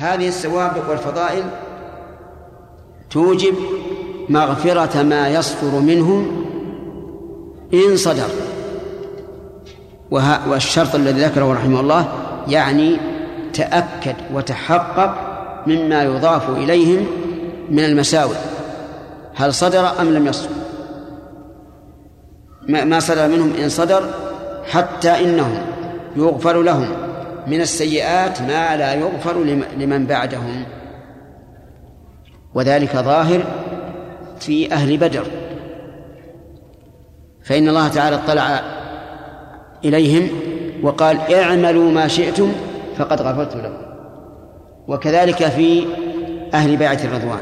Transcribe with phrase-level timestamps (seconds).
[0.00, 1.44] هذه السوابق والفضائل
[3.10, 3.54] توجب
[4.28, 6.46] مغفرة ما يصدر منهم
[7.74, 8.28] إن صدر.
[10.46, 12.08] والشرط الذي ذكره رحمه الله
[12.48, 12.96] يعني
[13.52, 15.14] تأكد وتحقق
[15.66, 17.06] مما يضاف إليهم
[17.70, 18.36] من المساوئ.
[19.34, 20.50] هل صدر أم لم يصدر؟
[22.68, 24.02] ما صدر منهم إن صدر
[24.70, 25.58] حتى إنهم
[26.16, 27.09] يغفر لهم.
[27.50, 29.44] من السيئات ما لا يغفر
[29.78, 30.64] لمن بعدهم.
[32.54, 33.44] وذلك ظاهر
[34.40, 35.26] في أهل بدر.
[37.44, 38.60] فإن الله تعالى اطلع
[39.84, 40.28] إليهم
[40.82, 42.52] وقال اعملوا ما شئتم
[42.96, 43.90] فقد غفرت لكم.
[44.88, 45.86] وكذلك في
[46.54, 47.40] أهل بيعة الرضوان.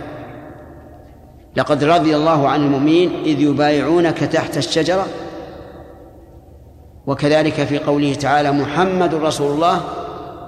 [1.57, 5.07] لقد رضي الله عن المؤمنين إذ يبايعونك تحت الشجرة.
[7.07, 9.80] وكذلك في قوله تعالى محمد رسول الله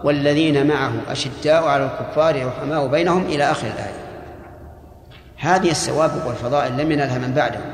[0.05, 4.01] والذين معه أشداء على الكفار رحماء بينهم إلى آخر الآية.
[5.37, 7.73] هذه السوابق والفضائل لم ينالها من بعدهم.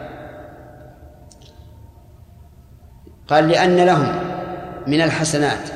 [3.29, 4.19] قال لأن لهم
[4.87, 5.69] من الحسنات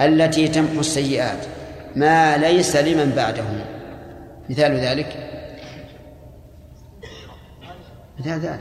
[0.00, 1.46] التي تمحو السيئات
[1.96, 3.60] ما ليس لمن بعدهم.
[4.50, 5.16] مثال ذلك؟
[8.18, 8.60] مثال ذلك.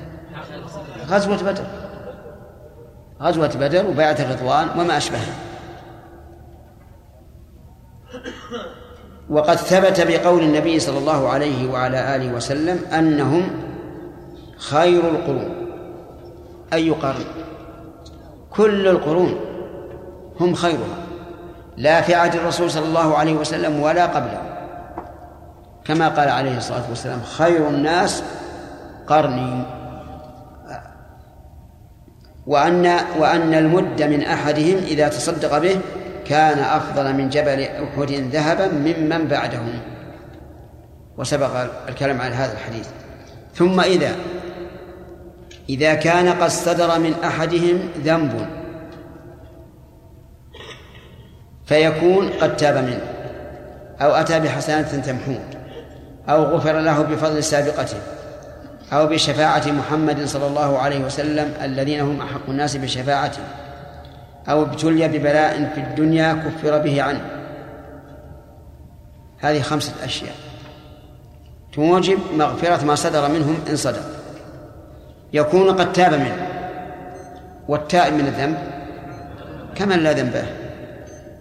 [1.07, 1.63] غزوة بدر.
[3.21, 5.46] غزوة بدر وبيعة الرضوان وما أشبهها.
[9.29, 13.49] وقد ثبت بقول النبي صلى الله عليه وعلى آله وسلم أنهم
[14.57, 15.67] خير القرون
[16.73, 17.25] أي قرن.
[18.49, 19.39] كل القرون
[20.39, 20.97] هم خيرها
[21.77, 24.41] لا في عهد الرسول صلى الله عليه وسلم ولا قبله.
[25.85, 28.23] كما قال عليه الصلاة والسلام خير الناس
[29.07, 29.63] قرني.
[32.47, 35.79] وأن وأن المد من أحدهم إذا تصدق به
[36.29, 39.79] كان أفضل من جبل أحد ذهبا ممن بعدهم.
[41.17, 41.55] وسبق
[41.89, 42.87] الكلام على هذا الحديث.
[43.55, 44.15] ثم إذا
[45.69, 48.47] إذا كان قد صدر من أحدهم ذنب
[51.65, 53.01] فيكون قد تاب منه
[54.01, 55.39] أو أتى بحسنات تمحوه
[56.29, 57.97] أو غفر له بفضل سابقته
[58.93, 63.41] أو بشفاعة محمد صلى الله عليه وسلم الذين هم أحق الناس بشفاعته.
[64.49, 67.21] أو ابتلي ببلاء في الدنيا كفر به عنه.
[69.39, 70.35] هذه خمسة أشياء.
[71.73, 74.01] توجب مغفرة ما صدر منهم إن صدر.
[75.33, 76.47] يكون قد تاب منه.
[77.67, 78.57] والتائب من الذنب
[79.75, 80.45] كمن لا ذنب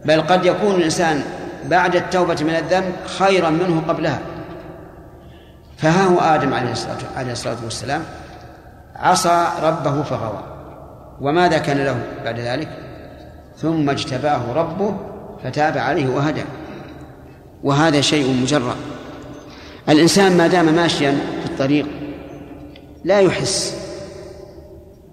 [0.05, 1.23] بل قد يكون الإنسان
[1.65, 4.19] بعد التوبة من الذنب خيرا منه قبلها.
[5.77, 8.03] فها هو آدم عليه الصلاة والسلام.
[8.97, 10.43] عصى ربه فغوى.
[11.21, 12.69] وماذا كان له بعد ذلك؟
[13.57, 14.97] ثم اجتباه ربه
[15.45, 16.45] فتاب عليه وهدى.
[17.65, 18.77] وهذا شيء مجرد.
[19.89, 21.87] الإنسان ما دام ماشيا في الطريق
[23.05, 23.77] لا يحس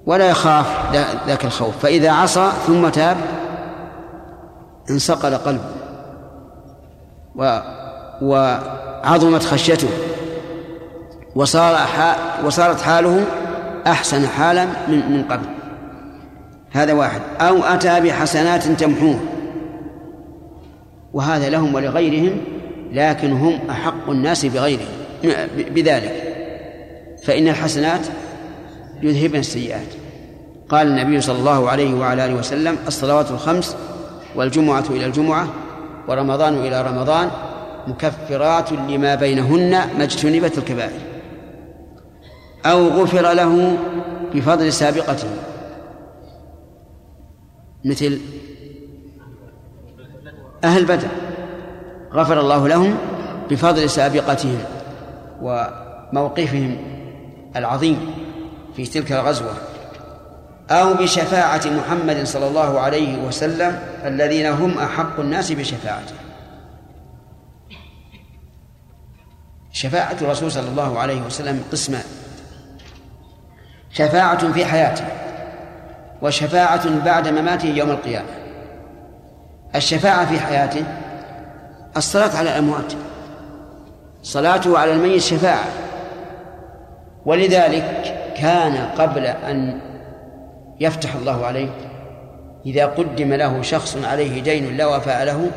[0.05, 0.95] ولا يخاف
[1.27, 1.77] ذاك الخوف.
[1.77, 3.17] فإذا عصى ثم تاب
[4.89, 5.69] انصقل قلبه
[7.35, 7.59] و
[8.21, 9.89] وعظمت خشيته.
[11.35, 11.87] وصار
[12.45, 13.25] وصارت حاله
[13.87, 15.45] أحسن حالا من من قبل.
[16.73, 17.21] هذا واحد.
[17.39, 19.19] أو أتى بحسنات تمحوه.
[21.13, 22.37] وهذا لهم ولغيرهم
[22.91, 24.85] لكن هم أحق الناس بغيرهم
[25.57, 26.33] بذلك.
[27.23, 28.01] فإن الحسنات
[29.01, 29.87] يذهبن السيئات.
[30.69, 33.75] قال النبي صلى الله عليه وعلى آله وسلم الصلوات الخمس
[34.35, 35.47] والجمعة إلى الجمعة
[36.07, 37.29] ورمضان إلى رمضان
[37.87, 40.99] مكفرات لما بينهن ما اجتنبت الكبائر.
[42.65, 43.77] أو غفر له
[44.33, 45.27] بفضل سابقته.
[47.85, 48.19] مثل
[50.63, 51.07] أهل بدر
[52.13, 52.97] غفر الله لهم
[53.49, 54.63] بفضل سابقتهم
[55.41, 56.77] وموقفهم
[57.55, 58.13] العظيم
[58.75, 59.53] في تلك الغزوة
[60.69, 66.15] أو بشفاعة محمد صلى الله عليه وسلم الذين هم أحق الناس بشفاعته.
[69.71, 72.03] شفاعة الرسول صلى الله عليه وسلم قسمان.
[73.91, 75.22] شفاعة في حياته.
[76.23, 78.29] وشفاعة بعد مماته يوم القيامة.
[79.75, 80.83] الشفاعة في حياته
[81.97, 82.93] الصلاة على الأموات
[84.23, 85.65] صلاته على الميت شفاعة.
[87.25, 89.79] ولذلك كان قبل أن
[90.79, 91.69] يفتح الله عليه
[92.65, 95.51] إذا قدم له شخص عليه دين لا وفاء له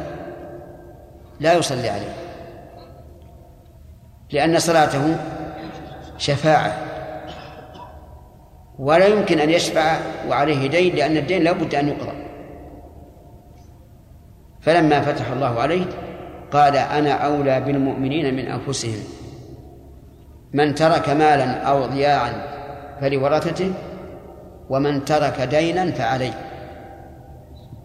[1.40, 2.14] لا يصلي عليه.
[4.30, 5.16] لأن صلاته
[6.18, 6.72] شفاعة.
[8.78, 12.26] ولا يمكن أن يشفع وعليه دين لأن الدين لا بد أن يقضى
[14.60, 15.84] فلما فتح الله عليه
[16.52, 18.98] قال أنا أولى بالمؤمنين من أنفسهم.
[20.52, 22.32] من ترك مالا أو ضياعا
[23.00, 23.72] فلورثته
[24.70, 26.32] ومن ترك دينا فعليه.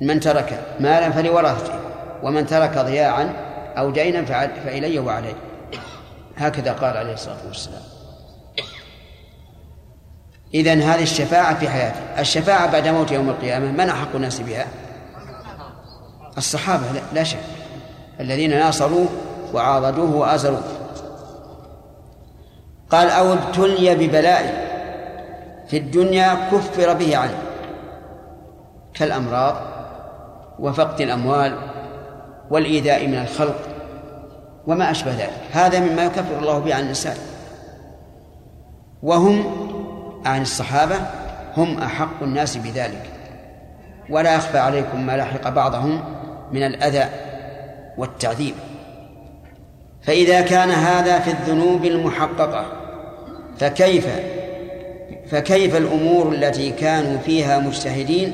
[0.01, 1.73] من ترك مالا فلورثته
[2.23, 3.29] ومن ترك ضياعا
[3.77, 4.25] أو دينا
[4.65, 5.35] فإلي وعليه.
[6.37, 7.90] هكذا قال عليه الصلاة والسلام.
[10.53, 11.99] إذن هذه الشفاعة في حياته.
[12.19, 14.65] الشفاعة بعد موت يوم القيامة من أحق الناس بها؟
[16.37, 16.83] الصحابة
[17.13, 17.39] لا شك.
[18.19, 19.07] الذين ناصروه
[19.53, 20.63] وعاضدوه وآزروه
[22.89, 24.71] قال أو ابتلي ببلاء
[25.67, 27.37] في الدنيا كفر به عنه
[28.93, 29.55] كالأمراض
[30.59, 31.57] وفقد الأموال
[32.49, 33.59] والإيذاء من الخلق
[34.67, 35.33] وما أشبه ذلك.
[35.51, 37.17] هذا مما يكفر الله به عن الإنسان
[39.03, 39.70] وهم
[40.25, 40.95] عن الصحابة
[41.57, 43.09] هم أحق الناس بذلك.
[44.09, 46.03] ولا يخفى عليكم ما لحق بعضهم
[46.51, 47.09] من الأذى
[47.97, 48.53] والتعذيب.
[50.01, 52.65] فإذا كان هذا في الذنوب المحققة
[53.57, 54.07] فكيف
[55.31, 58.33] فكيف الأمور التي كانوا فيها مجتهدين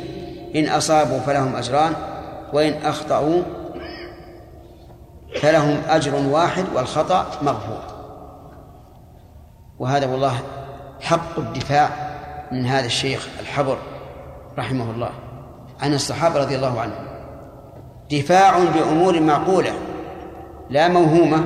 [0.56, 1.94] إن أصابوا فلهم أجران
[2.54, 3.42] وإن أخطأوا
[5.42, 7.82] فلهم أجر واحد والخطأ مغفور.
[9.80, 10.40] وهذا والله
[11.02, 11.90] حق الدفاع
[12.52, 13.78] من هذا الشيخ الحبر
[14.58, 15.10] رحمه الله.
[15.82, 17.08] عن الصحابة رضي الله عنهم.
[18.12, 19.74] دفاع بأمور معقولة
[20.70, 21.44] لا موهومة.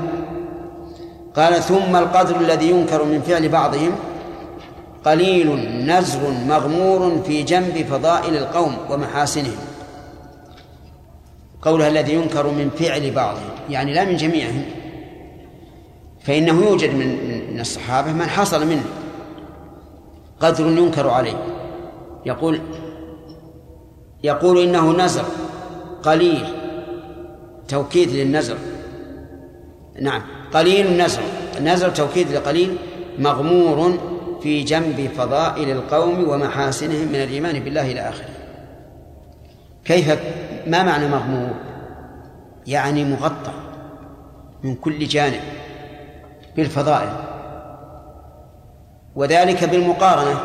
[1.35, 3.91] قال ثم القدر الذي ينكر من فعل بعضهم
[5.05, 5.55] قليل
[5.85, 9.57] نزر مغمور في جنب فضائل القوم ومحاسنهم.
[11.61, 13.49] قولها الذي ينكر من فعل بعضهم.
[13.69, 14.65] يعني لا من جميعهم.
[16.21, 17.07] فإنه يوجد من
[17.53, 18.83] من الصحابة من حصل منه.
[20.41, 21.37] قدر ينكر عليه.
[22.25, 22.59] يقول
[24.23, 25.25] يقول إنه نزر
[26.03, 26.45] قليل
[27.67, 28.57] توكيد للنزر
[30.01, 30.21] نعم
[30.53, 31.21] قليل النزر
[31.57, 32.77] النزر توكيد لقليل
[33.19, 33.97] مغمور
[34.43, 38.29] في جنب فضائل القوم ومحاسنهم من الإيمان بالله إلى آخره.
[39.85, 40.19] كيف
[40.67, 41.53] ما معنى مغمور؟
[42.67, 43.53] يعني مغطى
[44.63, 45.41] من كل جانب
[46.55, 47.13] بالفضائل.
[49.15, 50.39] وذلك بالمقارنة.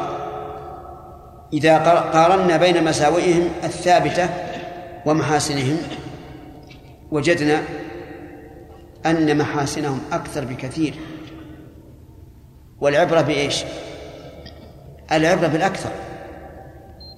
[1.53, 1.79] إذا
[2.13, 4.29] قارنا بين مساوئهم الثابتة
[5.07, 5.77] ومحاسنهم
[7.11, 7.63] وجدنا
[9.07, 10.95] أن محاسنهم أكثر بكثير.
[12.81, 13.65] والعبرة بإيش؟
[15.13, 15.91] العبرة بالأكثر.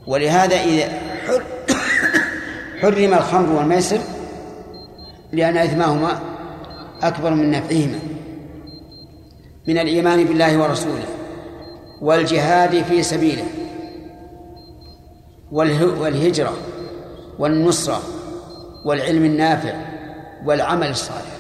[0.07, 0.89] ولهذا إذا
[2.81, 3.99] حرم الخمر والميسر
[5.33, 6.21] لأن إثماهما
[7.03, 7.99] أكبر من نفعهما.
[9.69, 11.18] من الإيمان بالله ورسوله.
[12.03, 13.45] والجهاد في سبيله
[15.53, 16.53] والهجرة
[17.39, 18.03] والنصرة
[18.85, 19.73] والعلم النافع
[20.45, 21.39] والعمل الصالح.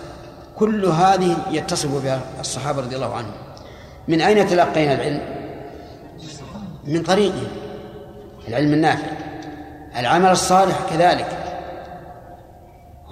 [0.56, 3.32] كل هذه يتصف بها الصحابة رضي الله عنهم.
[4.08, 5.20] من أين تلقينا العلم؟
[6.84, 7.48] من طريقهم.
[8.48, 9.06] العلم النافع
[9.96, 11.28] العمل الصالح كذلك.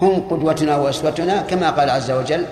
[0.02, 2.44] هم قدوتنا وأسوتنا كما قال عز وجل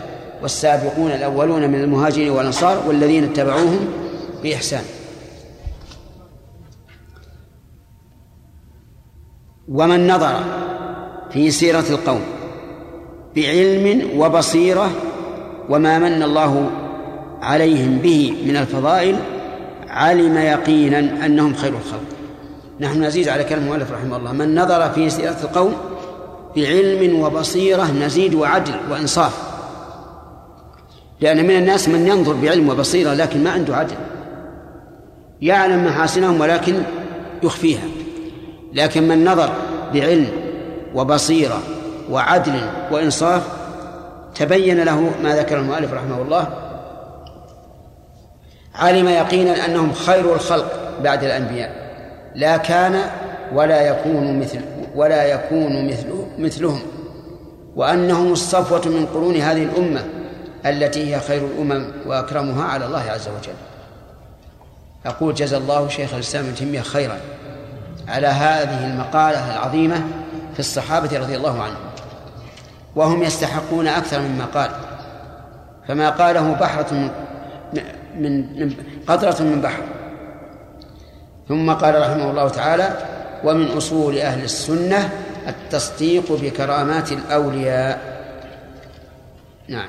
[0.42, 4.03] والسابقون الأولون من المهاجرين والأنصار والذين اتبعوهم
[4.44, 4.84] بإحسان
[9.68, 10.40] ومن نظر
[11.30, 12.20] في سيرة القوم
[13.36, 14.90] بعلم وبصيرة
[15.68, 16.70] وما من الله
[17.42, 19.16] عليهم به من الفضائل
[19.88, 22.04] علم يقينا أنهم خير الخلق.
[22.80, 24.32] نحن نزيد على كلام المؤلف رحمه الله.
[24.32, 25.74] من نظر في سيرة القوم
[26.56, 29.38] بعلم وبصيرة نزيد وعدل وإنصاف.
[31.20, 33.96] لأن من الناس من ينظر بعلم وبصيرة لكن ما عنده عدل.
[35.44, 36.74] يعلم محاسنهم ولكن
[37.42, 37.84] يخفيها.
[38.72, 39.50] لكن من نظر
[39.94, 40.28] بعلم
[40.94, 41.62] وبصيرة
[42.10, 42.60] وعدل
[42.90, 43.42] وإنصاف
[44.34, 46.48] تبين له ما ذكر المؤلف رحمه الله
[48.74, 50.72] علم يقينا أنهم خير الخلق
[51.02, 51.72] بعد الأنبياء.
[52.34, 53.00] لا كان
[53.52, 54.60] ولا يكون مثل
[54.94, 56.80] ولا يكون مثله مثلهم.
[57.76, 60.04] وأنهم الصفوة من قرون هذه الأمة
[60.66, 63.73] التي هي خير الأمم وأكرمها على الله عز وجل.
[65.06, 67.20] أقول جزا الله شيخ الإسلام ابن تيمية خيرا
[68.08, 70.02] على هذه المقالة العظيمة
[70.52, 71.84] في الصحابة رضي الله عنهم.
[72.96, 74.70] وهم يستحقون أكثر مما قال.
[75.88, 77.10] فما قاله بحرة
[78.18, 78.74] من من
[79.06, 79.82] قطرة من بحر.
[81.48, 82.98] ثم قال رحمه الله تعالى
[83.44, 85.10] ومن أصول أهل السنة
[85.48, 88.14] التصديق بكرامات الأولياء.
[89.68, 89.88] نعم.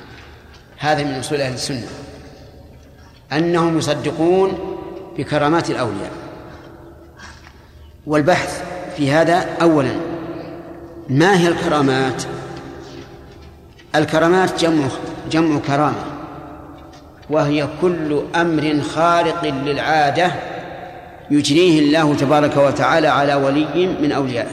[0.78, 1.86] هذا من أصول أهل السنة.
[3.32, 4.75] أنهم يصدقون
[5.18, 6.10] بكرامات الأولياء.
[8.06, 8.62] والبحث
[8.96, 9.92] في هذا أولا
[11.08, 12.22] ما هي الكرامات؟
[13.94, 14.88] الكرامات جمع
[15.30, 16.04] جمع كرامة
[17.30, 20.32] وهي كل أمر خارق للعادة
[21.30, 24.50] يجريه الله تبارك وتعالى على ولي من أوليائه.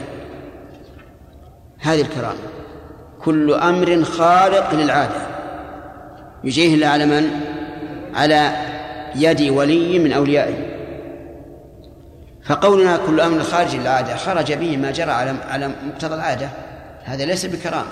[1.80, 2.40] هذه الكرامة
[3.22, 5.28] كل أمر خارق للعادة
[6.44, 7.30] يجريه الله على من؟
[8.16, 8.52] على
[9.16, 10.74] يد ولي من أوليائه.
[12.46, 16.50] فقولنا كل أمر خارج العادة خرج به ما جرى على على مقتضى العادة.
[17.04, 17.92] هذا ليس بكرامة.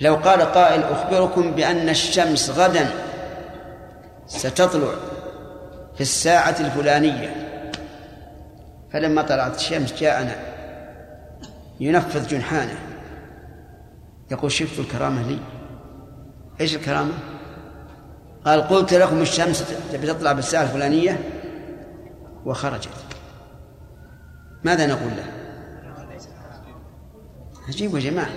[0.00, 2.90] لو قال قائل أخبركم بأن الشمس غدا
[4.26, 4.94] ستطلع
[5.94, 7.34] في الساعة الفلانية.
[8.92, 10.36] فلما طلعت الشمس جاءنا
[11.80, 12.78] ينفذ جنحانه.
[14.30, 15.38] يقول شفت الكرامة لي.
[16.60, 17.12] إيش الكرامة؟
[18.46, 21.20] قال قلت لكم الشمس بتطلع بالساعة الفلانية
[22.46, 22.88] وخرجت.
[24.64, 25.24] ماذا نقول له؟
[27.68, 28.28] عجيب يا جماعة.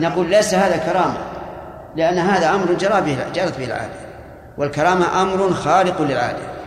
[0.00, 1.18] نقول ليس هذا كرامة
[1.96, 3.94] لأن هذا أمر جرى به جرت به العادة.
[4.58, 6.58] والكرامة أمر خارق للعادة.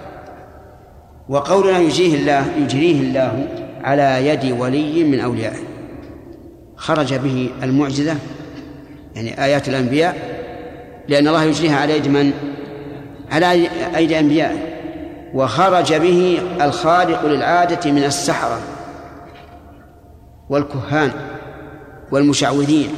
[1.30, 3.48] وقولنا يجريه الله يجريه الله
[3.84, 5.64] على يد ولي من أوليائه.
[6.76, 8.16] خرج به المعجزة
[9.16, 10.31] يعني آيات الأنبياء
[11.12, 12.34] لأن الله يجريها على يد من؟
[13.32, 14.58] على أيدي أنبيائه
[15.34, 18.60] وخرج به الخارق للعادة من السحرة
[20.50, 21.12] والكهان
[22.12, 22.90] والمشعوذين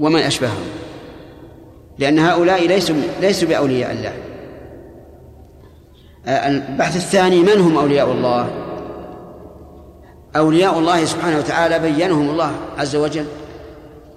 [0.00, 0.66] ومن أشبههم.
[1.98, 4.12] لأن هؤلاء ليسوا ليسوا بأولياء الله.
[6.28, 8.50] البحث الثاني من هم أولياء الله؟
[10.36, 13.26] أولياء الله سبحانه وتعالى بينهم الله عز وجل.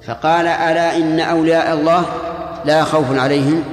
[0.07, 2.05] فقال ألا إن أولياء الله
[2.65, 3.63] لا خوف عليهم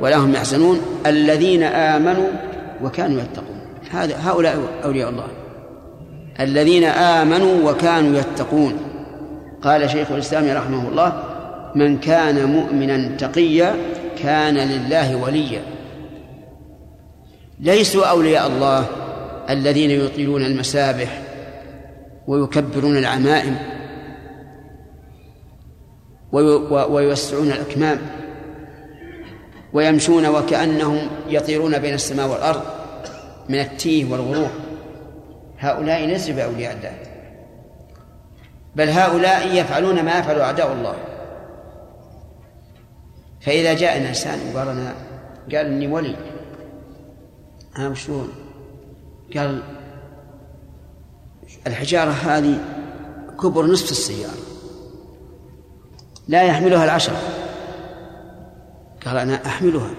[0.00, 2.28] ولا هم يحزنون الذين آمنوا
[2.82, 3.60] وكانوا يتقون.
[3.90, 5.26] هذا هؤلاء أولياء الله.
[6.40, 8.78] الذين آمنوا وكانوا يتقون.
[9.62, 11.22] قال شيخ الإسلام رحمه الله
[11.74, 13.74] من كان مؤمنا تقيا
[14.22, 15.62] كان لله وليا.
[17.60, 18.86] ليسوا أولياء الله
[19.50, 21.22] الذين يطيلون المسابح
[22.26, 23.56] ويكبرون العمائم
[26.90, 27.98] ويوسعون الأكمام.
[29.72, 32.62] ويمشون وكأنهم يطيرون بين السماء والأرض
[33.48, 34.50] من التيه والغرور
[35.58, 36.92] هؤلاء ليسوا بأولياء الله
[38.76, 40.96] بل هؤلاء يفعلون ما يفعل أعداء الله.
[43.40, 44.94] فإذا جاء إنسان وقال أنا
[45.52, 46.16] قال إني ولي.
[47.76, 48.32] ها وشلون؟
[49.36, 49.62] قال
[51.66, 52.60] الحجارة هذه
[53.42, 54.34] كبر نصف السيارة.
[56.28, 57.18] لا يحملها العشرة.
[59.06, 59.90] قال أنا أحملها.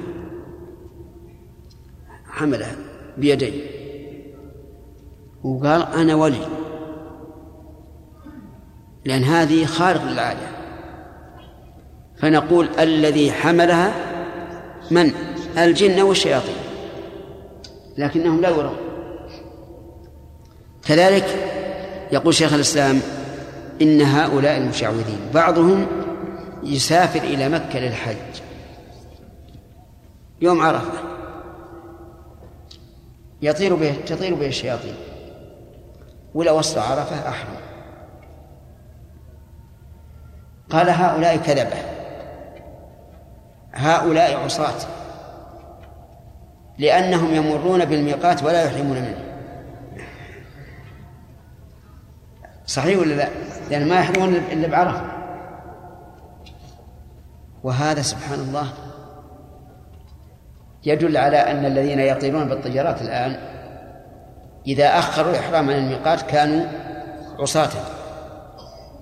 [2.25, 2.75] حملها
[3.17, 3.61] بيدي.
[5.43, 6.47] وقال أنا ولي.
[9.05, 10.47] لأن هذه خارق للعادة.
[12.17, 13.93] فنقول الذي حملها
[14.91, 15.11] من؟
[15.57, 16.55] الجن والشياطين.
[17.97, 18.77] لكنهم لا يرون.
[20.87, 21.25] كذلك
[22.11, 22.99] يقول شيخ الإسلام
[23.81, 25.87] إن هؤلاء المشعوذين بعضهم
[26.63, 28.46] يسافر إلى مكة للحج.
[30.41, 30.99] يوم عرفة.
[33.41, 34.95] يطير به تطير به الشياطين.
[36.33, 37.55] ولا وصل عرفة أحرم
[40.69, 41.77] قال هؤلاء كذبة.
[43.73, 44.87] هؤلاء عصاة.
[46.77, 49.23] لأنهم يمرون بالميقات ولا يحرمون منه.
[52.65, 53.29] صحيح ولا لا؟
[53.69, 55.01] لأن ما يحرمون إلا بعرفة.
[57.63, 58.86] وهذا سبحان الله
[60.87, 63.35] يدل على أن الذين يطيرون بالطيارات الآن
[64.67, 66.65] إذا أخروا الإحرام عن الميقات كانوا
[67.39, 67.69] عصاة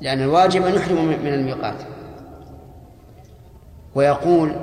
[0.02, 1.76] لأن الواجب أن يحرموا من الميقات.
[3.96, 4.56] ويقول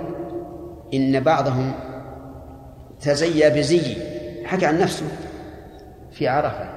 [0.95, 1.73] إن بعضهم
[3.01, 3.97] تزيى بزي
[4.45, 5.07] حكى عن نفسه
[6.13, 6.71] في عرفة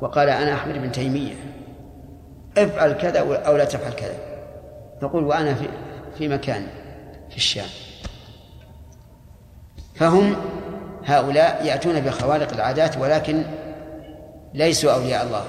[0.00, 1.34] وقال أنا أحمد بن تيمية
[2.58, 4.14] افعل كذا أو لا تفعل كذا.
[5.02, 5.68] يقول وأنا في
[6.18, 6.66] في مكان
[7.30, 7.87] في الشام.
[9.98, 10.36] فهم
[11.04, 13.42] هؤلاء يأتون بخوارق العادات ولكن
[14.54, 15.44] ليسوا أولياء الله.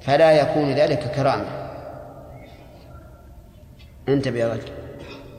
[0.00, 1.70] فلا يكون ذلك كرامة.
[4.08, 4.72] انتبه يا رجل.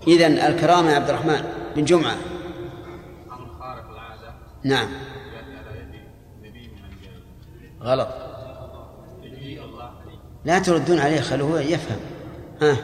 [0.07, 1.43] إذن الكرامة يا عبد الرحمن
[1.75, 2.15] بن جمعة.
[4.63, 4.87] نعم.
[7.81, 8.07] غلط.
[10.45, 11.99] لا تردون عليه خلوه يفهم.
[12.61, 12.77] ها.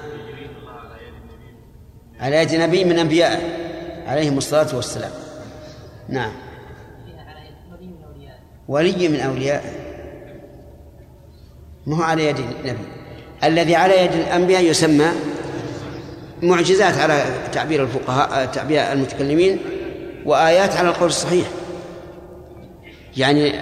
[2.19, 3.56] على يد نبي من أنبيائه
[4.07, 5.11] عليهم الصلاة والسلام.
[6.09, 6.31] نعم.
[8.67, 9.69] ولي من أوليائه
[11.85, 12.79] ما هو على يد النبي.
[13.43, 15.07] الذي على يد الأنبياء يسمى
[16.41, 19.59] معجزات على تعبير الفقهاء تعبير المتكلمين
[20.25, 21.47] وآيات على القول الصحيح.
[23.17, 23.53] يعني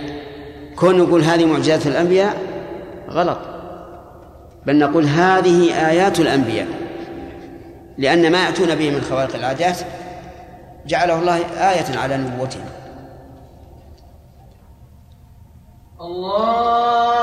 [0.76, 2.38] كون نقول هذه معجزات الأنبياء
[3.10, 3.40] غلط.
[4.66, 6.68] بل نقول هذه آيات الأنبياء.
[7.98, 9.78] لأن ما يأتون به من خوارق العادات
[10.86, 11.38] جعله الله
[11.72, 12.66] آية على نبوتهم
[16.02, 17.15] الله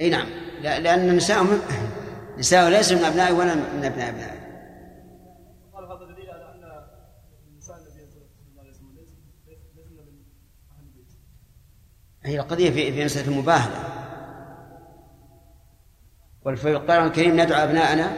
[0.00, 0.26] إي نعم.
[0.62, 1.60] لأن نساءهم
[2.38, 4.38] نساء ليس من ابنائه ولا من أبناء
[5.74, 6.82] قال هذا دليل على أن
[7.48, 7.76] النساء
[10.80, 11.08] البيت.
[12.22, 13.98] هي القضية في في مسألة المباهله
[16.46, 18.12] وفي القرآن الكريم ندعو أبناءنا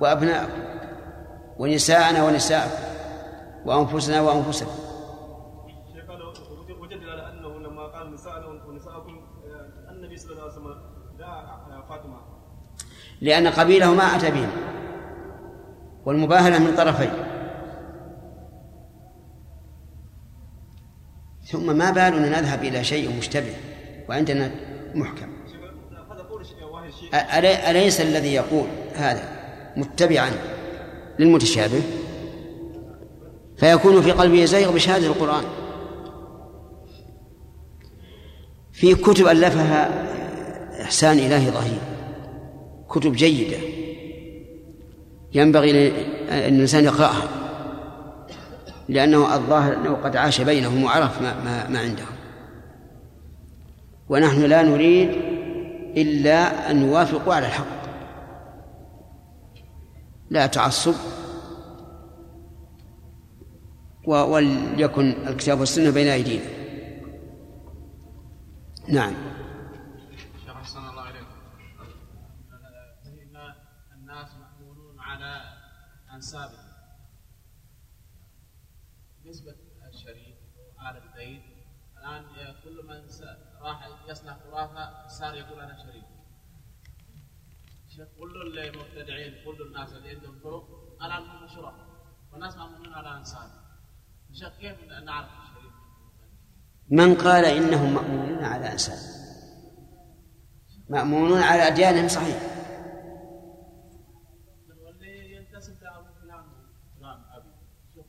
[0.00, 0.62] وأبناءكم
[1.58, 2.82] ونساءنا ونساءكم
[3.64, 4.92] وأنفسنا وأنفسكم
[6.80, 9.20] وجدنا على أنه لما قال نساءنا ونساءكم
[9.90, 10.82] النبي صلى الله عليه وسلم
[11.18, 12.20] دعا فاطمة
[13.22, 14.50] لأن قبيله ما أتى بهم.
[16.04, 17.10] والمباهلة من طرفين.
[21.44, 23.54] ثم ما بالنا نذهب إلى شيء مشتبه
[24.08, 24.50] وعندنا
[24.94, 25.32] محكم.
[27.44, 29.28] أليس الذي يقول هذا
[29.76, 30.30] متبعا
[31.18, 31.82] للمتشابه؟
[33.56, 35.44] فيكون في قلبه زيغ بشهادة القرآن.
[38.72, 39.90] في كتب ألفها
[40.82, 41.91] إحسان إلهي ظهير.
[42.92, 43.58] كتب جيدة.
[45.34, 45.70] ينبغي
[46.28, 47.28] أن الإنسان يقرأها.
[48.88, 52.16] لأنه الظاهر أنه قد عاش بينهم وعرف ما, ما, ما عندهم.
[54.08, 55.08] ونحن لا نريد
[55.96, 57.82] إلا أن يوافقوا على الحق.
[60.30, 60.94] لا تعصب.
[64.04, 66.62] وليكن الكتاب والسنة بين أيدينا.
[68.88, 69.14] نعم
[70.44, 71.36] شيخ أحسن الله إليكم
[73.06, 73.36] إن
[73.94, 75.40] الناس مأمونون على
[76.14, 76.72] أنسابهم
[79.26, 79.54] نسبة
[79.94, 81.42] الشريف وآل البيت
[81.98, 82.24] الآن
[82.64, 83.00] كل من
[83.62, 84.36] راح يصنع
[85.22, 86.04] صار يقول أنا شريك.
[88.18, 90.64] كل المبتدعين كل الناس اللي عندهم طرق
[91.02, 91.74] الان هم شرف
[92.32, 93.48] والناس مامونون على انسان
[94.32, 95.72] شيخ كيف نعرف الشريك
[96.90, 98.98] من قال إنهم مأمونون على انسان
[100.88, 102.42] مأمونون على أديانهم صحيح.
[104.84, 106.44] واللي ينتسب فلان
[106.98, 107.48] فلان أبي.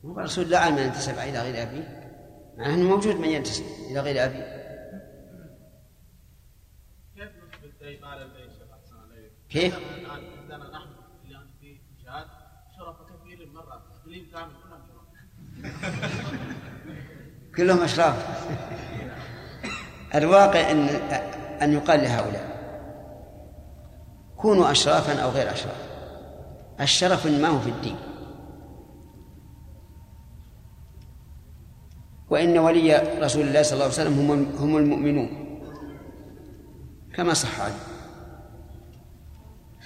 [0.04, 2.10] الرسول لا من ينتسب إلى غير ابيه
[2.58, 4.63] مع إنه موجود من ينتسب إلى غير ابيه
[9.48, 9.74] كيف؟
[10.10, 10.88] عندنا نحن
[11.26, 11.78] الان في
[12.76, 13.82] شرف كثير شرف.
[17.56, 18.46] كلهم أشراف.
[20.14, 20.88] الواقع ان
[21.62, 22.54] أن يقال لهؤلاء
[24.36, 25.88] كونوا اشرافا أو غير أشراف.
[26.80, 27.96] الشرف ما هو في الدين.
[32.30, 35.43] وإن ولي رسول الله صلى الله عليه وسلم هم هم المؤمنون.
[37.16, 37.76] كما صح عنه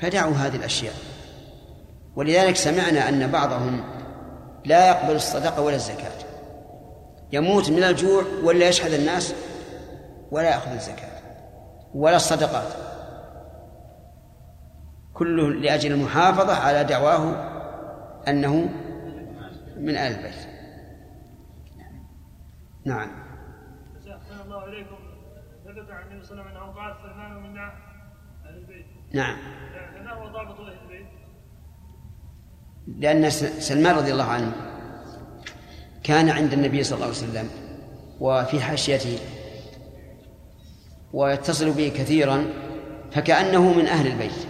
[0.00, 0.94] فدعوا هذه الأشياء.
[2.16, 3.84] ولذلك سمعنا أن بعضهم
[4.64, 6.18] لا يقبل الصدقة ولا الزكاة.
[7.32, 9.34] يموت من الجوع ولا يشحذ الناس
[10.30, 11.22] ولا يأخذ الزكاة
[11.94, 12.72] ولا الصدقات.
[15.14, 17.34] كله لأجل المحافظة على دعواه
[18.28, 18.54] أنه
[19.76, 20.48] من آل البيت.
[22.84, 23.28] نعم
[24.44, 24.96] الله عليكم
[25.64, 27.72] ثبت عن النبي صلى الله عليه وسلم انه بعث سلمان منا
[28.44, 29.36] أهل البيت نعم.
[30.18, 31.06] هو ضابط البيت؟
[32.98, 34.52] لأن سلمان رضي الله عنه
[36.02, 37.48] كان عند النبي صلى الله عليه وسلم
[38.20, 39.18] وفي حاشيته
[41.12, 42.44] ويتصل به كثيرا
[43.12, 44.46] فكأنه من أهل البيت.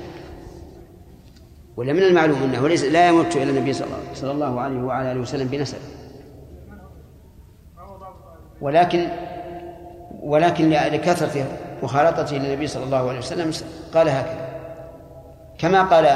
[1.77, 5.49] ولا من المعلوم أنه ليس لا يمت إلى النبي صلى الله عليه وعلى آله وسلم
[5.49, 5.79] بنسب.
[8.61, 9.09] ولكن
[10.23, 11.47] ولكن لكثرة
[11.83, 13.53] مخالطته للنبي صلى الله عليه وسلم
[13.95, 14.48] قال هكذا.
[15.59, 16.07] كما قال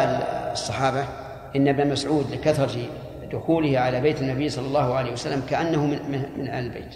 [0.52, 1.04] الصحابة
[1.56, 2.86] إن ابن مسعود لكثرة
[3.32, 6.94] دخوله على بيت النبي صلى الله عليه وسلم كأنه من من, آل البيت.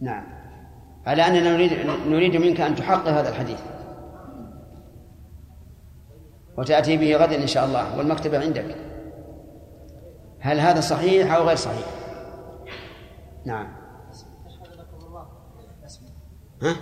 [0.00, 0.24] نعم.
[1.06, 1.72] على أننا نريد
[2.06, 3.60] نريد منك أن تحقق هذا الحديث.
[6.58, 8.76] وتأتي به غدا إن شاء الله والمكتبة عندك.
[10.40, 11.86] هل هذا صحيح أو غير صحيح؟
[13.46, 13.66] نعم.
[16.62, 16.76] ها؟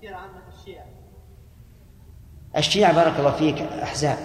[0.00, 0.84] تكفير عامة الشيعة؟
[2.56, 4.16] الشيعة بارك الله فيك أحزاب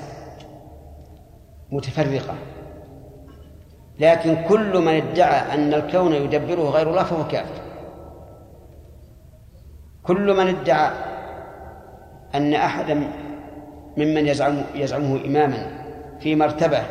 [1.72, 2.36] متفرقة.
[4.00, 7.62] لكن كل من ادعى أن الكون يدبره غير الله فهو كافر.
[10.04, 10.92] كل من ادعى
[12.36, 12.94] أن أحدا
[13.98, 15.86] ممن يزعم يزعمه إماما
[16.20, 16.84] في مرتبة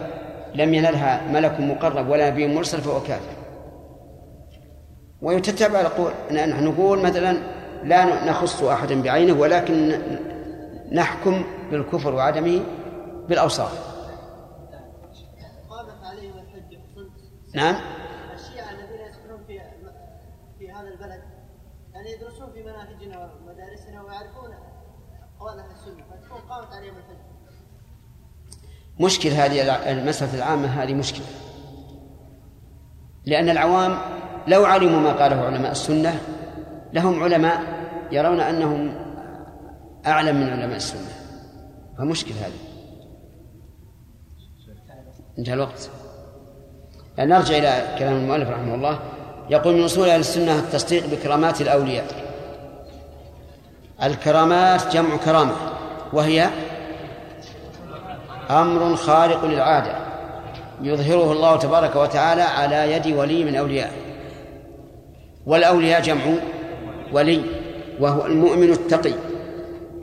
[0.55, 3.35] لم ينلها ملك مقرب ولا نبي مرسل فهو كافر.
[5.23, 7.54] ويتتبع القول نحن نقول مثلا
[7.85, 10.01] لا نخص أحدا بعينه ولكن
[10.93, 12.61] نحكم بالكفر وعدمه
[13.29, 13.95] بالأوصاف.
[17.55, 17.75] نعم.
[18.35, 19.61] الشيعة الذين يسكنون في
[20.59, 21.23] في هذا البلد
[21.95, 24.55] يعني يدرسون في مناهجنا ومدارسنا ويعرفون
[25.39, 27.35] أقوال أهل السنة فتكون قامت عليهم الحجة
[29.01, 31.27] مشكل هذه المسألة العامة هذه مشكلة.
[33.27, 33.99] لأن العوام
[34.47, 36.21] لو علموا ما قاله علماء السنة
[36.93, 37.74] لهم علماء
[38.13, 38.95] يرون أنهم
[40.07, 41.09] أعلم من علماء السنة.
[41.99, 42.53] فمشكل هذا.
[45.39, 45.91] انتهى الوقت.
[47.19, 48.99] نرجع إلى كلام المؤلف رحمه الله.
[49.51, 52.05] يقول من أصول أهل السنة التصديق بكرامات الأولياء.
[54.03, 55.55] الكرامات جمع كرامة
[56.13, 56.49] وهي
[58.51, 59.97] أمر خارق للعادة
[60.83, 63.97] يظهره الله تبارك وتعالى على يد ولي من أوليائه
[65.47, 66.23] والأولياء جمع
[67.13, 67.64] ولي.
[68.01, 69.15] وهو المؤمن التقي.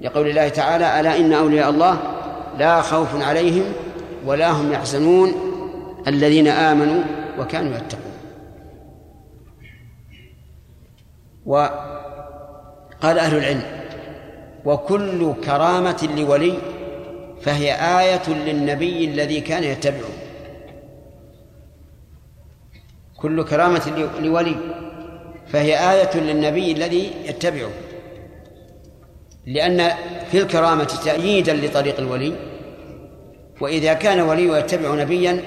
[0.02, 1.98] لقول الله تعالى ألا إن أولياء الله
[2.58, 3.64] لا خوف عليهم
[4.26, 5.34] ولا هم يحزنون
[6.08, 7.04] الذين آمنوا
[7.40, 8.12] وكانوا يتقون.
[11.46, 13.64] وقال أهل العلم
[14.66, 16.58] وكل كرامة لولي
[17.42, 20.14] فهي آية للنبي الذي كان يتبعه.
[23.18, 24.56] كل كرامة لولي.
[25.52, 27.72] فهي آية للنبي الذي يتبعه
[29.46, 29.92] لأن
[30.32, 32.34] في الكرامة تأييدا لطريق الولي
[33.62, 35.44] وإذا كان ولي يتبع نبيا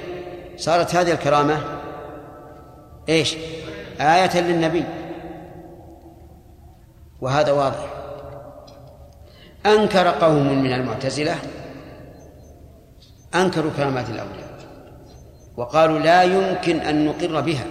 [0.57, 1.61] صارت هذه الكرامة
[3.09, 3.37] إيش؟
[4.01, 4.85] آية للنبي.
[7.21, 7.87] وهذا واضح.
[9.67, 11.37] أنكر قوم من المعتزلة
[13.35, 14.55] أنكروا كرامات الأولياء
[15.57, 17.65] وقالوا لا يمكن أن نقر بها.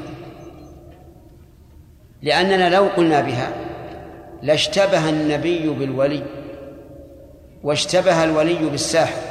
[2.24, 3.52] لأننا لو قلنا بها
[4.42, 6.24] لاشتبه النبي بالولي
[7.64, 9.22] واشتبه الولي بالساحر.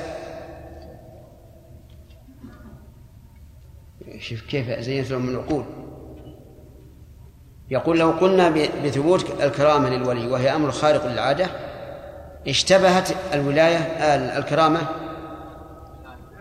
[4.18, 5.64] شوف كيف زينت لهم العقول.
[7.70, 8.48] يقول لو قلنا
[8.84, 11.46] بثبوت الكرامة للولي وهي أمر خارق للعادة
[12.48, 13.78] اشتبهت الولاية
[14.38, 14.80] الكرامة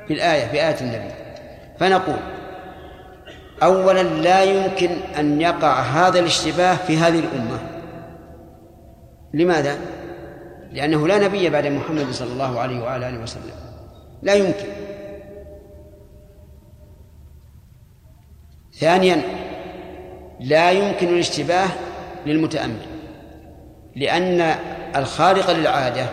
[0.09, 1.13] بالآية بآية النبي.
[1.79, 2.19] فنقول
[3.63, 7.59] أولا لا يمكن أن يقع هذا الاشتباه في هذه الأمة.
[9.33, 9.77] لماذا؟
[10.73, 13.55] لأنه لا نبي بعد محمد صلى الله عليه وعلى آله وسلم.
[14.23, 14.65] لا يمكن.
[18.73, 19.21] ثانيا
[20.39, 21.67] لا يمكن الاشتباه
[22.25, 22.85] للمتأمل
[23.95, 24.55] لأن
[24.95, 26.05] الخارق للعادة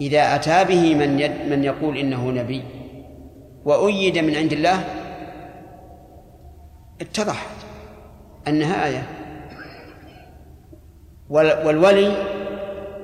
[0.00, 1.16] إذا أتى به من
[1.50, 2.62] من يقول إنه نبي
[3.64, 4.84] وأيد من عند الله
[7.02, 7.46] اتضح
[8.48, 9.08] أنها آية
[11.30, 12.16] والولي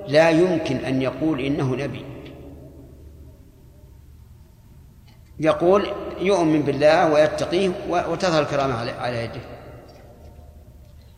[0.09, 2.05] لا يمكن أن يقول إنه نبي
[5.41, 5.87] يقول
[6.21, 9.41] يؤمن بالله ويتقيه وتظهر الكرامة على يده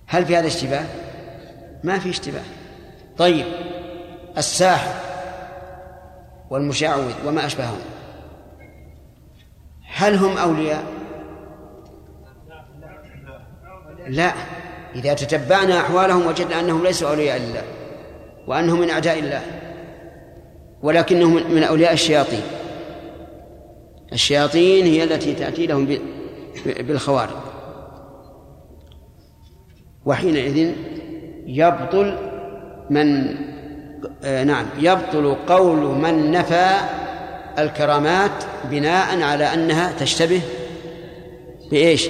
[0.06, 0.84] هل في هذا اشتباه؟
[1.84, 2.42] ما في اشتباه
[3.18, 3.46] طيب
[4.38, 4.94] الساحر
[6.50, 7.80] والمشعوذ وما أشبههم
[9.86, 10.99] هل هم أولياء؟
[14.10, 14.32] لا.
[14.94, 17.62] إذا تتبعنا أحوالهم وجدنا أنهم ليسوا أولياء لله
[18.46, 19.42] وأنهم من أعداء الله
[20.82, 22.42] ولكنهم من أولياء الشياطين.
[24.12, 25.98] الشياطين هي التي تأتي لهم
[26.66, 27.50] بالخوارق
[30.06, 30.72] وحينئذ
[31.46, 32.16] يبطل
[32.90, 33.36] من
[34.24, 36.76] آه نعم يبطل قول من نفى
[37.58, 40.40] الكرامات بناء على أنها تشتبه
[41.70, 42.08] بإيش؟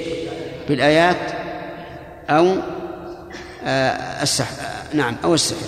[0.69, 1.39] بالآيات
[2.31, 2.57] أو
[3.64, 4.55] آه السحر.
[4.95, 5.66] نعم أو السحر.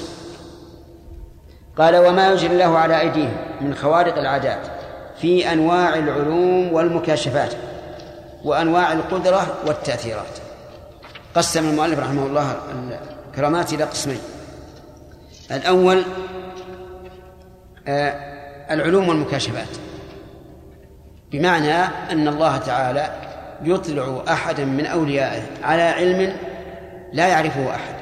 [1.79, 4.67] قال وما يجري الله على أيديهم من خوارق العادات
[5.21, 7.55] في أنواع العلوم والمكاشفات
[8.45, 10.39] وأنواع القدرة والتأثيرات.
[11.35, 12.57] قسم المؤلف رحمه الله
[13.31, 14.21] الكرامات إلى قسمين.
[15.51, 16.03] الأول
[17.89, 18.11] آه،
[18.71, 19.69] العلوم والمكاشفات.
[21.33, 21.75] بمعنى
[22.11, 23.11] أن الله تعالى
[23.65, 26.37] يطلع أحدا من أوليائه على علم
[27.13, 27.95] لا يعرفه أحد.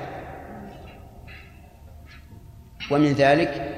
[2.91, 3.77] ومن ذلك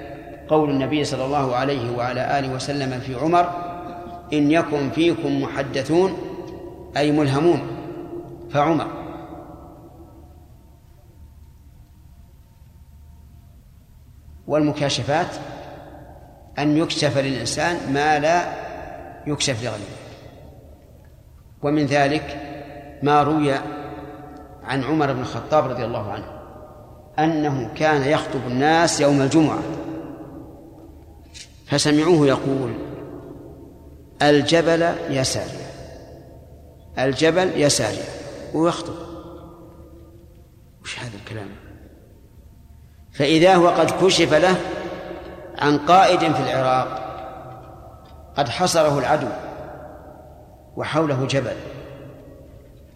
[0.49, 3.51] قول النبي صلى الله عليه وعلى آله وسلم في عمر
[4.33, 6.17] إن يكن فيكم محدثون
[6.97, 7.61] أي ملهمون.
[8.51, 8.87] فعمر.
[14.47, 15.37] والمكاشفات
[16.59, 18.53] أن يكشف للإنسان ما لا
[19.27, 20.03] يكشف لغيره.
[21.63, 22.39] ومن ذلك
[23.03, 23.55] ما روي
[24.65, 26.25] عن عمر بن الخطاب رضي الله عنه
[27.19, 29.59] أنه كان يخطب الناس يوم الجمعة.
[31.67, 32.73] فسمعوه يقول
[34.23, 35.23] الجبل يا
[36.99, 37.69] الجبل يا
[38.55, 38.95] ويخطب
[40.83, 41.49] وش هذا الكلام؟
[43.13, 44.57] فإذا هو قد كشف له
[45.59, 47.03] عن قائد في العراق
[48.37, 49.29] قد حصره العدو
[50.77, 51.57] وحوله جبل.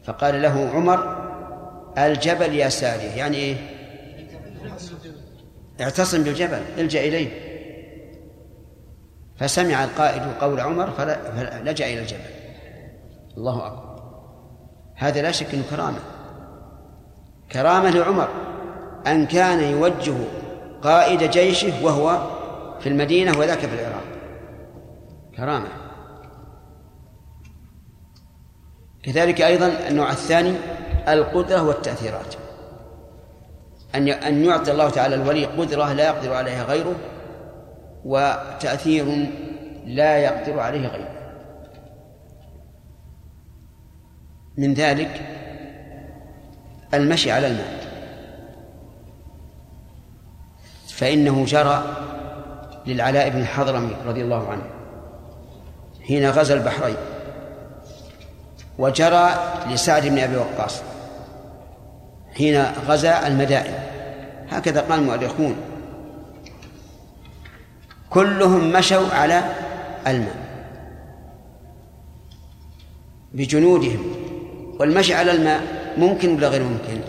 [0.05, 1.16] فقال له عمر
[1.99, 3.57] الجبل يا سارية يعني إيه
[5.81, 7.29] اعتصم بالجبل الجأ إليه.
[9.37, 12.21] فسمع القائد قول عمر فلجأ إلى الجبل.
[13.37, 14.03] الله أكبر.
[14.95, 15.99] هذا لا شك أنه كرامة.
[17.53, 18.29] كرامة لعمر.
[19.07, 20.17] أن كان يوجه
[20.83, 22.21] قائد جيشه وهو
[22.81, 24.05] في المدينة وذاك في العراق.
[25.37, 25.69] كرامة.
[29.03, 30.55] كذلك أيضا النوع الثاني
[31.09, 32.35] القدرة والتأثيرات.
[33.95, 36.95] أن أن يعطي الله تعالى الولي قدرة لا يقدر عليها غيره
[38.05, 39.29] وتأثير
[39.87, 41.17] لا يقدر عليه غيره.
[44.57, 45.21] من ذلك
[46.95, 47.87] المشي على الماء
[50.89, 51.97] فإنه جرى
[52.87, 54.63] للعلاء بن الحضرمي رضي الله عنه
[56.07, 56.97] حين غزا البحرين
[58.79, 59.35] وجرى
[59.71, 60.83] لسعد بن أبي وقاص.
[62.37, 63.75] حين غزا المدائن.
[64.51, 65.57] هكذا قال المؤرخون.
[68.11, 69.43] كلهم مشوا على
[70.07, 70.37] الماء
[73.33, 74.15] بجنودهم.
[74.81, 75.61] والمشي على الماء
[75.99, 77.01] ممكن ولا غير ممكن؟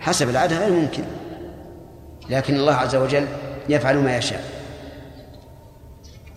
[0.00, 1.04] حسب العادة غير ممكن.
[2.30, 3.26] لكن الله عز وجل
[3.68, 4.44] يفعل ما يشاء.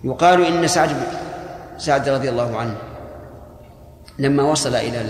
[0.04, 0.89] يقال إن سعد
[1.78, 2.76] سعد رضي الله عنه
[4.19, 5.06] لما وصل إلى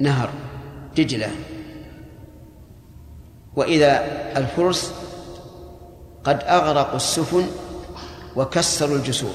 [0.00, 0.30] نهر
[0.96, 1.30] دجلة
[3.56, 4.02] وإذا
[4.36, 4.92] الفرس
[6.24, 7.46] قد أغرقوا السفن
[8.36, 9.34] وكسروا الجسور.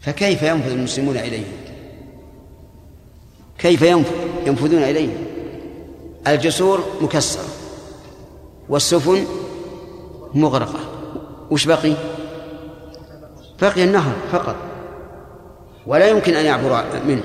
[0.00, 1.52] فكيف ينفذ المسلمون إليهم
[3.58, 3.82] كيف
[4.46, 5.24] ينفذون إليهم
[6.26, 7.44] الجسور مكسرة
[8.68, 9.26] والسفن
[10.34, 10.80] مغرقة.
[11.50, 11.94] وش بقي؟
[13.62, 14.56] بقي النهر فقط.
[15.86, 17.22] ولا يمكن أن يعبر منه.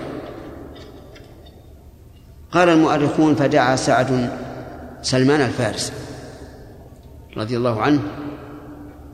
[2.56, 4.30] قال المؤرخون فدعا سعد
[5.02, 5.94] سلمان الفارس
[7.38, 8.02] رضي الله عنه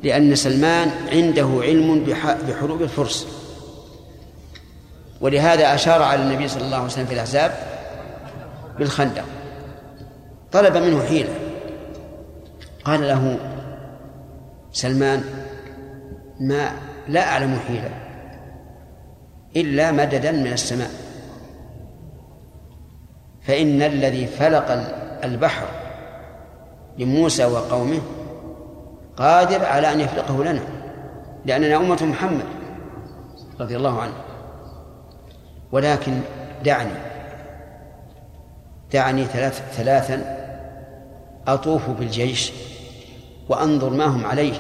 [0.04, 2.04] لأن سلمان عنده علم
[2.48, 3.28] بحروب الفرس.
[5.22, 7.52] ولهذا أشار على النبي صلى الله عليه وسلم في الأحزاب
[8.80, 9.26] بالخندق.
[10.52, 11.36] طلب منه حيلة.
[12.84, 13.38] قال له
[14.72, 15.24] سلمان
[16.40, 16.72] ما
[17.08, 17.92] لا أعلم حيلة
[19.56, 20.92] إلا مددا من السماء.
[23.42, 24.72] فإن الذي فلق
[25.24, 25.66] البحر
[26.98, 28.02] لموسى وقومه
[29.18, 30.62] قادر على أن يفلقه لنا
[31.46, 32.46] لأننا أمة محمد
[33.60, 34.14] رضي الله عنه.
[35.72, 36.20] ولكن
[36.66, 36.94] دعني
[38.94, 40.38] دعني ثلاث ثلاثا
[41.48, 42.54] أطوف بالجيش
[43.50, 44.54] وأنظر ما هم عليه.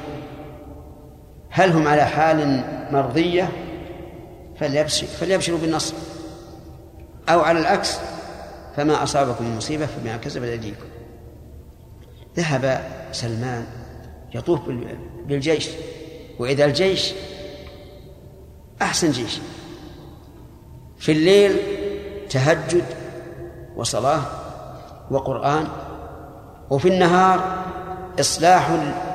[1.49, 3.49] هل هم على حال مرضية؟
[5.19, 5.93] فليبشروا بالنصر
[7.29, 7.99] أو على العكس
[8.75, 10.85] فما أصابكم من مصيبة فبما كسبت أيديكم.
[12.37, 13.67] ذهب سلمان
[14.35, 14.59] يطوف
[15.25, 15.69] بالجيش
[16.39, 17.13] وإذا الجيش
[18.81, 19.39] أحسن جيش.
[20.97, 21.57] في الليل
[22.29, 22.85] تهجد
[23.75, 24.21] وصلاة
[25.11, 25.67] وقرآن
[26.69, 27.65] وفي النهار
[28.19, 28.71] إصلاح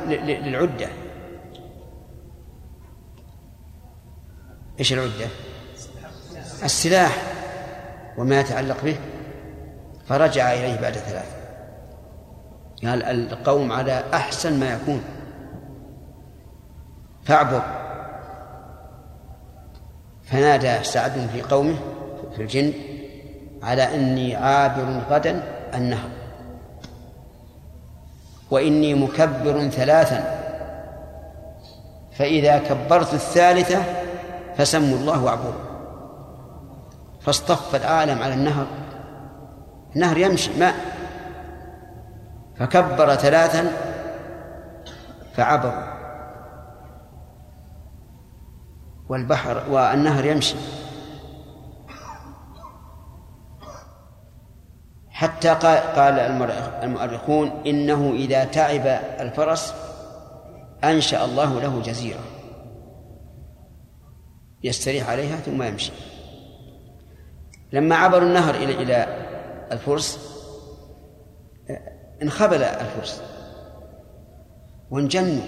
[0.06, 0.88] للعدة.
[4.78, 5.26] إيش العدة؟
[6.64, 7.22] السلاح
[8.18, 8.98] وما يتعلق به.
[10.08, 11.36] فرجع إليه بعد ثلاثة.
[12.84, 15.02] قال القوم على أحسن ما يكون.
[17.24, 17.62] فاعبر.
[20.24, 21.76] فنادى سعد في قومه
[22.36, 22.72] في الجن
[23.62, 25.42] على أني عابر غدا
[25.74, 26.08] النهر.
[28.50, 30.42] وإني مكبر ثلاثا.
[32.12, 33.82] فإذا كبرت الثالثة
[34.56, 35.52] فسموا الله وأعبدوا.
[37.20, 38.66] فاصطف العالم على النهر.
[39.96, 40.74] النهر يمشي ماء
[42.56, 43.72] فكبر ثلاثا
[45.34, 45.96] فعبروا
[49.08, 50.56] والبحر والنهر يمشي.
[55.10, 55.48] حتى
[55.96, 56.18] قال
[56.82, 58.86] المؤرخون إنه إذا تعب
[59.20, 59.74] الفرس
[60.84, 62.20] أنشأ الله له جزيرة.
[64.64, 65.92] يستريح عليها ثم يمشي.
[67.72, 69.25] لما عبروا النهر إلى إلى
[69.72, 70.18] الفرس
[72.22, 73.22] انخبل الفرس.
[74.90, 75.42] وانجنوا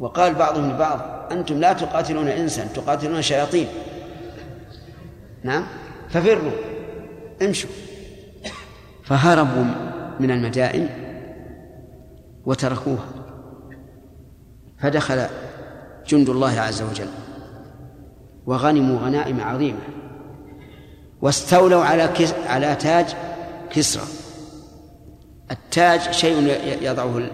[0.00, 1.00] وقال بعضهم لبعض
[1.32, 3.68] أنتم لا تقاتلون إنسا تقاتلون شياطين.
[5.42, 5.66] نعم؟
[6.08, 6.52] ففروا.
[7.42, 7.70] امشوا.
[9.04, 9.64] فهربوا
[10.20, 10.88] من المدائن
[12.46, 13.06] وتركوها.
[14.78, 15.26] فدخل
[16.06, 17.08] جند الله عز وجل
[18.46, 20.03] وغنموا غنائم عظيمة.
[21.24, 23.06] واستولوا على كس على تاج
[23.70, 24.04] كسرى.
[25.50, 27.30] التاج شيء يضعه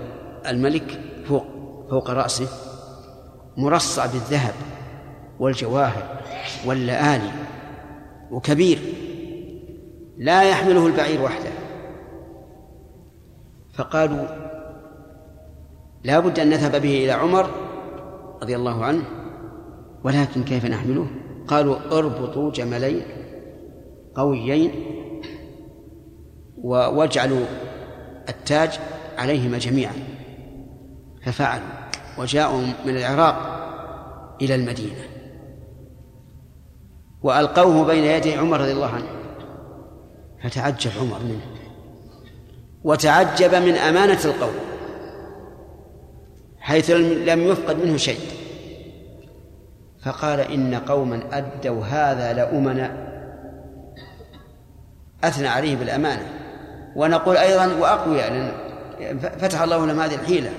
[0.46, 1.44] الملك فوق
[1.90, 2.48] فوق رأسه
[3.56, 4.54] مرصع بالذهب
[5.40, 6.20] والجواهر
[6.66, 7.30] واللآلي
[8.30, 8.78] وكبير
[10.18, 11.50] لا يحمله البعير وحده.
[13.74, 14.26] فقالوا
[16.04, 17.50] لا بد أن نذهب به إلى عمر
[18.42, 19.02] رضي الله عنه
[20.04, 21.06] ولكن كيف نحمله؟
[21.48, 23.19] قالوا اربطوا جملين.
[24.14, 24.72] قويين
[26.62, 27.46] واجعلوا
[28.28, 28.80] التاج
[29.18, 29.94] عليهما جميعا.
[31.24, 31.66] ففعلوا
[32.18, 33.36] وجاءوا من العراق
[34.42, 35.04] إلى المدينة.
[37.22, 39.08] وألقوه بين يدي عمر رضي الله عنه.
[40.42, 41.40] فتعجب عمر منه.
[42.84, 44.54] وتعجب من أمانة القول
[46.58, 48.20] حيث لم يفقد منه شيء.
[50.04, 53.09] فقال إن قوما أدوا هذا لأمنا
[55.24, 56.28] أثنى عليه بالأمانة.
[56.96, 58.32] ونقول أيضا وأقوياء
[59.00, 60.52] لأن فتح الله لهم هذه الحيلة.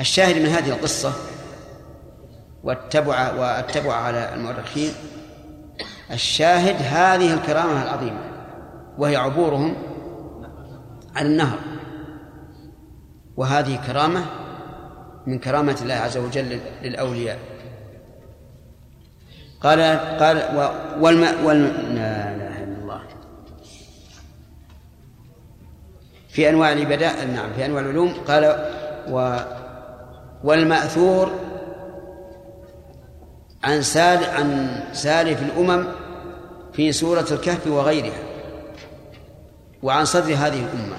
[0.00, 1.12] الشاهد من هذه القصة
[2.64, 4.92] واتبع واتبع على المؤرخين
[6.10, 8.20] الشاهد هذه الكرامة العظيمة
[8.98, 9.76] وهي عبورهم
[11.16, 11.58] على النهر.
[13.36, 14.24] وهذه كرامة
[15.26, 17.38] من كرامة الله عز وجل للأولياء.
[19.64, 19.80] قال
[20.20, 20.36] قال
[21.00, 21.62] والماء وال
[21.94, 23.00] لا إله إلا الله.
[26.28, 28.14] في أنواع العبادات نعم في أنواع العلوم.
[28.28, 28.70] قال
[29.10, 29.36] و
[30.44, 31.32] والمأثور
[33.64, 35.84] عن سال عن سالف الأمم
[36.72, 38.22] في سورة الكهف وغيرها
[39.82, 40.96] وعن صدر هذه الأمة.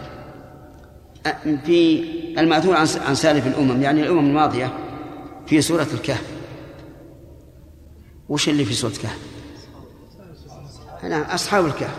[1.65, 2.05] في
[2.39, 2.75] المأثور
[3.07, 4.73] عن سالف الأمم يعني الأمم الماضية
[5.47, 6.34] في سورة الكهف.
[8.29, 9.19] وش اللي في سورة الكهف؟
[11.03, 11.97] نعم أصحاب الكهف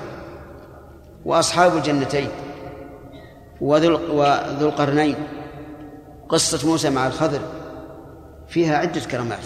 [1.25, 2.29] وأصحاب الجنتين
[3.61, 5.17] وذو وذو القرنين.
[6.29, 7.41] قصة موسى مع الخضر
[8.49, 9.45] فيها عدة كرامات.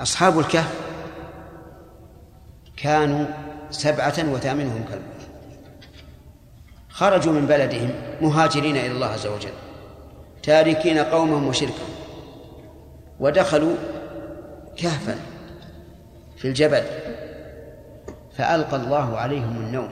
[0.00, 0.80] أصحاب الكهف
[2.76, 3.26] كانوا
[3.70, 5.02] سبعة وثامنهم كلب.
[6.88, 9.69] خرجوا من بلدهم مهاجرين إلى الله عز وجل.
[10.42, 11.90] تاركين قومهم وشركهم.
[13.20, 13.76] ودخلوا
[14.76, 15.16] كهفا
[16.36, 16.82] في الجبل
[18.36, 19.90] فألقى الله عليهم النوم.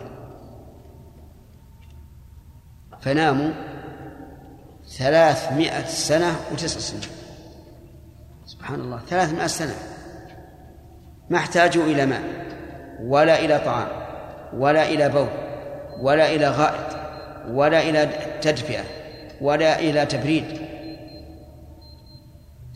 [3.00, 3.50] فناموا
[4.88, 7.02] ثلاثمائة سنة وتسع سنين.
[8.46, 9.74] سبحان الله ثلاثمائة سنة.
[11.30, 12.22] ما احتاجوا إلى ماء
[13.00, 13.88] ولا إلى طعام
[14.52, 15.28] ولا إلى بول
[16.00, 16.96] ولا إلى غائط
[17.48, 18.08] ولا إلى
[18.40, 18.97] تدفئة.
[19.40, 20.44] ولا إلى تبريد.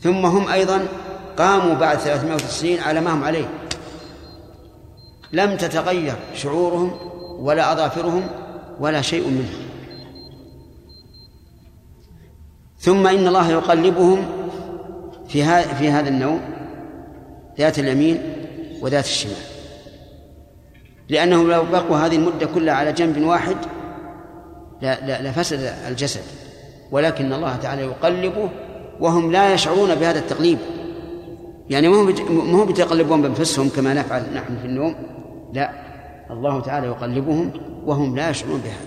[0.00, 0.86] ثم هم أيضا
[1.36, 3.48] قاموا بعد 390 على ما هم عليه.
[5.32, 6.92] لم تتغير شعورهم
[7.38, 8.26] ولا أظافرهم
[8.80, 9.52] ولا شيء منه
[12.78, 14.26] ثم إن الله يقلبهم
[15.28, 15.44] في
[15.74, 16.40] في هذا النوم
[17.58, 18.22] ذات اليمين
[18.80, 19.36] وذات الشمال.
[21.08, 23.56] لأنهم لو بقوا هذه المدة كلها على جنب واحد
[24.82, 26.41] لفسد الجسد.
[26.92, 28.48] ولكن الله تعالى يقلبه
[29.00, 30.58] وهم لا يشعرون بهذا التقليب.
[31.70, 31.96] يعني ما
[32.30, 34.94] هم بيتقلبون بأنفسهم كما نفعل نحن في النوم
[35.52, 35.70] لا.
[36.30, 37.52] الله تعالى يقلبهم
[37.86, 38.86] وهم لا يشعرون بهذا.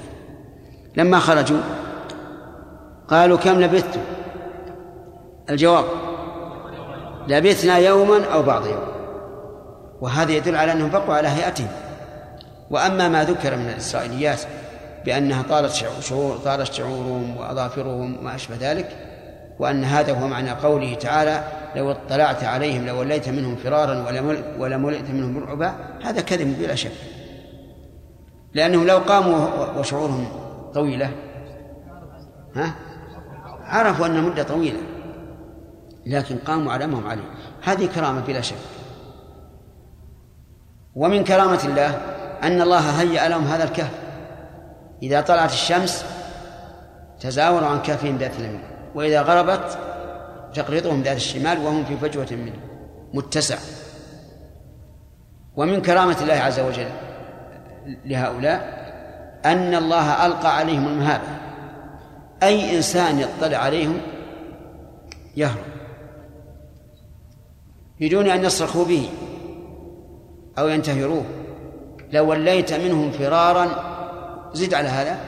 [0.96, 1.60] لما خرجوا
[3.08, 4.02] قالوا كم لبثتم؟
[5.50, 5.86] الجواب
[7.28, 8.88] لبثنا يوما أو بعض يوم.
[10.02, 11.68] وهذا يدل على أنهم بقوا على هيئتهم.
[12.72, 14.42] وأما ما ذكر من الإسرائيليات
[15.06, 18.98] بأنها طالت شعور طالت شعورهم وأظافرهم وما أشبه ذلك
[19.60, 21.44] وأن هذا هو معنى قوله تعالى
[21.76, 24.06] لو اطلعت عليهم لوليت منهم فرارا
[24.60, 26.92] ولملئت منهم رعبا هذا كذب بلا شك.
[28.54, 29.48] لأنهم لو قاموا
[29.80, 30.28] وشعورهم
[30.74, 31.12] طويلة
[32.56, 32.76] ها؟
[33.64, 34.80] عرفوا أن مدة طويلة
[36.06, 37.30] لكن قاموا على ما هم عليه.
[37.64, 38.56] هذه كرامة بلا شك.
[40.96, 42.02] ومن كرامة الله
[42.44, 44.05] أن الله هيأ لهم هذا الكهف.
[45.04, 46.06] إذا طلعت الشمس
[47.20, 48.64] تزاوروا عن كهفهم ذات اليمين
[48.96, 49.78] وإذا غربت
[50.54, 52.60] تقرضهم ذات الشمال وهم في فجوة منه
[53.14, 53.58] متسع.
[55.56, 56.88] ومن كرامة الله عز وجل
[58.06, 58.86] لهؤلاء
[59.46, 61.28] أن الله ألقى عليهم المهابة
[62.44, 63.98] أي إنسان يطلع عليهم
[65.38, 65.66] يهرب.
[68.00, 69.10] بدون أن يصرخوا به
[70.60, 71.26] أو ينتهروه.
[72.12, 73.95] لو وليت منهم فرارا
[74.56, 75.20] زد على هذا؟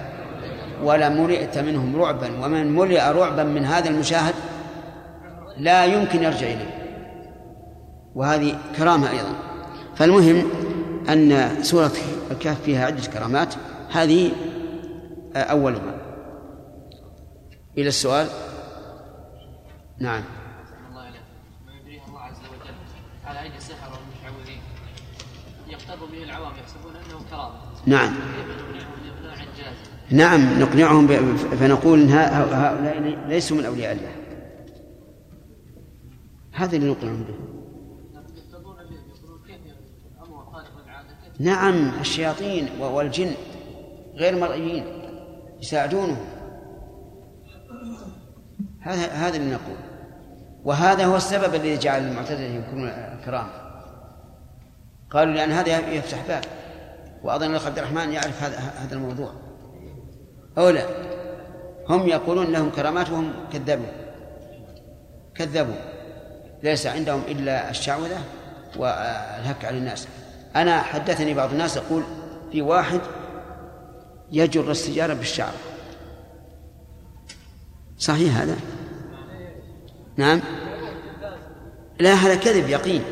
[0.83, 4.33] ولملئت منهم رعبا ومن ملئ رعبا من هذا المشاهد
[5.57, 6.73] لا يمكن يرجع إليه.
[8.15, 9.33] وهذه كرامة أيضا.
[9.95, 10.49] فالمهم
[11.09, 11.91] أن سورة
[12.31, 13.53] الكهف فيها عدة كرامات.
[13.91, 14.31] هذه
[15.35, 15.95] أولها.
[17.77, 18.27] إلى السؤال.
[19.99, 20.23] نعم.
[20.89, 21.19] الله عليه
[21.65, 22.73] ما يدريه الله عز وجل
[23.25, 24.61] على أيدي السحرة والمشعوذين.
[26.11, 27.55] به العوام يحسبون أنه كرامة.
[27.85, 28.13] نعم.
[30.11, 34.11] نعم نقنعهم فنقول إن هؤلاء ليسوا من أولياء الله.
[36.51, 37.35] هذا اللي نقنعهم به.
[41.39, 43.31] نعم الشياطين والجن
[44.15, 44.85] غير مرئيين
[45.61, 46.17] يساعدونه
[48.79, 49.77] هذا هذا اللي نقول.
[50.65, 52.91] وهذا هو السبب الذي جعل المعتزلة يكونون
[53.25, 53.49] كرامة
[55.09, 56.43] قالوا لأن هذا يفتح باب.
[57.23, 59.46] وأظن الأخ عبد الرحمن يعرف هذا هذا الموضوع.
[60.57, 60.85] أو لا؟
[61.89, 63.85] هم يقولون لهم كرامات وهم كذبوا.
[65.35, 65.75] كذبوا.
[66.63, 68.21] ليس عندهم إلا الشعوذة
[68.77, 70.07] والهك على الناس.
[70.55, 72.03] أنا حدثني بعض الناس يقول
[72.51, 73.01] في واحد
[74.31, 75.53] يجر السجارة بالشعر.
[77.99, 78.55] صحيح هذا؟
[80.17, 80.41] نعم.
[81.99, 83.03] لا هذا كذب يقين.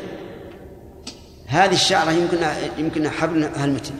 [1.46, 2.38] هذه الشعرة يمكن
[2.78, 3.94] يمكن حبل هالمتن.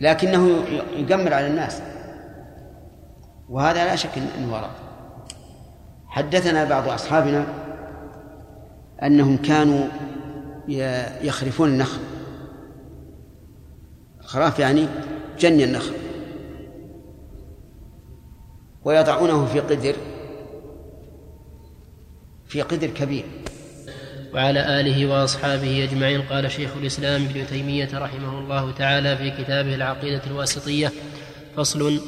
[0.00, 0.64] لكنه
[0.96, 1.82] يقمر على الناس.
[3.48, 4.70] وهذا لا شك إنه ورد
[6.06, 7.46] حدثنا بعض أصحابنا
[9.02, 9.86] أنهم كانوا
[11.22, 12.00] يخرفون النخل.
[14.20, 14.86] خراف يعني
[15.38, 15.94] جني النخل.
[18.84, 19.96] ويضعونه في قدر
[22.46, 23.24] في قدر كبير.
[24.34, 26.22] وعلى آله وأصحابه أجمعين.
[26.22, 30.92] قال شيخ الإسلام ابن تيمية رحمه الله تعالى في كتابه العقيدة الواسطية
[31.56, 32.00] فصل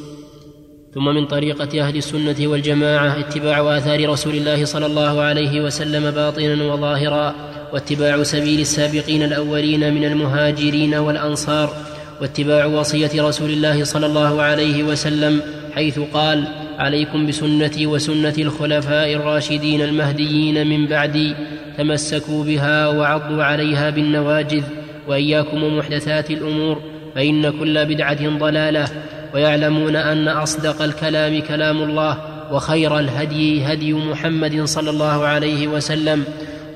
[0.95, 6.64] ثم من طريقة أهل السنة والجماعة اتباع آثار رسول الله صلى الله عليه وسلم باطنا
[6.64, 7.35] وظاهرا
[7.73, 11.77] واتباع سبيل السابقين الأولين من المهاجرين والأنصار
[12.21, 15.43] واتباع وصية رسول الله صلى الله عليه وسلم
[15.75, 21.35] حيث قال عليكم بسنتي وسنة الخلفاء الراشدين المهديين من بعدي
[21.79, 24.62] تمسكوا بها وعضوا عليها بالنواجذ
[25.09, 26.83] وإياكم ومحدثات الأمور
[27.14, 28.89] فإن كل بدعة ضلالة
[29.35, 32.18] ويعلمون أن أصدق الكلام كلام الله
[32.53, 36.24] وخير الهدي هدي محمد صلى الله عليه وسلم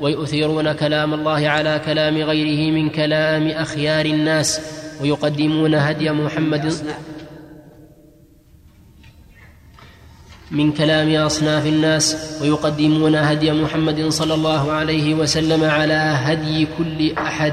[0.01, 4.61] ويؤثرون كلام الله على كلام غيره من كلام أخيار الناس
[5.03, 6.73] ويقدمون هدي محمد
[10.53, 17.53] من كلام أصناف الناس ويقدمون هدي محمد صلى الله عليه وسلم على هدي كل أحد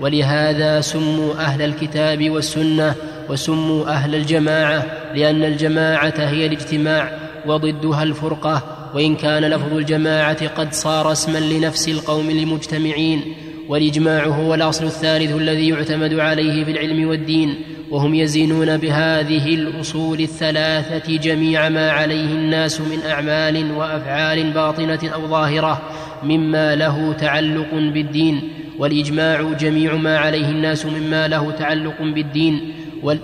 [0.00, 2.94] ولهذا سموا أهل الكتاب والسنة
[3.28, 7.12] وسموا أهل الجماعة لأن الجماعة هي الاجتماع
[7.46, 8.62] وضدها الفرقة
[8.94, 13.34] وإن كان لفظ الجماعة قد صار اسما لنفس القوم المجتمعين
[13.68, 17.54] والإجماع هو الأصل الثالث الذي يعتمد عليه في العلم والدين.
[17.90, 25.82] وهم يزينون بهذه الأصول الثلاثة جميع ما عليه الناس من أعمال وأفعال باطنة أو ظاهرة
[26.22, 33.18] مما له تعلق بالدين والإجماع جميع ما عليه الناس مما له تعلق بالدين وال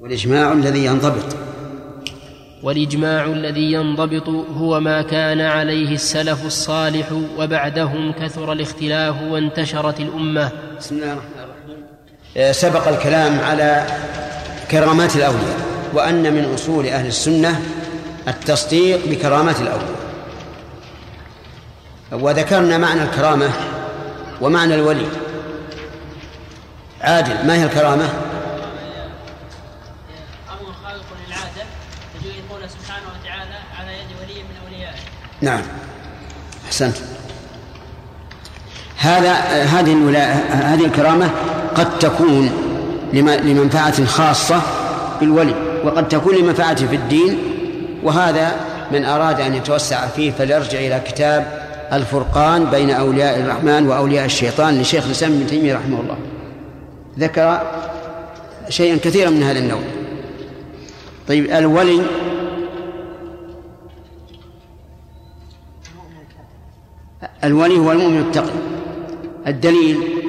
[0.00, 1.36] والإجماع الذي ينضبط.
[2.62, 10.52] والإجماع الذي ينضبط هو ما كان عليه السلف الصالح وبعدهم كثر الاختلاف وانتشرت الأمة.
[10.78, 11.41] بسم الله الرحمن
[12.52, 13.86] سبق الكلام على
[14.70, 15.60] كرامات الأولياء
[15.92, 17.62] وأن من أصول أهل السنة
[18.28, 20.02] التصديق بكرامات الأولياء.
[22.12, 23.50] وذكرنا معنى الكرامة
[24.40, 25.06] ومعنى الولي.
[27.00, 28.04] عادل ما هي الكرامة؟
[30.50, 31.64] أمر خالق للعادة
[32.68, 34.98] سبحانه وتعالى على يد ولي من أوليائه.
[35.40, 35.62] نعم.
[36.66, 36.96] أحسنت.
[38.98, 39.32] هذا
[39.64, 40.32] هذه الولا...
[40.74, 41.30] هذه الكرامة
[41.74, 42.50] قد تكون
[43.12, 43.30] لم...
[43.30, 44.62] لمنفعة خاصة
[45.20, 45.54] بالولي
[45.84, 47.38] وقد تكون لمنفعة في الدين
[48.02, 48.52] وهذا
[48.92, 51.62] من أراد أن يتوسع فيه فليرجع إلى كتاب
[51.92, 56.16] الفرقان بين أولياء الرحمن وأولياء الشيطان لشيخ الإسلام ابن تيمية رحمه الله.
[57.18, 57.62] ذكر
[58.68, 59.80] شيئا كثيرا من هذا النوع.
[61.28, 62.00] طيب الولي
[67.44, 68.52] الولي هو المؤمن التقي.
[69.46, 70.21] الدليل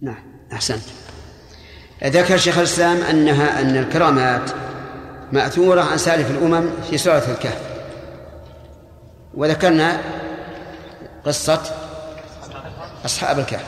[0.00, 0.22] نعم
[0.52, 0.82] أحسنت.
[2.04, 4.50] ذكر شيخ الإسلام أنها أن الكرامات
[5.32, 7.60] مأثورة عن سالف الأمم في سورة الكهف.
[9.34, 10.00] وذكرنا
[11.26, 11.62] قصة
[13.04, 13.66] أصحاب الكهف.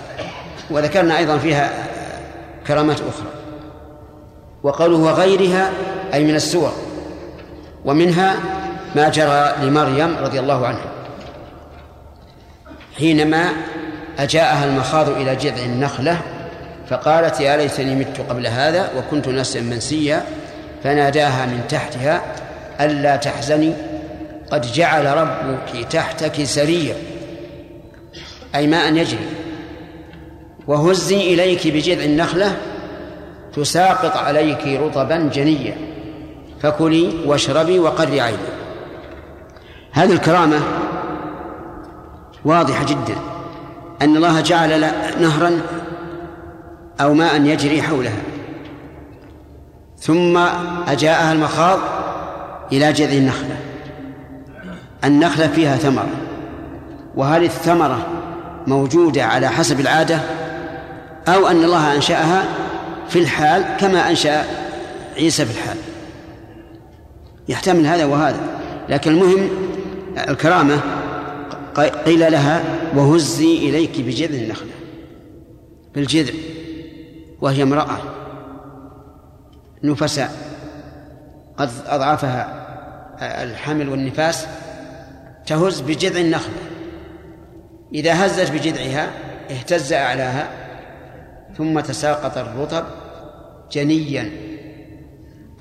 [0.71, 1.87] وذكرنا أيضا فيها
[2.67, 3.31] كرامات أخرى.
[4.63, 5.71] وقوله وغيرها
[6.15, 6.73] أي من السور.
[7.85, 8.37] ومنها
[8.97, 10.93] ما جرى لمريم رضي الله عنها.
[12.99, 13.53] حينما
[14.21, 16.21] أجاءها المخاض إلى جذع النخلة
[16.89, 20.25] فقالت يا ليتني مت قبل هذا وكنت نفسا منسيا
[20.85, 22.23] فناداها من تحتها
[22.81, 23.73] ألا تحزني؟
[24.51, 26.95] قد جعل ربك تحتك سريا
[28.55, 29.27] أي ماء يجري.
[30.67, 32.57] وهزي إليك بجذع النخلة
[33.53, 35.77] تساقط عليك رطبا جنيا
[36.63, 38.39] فكلي واشربي وقري عيني.
[39.93, 40.61] هذه الكرامة
[42.45, 43.30] واضحة جدا.
[44.03, 44.81] أن الله جعل
[45.21, 45.61] نهرا
[47.01, 48.23] أو ماء يجري حولها.
[49.99, 50.37] ثم
[50.89, 51.79] أجاءها المخاض
[52.73, 53.57] إلى جذع النخلة.
[55.05, 56.11] النخلة فيها ثمرة.
[57.17, 58.07] وهذه الثمرة
[58.67, 60.21] موجودة على حسب العادة
[61.29, 62.45] أو أن الله أنشأها
[63.09, 64.45] في الحال كما أنشأ
[65.17, 65.77] عيسى في الحال.
[67.49, 68.41] يحتمل هذا وهذا.
[68.89, 69.49] لكن المهم
[70.29, 70.81] الكرامة
[71.77, 72.63] قيل لها
[72.97, 74.73] وهزي إليك بجذع النخلة
[75.95, 76.35] بالجذع.
[77.41, 77.99] وهي امرأة
[79.83, 80.33] نفساء.
[81.57, 82.61] قد أضعفها
[83.43, 84.47] الحمل والنفاس.
[85.47, 86.55] تهز بجذع النخلة
[87.95, 89.11] إذا هزت بجذعها
[89.51, 90.49] اهتز أعلاها
[91.59, 92.85] ثم تساقط الرطب
[93.73, 94.31] جنيا.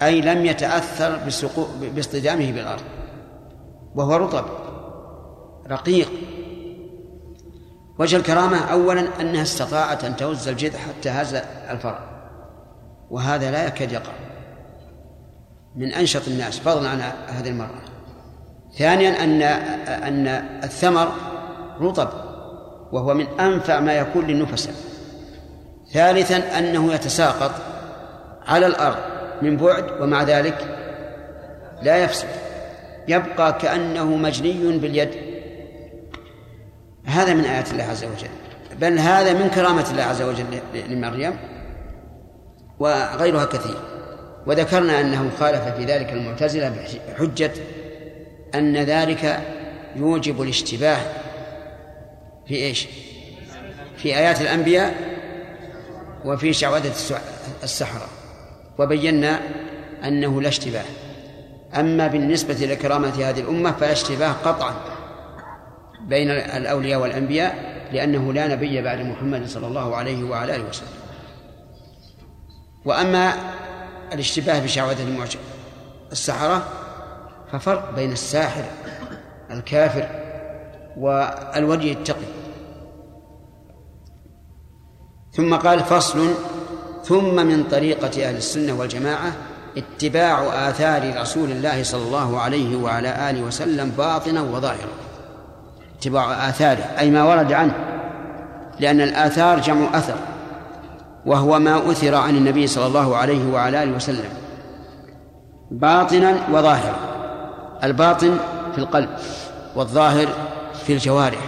[0.02, 1.20] أي لم يتأثر
[1.96, 2.84] باصطدامه بالأرض.
[3.96, 4.46] وهو رطب.
[5.70, 6.10] رقيق.
[8.00, 11.36] وجه الكرامة أولا أنها استطاعت أن تهز الجذع حتى هز
[11.70, 12.00] الفرع
[13.10, 14.12] وهذا لا يكاد يقع.
[15.76, 17.82] من أنشط الناس فضلا عن هذه المرأة.
[18.78, 19.42] ثانيا أن
[19.88, 20.28] أن
[20.64, 21.12] الثمر
[21.82, 22.10] رطب
[22.92, 24.76] وهو من أنفع ما يكون للنفساء.
[25.94, 27.52] ثالثا أنه يتساقط
[28.48, 28.98] على الأرض
[29.42, 30.78] من بعد ومع ذلك
[31.82, 32.28] لا يفسد.
[33.08, 35.29] يبقى كأنه مجني باليد.
[37.10, 38.30] هذا من آيات الله عز وجل.
[38.82, 40.46] بل هذا من كرامة الله عز وجل
[40.90, 41.34] لمريم
[42.80, 43.78] وغيرها كثير.
[44.48, 46.70] وذكرنا أنه خالف في ذلك المعتزلة
[47.10, 47.52] بحجة
[48.56, 49.40] أن ذلك
[49.96, 51.00] يوجب الاشتباه
[52.48, 52.88] في إيش؟
[53.98, 54.96] في آيات الأنبياء
[56.26, 56.92] وفي شعوذة
[57.64, 58.08] السحرة.
[58.78, 59.40] وبينا
[60.04, 60.86] أنه لا اشتباه.
[61.80, 64.74] أما بالنسبة لكرامة هذه الأمة فلا اشتباه قطعا.
[66.08, 70.88] بين الأولياء والأنبياء لأنه لا نبي بعد محمد صلى الله عليه وعلى آله وسلم.
[72.86, 73.34] وأما
[74.14, 75.28] الاشتباه بشعوذة
[76.12, 76.68] السحرة
[77.52, 78.64] ففرق بين الساحر
[79.52, 80.08] الكافر
[80.98, 82.30] والولي التقي.
[85.34, 86.34] ثم قال فصل
[87.04, 89.36] ثم من طريقة أهل السنة والجماعة
[89.78, 95.09] اتباع آثار رسول الله صلى الله عليه وعلى آله وسلم باطنا وظاهرا.
[96.00, 97.74] اتباع آثاره أي ما ورد عنه
[98.80, 100.16] لأن الآثار جمع أثر
[101.26, 104.30] وهو ما أثر عن النبي صلى الله عليه وعلى آله وسلم
[105.72, 106.96] باطنا وظاهرا
[107.84, 108.38] الباطن
[108.72, 109.10] في القلب
[109.76, 110.28] والظاهر
[110.86, 111.40] في الجوارح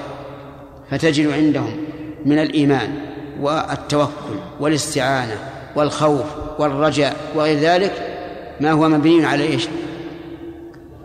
[0.90, 1.78] فتجد عندهم
[2.26, 2.94] من الإيمان
[3.42, 5.38] والتوكل والاستعانة
[5.76, 6.26] والخوف
[6.60, 7.94] والرجاء وغير ذلك
[8.62, 9.68] ما هو مبني على إيش؟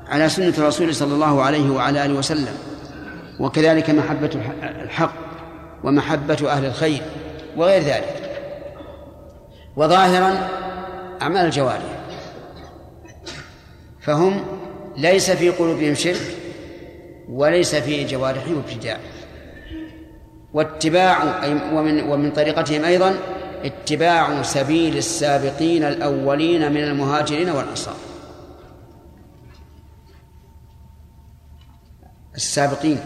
[0.08, 2.65] على سنة الرسول صلى الله عليه وعلى آله وسلم
[3.40, 4.30] وكذلك محبة
[4.82, 5.14] الحق
[5.84, 7.02] ومحبة أهل الخير
[7.56, 8.40] وغير ذلك.
[9.76, 10.48] وظاهرا
[11.22, 11.96] أعمال الجوارح.
[14.00, 14.44] فهم
[14.96, 16.36] ليس في قلوبهم شرك
[17.28, 18.98] وليس في جوارحهم ابتداع.
[20.54, 23.14] واتباع أي ومن ومن طريقتهم أيضا
[23.64, 27.96] اتباع سبيل السابقين الأولين من المهاجرين والأنصار.
[32.36, 33.00] السابقين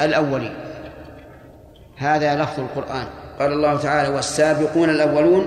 [0.00, 0.54] الأولين.
[1.96, 3.06] هذا لفظ القرآن.
[3.38, 5.46] قال الله تعالى والسابقون الأولون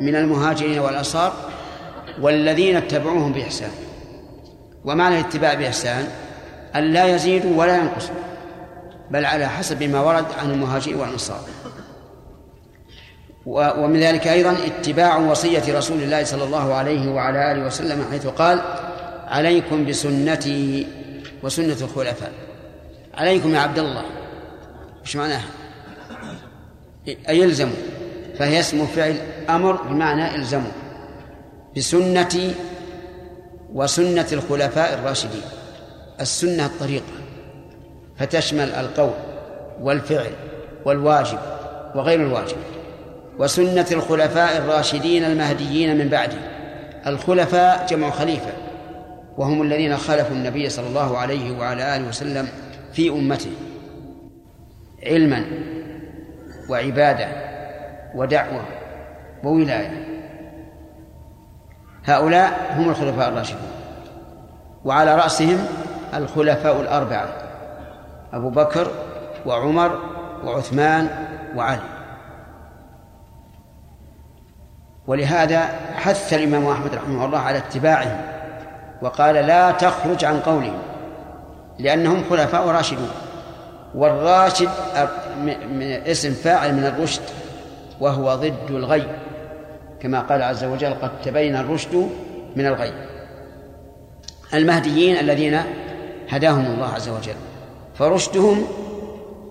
[0.00, 1.32] من المهاجرين والأنصار
[2.20, 3.70] والذين اتبعوهم بإحسان.
[4.84, 6.08] ومعنى الاتباع بإحسان؟
[6.76, 8.14] أن لا يزيدوا ولا ينقصوا
[9.10, 11.40] بل على حسب ما ورد عن المهاجرين والأنصار.
[13.46, 18.60] ومن ذلك أيضا اتباع وصية رسول الله صلى الله عليه وعلى آله وسلم حيث قال
[19.26, 20.86] عليكم بسنتي
[21.46, 22.32] وسنة الخلفاء.
[23.14, 24.04] عليكم يا عبد الله.
[25.02, 25.44] إيش معناها؟
[27.08, 27.76] أي يلزموا
[28.38, 29.16] فهي اسم فعل
[29.50, 30.72] أمر بمعنى الزموا
[31.76, 32.54] بسنتي
[33.72, 35.42] وسنة الخلفاء الراشدين.
[36.20, 37.12] السنة الطريقة.
[38.18, 39.14] فتشمل القول
[39.80, 40.30] والفعل
[40.84, 41.38] والواجب
[41.94, 42.56] وغير الواجب.
[43.38, 46.38] وسنة الخلفاء الراشدين المهديين من بعده.
[47.06, 48.52] الخلفاء جمع خليفة.
[49.36, 52.48] وهم الذين خلفوا النبي صلى الله عليه وعلى آله وسلم
[52.92, 53.50] في أمته
[55.02, 55.44] علما
[56.68, 57.28] وعبادة
[58.14, 58.64] ودعوة
[59.44, 60.06] وولاية.
[62.04, 63.70] هؤلاء هم الخلفاء الراشدون.
[64.84, 65.66] وعلى رأسهم
[66.14, 67.28] الخلفاء الأربعة
[68.32, 68.90] أبو بكر
[69.46, 69.98] وعمر
[70.44, 71.08] وعثمان
[71.56, 71.80] وعلي.
[75.06, 78.35] ولهذا حث الإمام أحمد رحمه الله على اتباعهم
[79.02, 80.78] وقال لا تخرج عن قولهم
[81.78, 83.10] لأنهم خلفاء راشدون.
[83.94, 84.68] والراشد
[86.06, 87.22] اسم فاعل من الرشد
[88.00, 89.06] وهو ضد الغي.
[90.00, 92.10] كما قال عز وجل قد تبين الرشد
[92.56, 92.92] من الغي.
[94.54, 95.60] المهديين الذين
[96.28, 97.34] هداهم الله عز وجل.
[97.94, 98.66] فرشدهم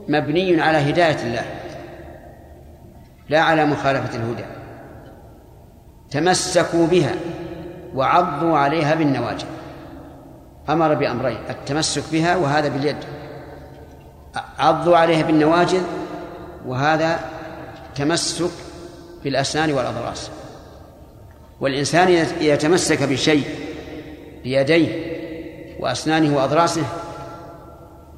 [0.07, 1.45] مبني على هداية الله
[3.29, 4.45] لا على مخالفة الهدى.
[6.11, 7.11] تمسكوا بها.
[7.95, 9.45] وعضوا عليها بالنواجذ.
[10.69, 12.97] أمر بأمرين التمسك بها وهذا باليد.
[14.59, 15.83] عضوا عليها بالنواجذ
[16.65, 17.19] وهذا
[17.95, 18.51] تمسك
[19.23, 20.31] بالأسنان والأضراس.
[21.61, 22.07] والإنسان
[22.41, 23.45] إذا تمسك بشيء
[24.43, 25.15] بيديه
[25.79, 26.83] وأسنانه وأضراسه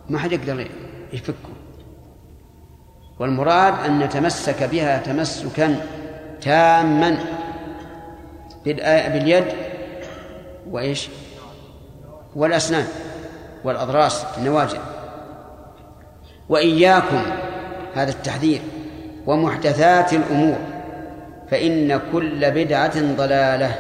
[0.09, 0.67] ما حد يقدر
[1.13, 1.33] يفكه.
[3.19, 5.75] والمراد أن نتمسك بها تمسكا
[6.41, 7.17] تاما.
[8.73, 9.45] باليد
[10.71, 11.09] وإيش؟
[12.35, 12.85] والأسنان
[13.63, 14.77] والأضراس النواجذ
[16.49, 17.21] وإياكم
[17.95, 18.61] هذا التحذير
[19.25, 20.57] ومحدثات الأمور
[21.51, 23.75] فإن كل بدعة ضلالة.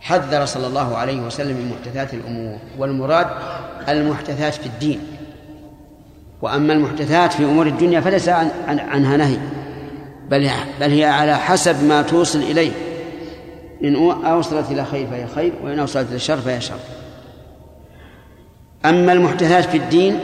[0.00, 3.26] حذر صلى الله عليه وسلم من محدثات الأمور والمراد
[3.88, 5.00] المحدثات في الدين.
[6.42, 9.38] وأما المحدثات في أمور الدنيا فليس عن عنها نهي
[10.28, 10.50] بل
[10.80, 12.87] بل هي على حسب ما توصل إليه.
[13.84, 16.78] إن أوصلت إلى خير فهي خير وإن أوصلت إلى شر فهي شر.
[18.84, 20.20] أما المحدثات في الدين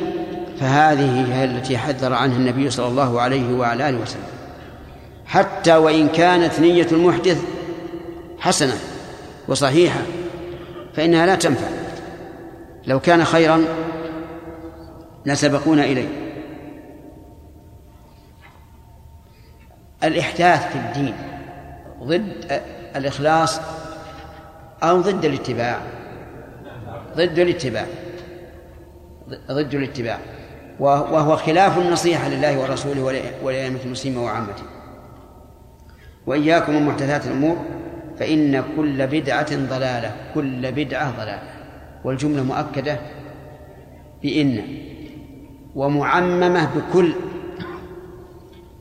[0.61, 4.23] فهذه هي التي حذر عنها النبي صلى الله عليه وعلى آله وسلم.
[5.27, 7.45] حتى وإن كانت نية المحدث
[8.39, 8.75] حسنة
[9.49, 10.01] وصحيحة
[10.95, 11.69] فإنها لا تنفع.
[12.87, 13.65] لو كان خيرا
[15.27, 16.09] لسبقونا إليه.
[20.05, 21.15] الإحداث في الدين
[22.03, 22.63] ضد
[22.97, 23.61] الإخلاص
[24.83, 25.79] أو ضد الاتباع.
[27.17, 27.87] ضد الاتباع.
[29.51, 30.19] ضد الاتباع.
[30.81, 34.63] وهو خلاف النصيحة لله ورسوله ولأئمة المسلمين وعامته.
[36.27, 37.57] وإياكم من محدثات الأمور
[38.19, 41.43] فإن كل بدعة ضلالة كل بدعة ضلالة.
[42.05, 42.99] والجملة مؤكدة
[44.23, 44.63] بإن
[45.75, 47.13] ومعممة بكل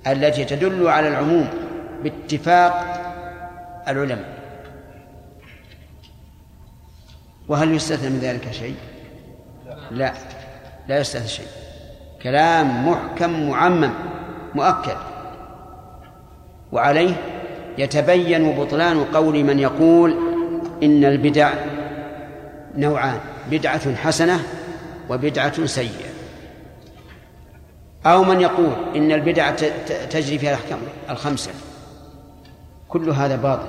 [0.08, 1.48] التي تدل على العموم
[2.04, 3.03] باتفاق
[3.88, 4.44] العلماء.
[7.48, 8.76] وهل يستثنى من ذلك شيء؟
[9.92, 10.14] لا.
[10.88, 11.48] لا يستثنى شيء.
[12.24, 13.94] كلام محكم معمم
[14.56, 14.98] مؤكد.
[16.72, 17.14] وعليه
[17.78, 20.18] يتبين بطلان قول من يقول
[20.84, 21.54] إن البدع
[22.76, 23.20] نوعان
[23.52, 24.40] بدعة حسنة
[25.10, 26.14] وبدعة سيئة.
[28.06, 29.52] أو من يقول إن البدع
[30.10, 30.80] تجري فيها الأحكام
[31.10, 31.52] الخمسة.
[32.94, 33.68] كل هذا باطل.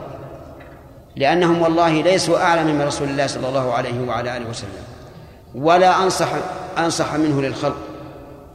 [1.16, 4.84] لأنهم والله ليسوا أعلم من رسول الله صلى الله عليه وعلى آله وسلم.
[5.54, 6.28] ولا أنصح
[6.78, 7.76] أنصح منه للخلق.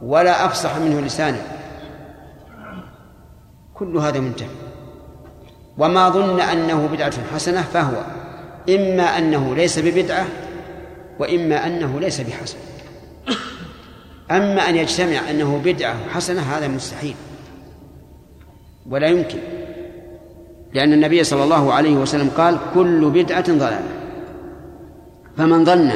[0.02, 1.42] ولا أفصح منه لسانا
[3.74, 4.48] كل هذا منتهي.
[5.78, 8.02] وما ظن أنه بدعة حسنة فهو.
[8.68, 10.26] إما أنه ليس ببدعة
[11.18, 12.58] وإما أنه ليس بحسن
[14.30, 17.14] أما أن يجتمع أنه بدعة وحسنة هذا مستحيل.
[18.90, 19.59] ولا يمكن.
[20.74, 23.88] لأن النبي صلى الله عليه وسلم قال كل بدعة ضلالة.
[25.36, 25.90] فمن ظن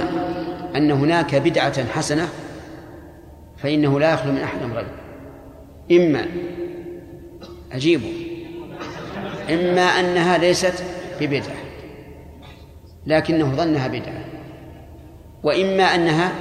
[0.77, 2.29] أن هناك بدعة حسنة
[3.57, 4.87] فإنه لا يخلو من أحد أمرين.
[5.93, 6.27] إما
[7.73, 8.13] أجيبه
[9.51, 10.85] إما أنها ليست
[11.21, 11.57] ببدعة
[13.07, 14.25] لكنه ظنها بدعة
[15.43, 16.33] وإما أنها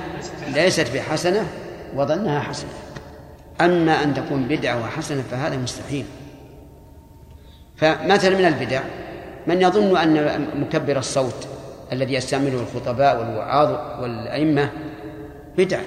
[0.53, 1.45] ليست بحسنة
[1.95, 2.69] وظنها حسنة.
[3.61, 6.05] أما أن تكون بدعة وحسنة فهذا مستحيل.
[7.75, 8.81] فمثلا من البدع
[9.47, 11.47] من يظن أن مكبر الصوت
[11.91, 14.69] الذي يستعمله الخطباء والوعاظ والأئمة
[15.57, 15.83] بدعة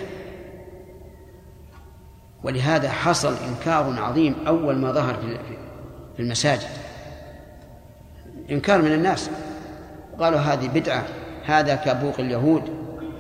[2.45, 5.17] ولهذا حصل إنكار عظيم أول ما ظهر
[6.17, 6.69] في المساجد.
[8.51, 9.31] إنكار من الناس.
[10.19, 11.05] قالوا هذه بدعة
[11.45, 12.63] هذا كبوق اليهود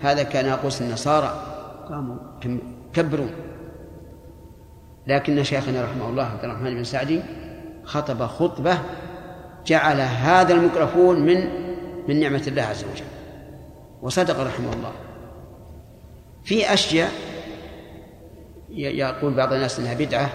[0.03, 1.43] هذا كناقوس النصارى.
[1.89, 2.17] قاموا.
[2.95, 3.29] كبروا.
[5.07, 7.23] لكن شيخنا رحمه الله عبد الرحمن بن سعدي
[7.87, 8.78] خطب خطبة
[9.66, 11.66] جعل هذا الميكروفون من
[12.09, 13.05] من نعمة الله عز وجل.
[14.03, 14.93] وصدق رحمه الله.
[16.45, 17.11] في أشياء
[18.70, 20.30] يقول بعض الناس أنها بدعة.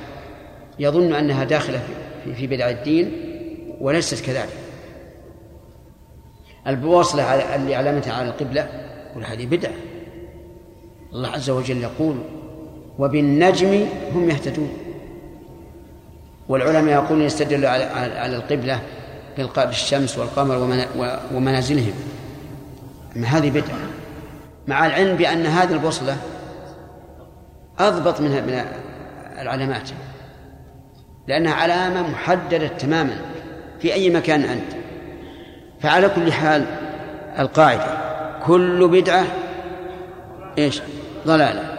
[0.80, 1.84] يظن أنها داخلة
[2.36, 3.12] في بدع الدين
[3.82, 4.58] وليست كذلك.
[6.68, 8.70] البوصلة اللي علامتها على القبلة
[9.12, 9.74] يقول هذه بدعة.
[11.14, 12.16] الله عز وجل يقول
[12.99, 14.78] وبالنجم هم يهتدون.
[16.52, 18.80] والعلماء يقولون يستدل على القبلة
[19.38, 20.82] بالشمس والقمر
[21.34, 21.93] ومنازلهم.
[23.16, 23.78] أما هذه بدعة.
[24.68, 26.18] مع العلم بأن هذه البوصلة
[27.80, 28.66] أضبط من من
[29.41, 29.89] العلامات.
[31.28, 33.16] لأنها علامة محددة تماما
[33.80, 34.74] في أي مكان أنت.
[35.82, 36.66] فعلى كل حال
[37.39, 37.97] القاعدة.
[38.45, 39.24] كل بدعة
[40.58, 40.82] إيش؟
[41.28, 41.78] ضلالة.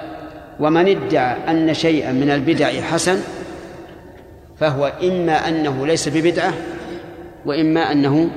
[0.60, 3.20] ومن ادعى أن شيئا من البدع حسن
[4.62, 6.52] فهو إما أنه ليس ببدعة
[7.46, 8.30] وإما أنه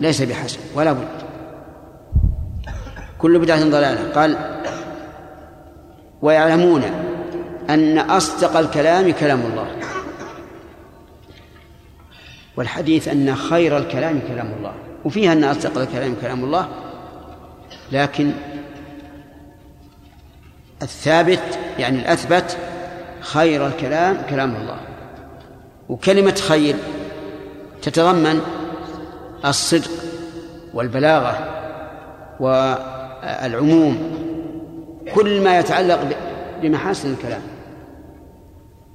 [0.00, 1.08] ليس بحسن ولا بد.
[3.18, 4.12] كل بدعة ضلالة.
[4.14, 4.36] قال
[6.22, 6.82] ويعلمون
[7.70, 9.66] أن أصدق الكلام كلام الله.
[12.56, 14.74] والحديث أن خير الكلام كلام الله.
[15.04, 16.68] وفيها أن أصدق الكلام كلام الله
[17.92, 18.30] لكن
[20.82, 22.56] الثابت يعني الأثبت
[23.20, 24.91] خير الكلام كلام الله.
[25.92, 26.76] وكلمة خير
[27.82, 28.40] تتضمن
[29.44, 29.90] الصدق
[30.74, 31.48] والبلاغة
[32.40, 33.98] والعموم
[35.14, 36.16] كل ما يتعلق
[36.62, 37.40] بمحاسن الكلام.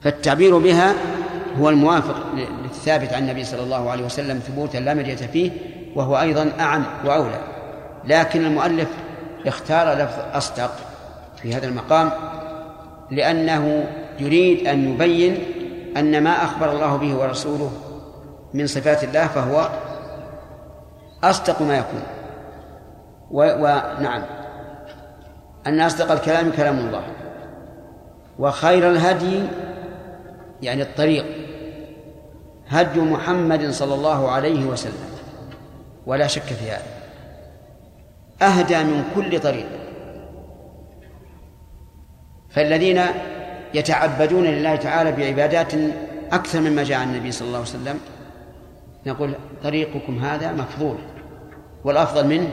[0.01, 0.93] فالتعبير بها
[1.59, 2.15] هو الموافق
[2.63, 5.51] للثابت عن النبي صلى الله عليه وسلم ثبوتا لا مرية فيه
[5.95, 7.39] وهو أيضا أعم وأولى.
[8.05, 8.89] لكن المؤلف
[9.45, 10.71] اختار لفظ أصدق
[11.41, 12.11] في هذا المقام
[13.11, 13.87] لأنه
[14.19, 15.37] يريد أن يبين
[15.97, 17.71] أن ما أخبر الله به ورسوله
[18.53, 19.69] من صفات الله فهو
[21.23, 22.03] أصدق ما يكون.
[23.31, 24.23] ونعم
[25.67, 27.03] أن أصدق الكلام كلام الله.
[28.39, 29.43] وخير الهدي
[30.61, 31.25] يعني الطريق.
[32.67, 35.09] هدي محمد صلى الله عليه وسلم.
[36.05, 36.97] ولا شك في هذا.
[38.41, 39.67] أهدى من كل طريق.
[42.49, 43.01] فالذين
[43.77, 45.73] يتعبدون لله تعالى بعبادات
[46.31, 47.99] أكثر مما جاء عن النبي صلى الله عليه وسلم.
[49.05, 50.97] نقول طريقكم هذا مفضول
[51.83, 52.49] والأفضل منه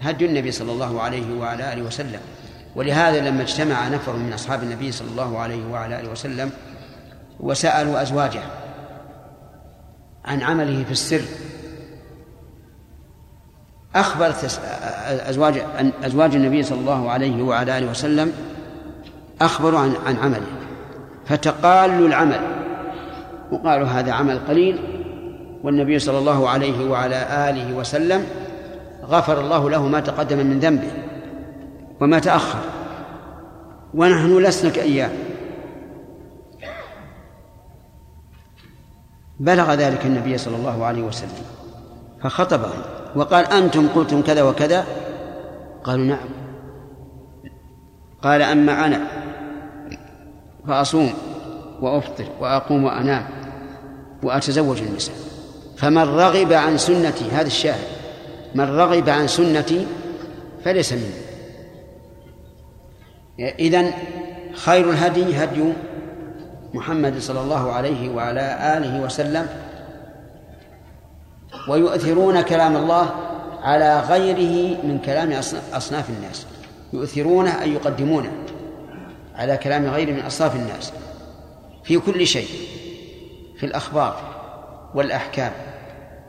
[0.00, 2.20] هدي النبي صلى الله عليه وعلى آله وسلم.
[2.76, 6.50] ولهذا لما اجتمع نفر من أصحاب النبي صلى الله عليه وعلى آله وسلم
[7.40, 8.42] وسألوا أزواجه
[10.24, 11.22] عن عمله في السر
[13.94, 14.60] أخبرت
[15.08, 15.62] أزواج
[16.02, 18.32] أزواج النبي صلى الله عليه وعلى آله وسلم
[19.40, 20.46] أخبروا عن عن عمله
[21.26, 22.40] فتقالوا العمل
[23.52, 24.78] وقالوا هذا عمل قليل
[25.62, 28.26] والنبي صلى الله عليه وعلى آله وسلم
[29.04, 30.90] غفر الله له ما تقدم من ذنبه
[32.00, 32.58] وما تأخر
[33.94, 35.10] ونحن لسنا كأيام.
[39.40, 41.44] بلغ ذلك النبي صلى الله عليه وسلم
[42.22, 42.82] فخطبهم
[43.16, 44.84] وقال أنتم قلتم كذا وكذا؟
[45.84, 46.28] قالوا نعم.
[48.22, 49.27] قال أما أنا
[50.68, 51.14] فأصوم
[51.80, 53.24] وأفطر وأقوم وأنام
[54.22, 55.14] وأتزوج النساء.
[55.76, 57.86] فمن رغب عن سنتي هذا الشاهد
[58.54, 59.86] من رغب عن سنتي
[60.64, 61.28] فليس مني.
[63.58, 63.92] إذن
[64.54, 65.72] خير الهدي هدي
[66.74, 69.46] محمد صلى الله عليه وعلى آله وسلم
[71.68, 73.10] ويؤثرون كلام الله
[73.62, 76.46] على غيره من كلام أصن- أصناف الناس.
[76.92, 78.32] يؤثرونه أي يقدمونه
[79.38, 80.92] على كلام غيره من أصناف الناس
[81.84, 82.48] في كل شيء
[83.56, 84.20] في الأخبار
[84.94, 85.52] والأحكام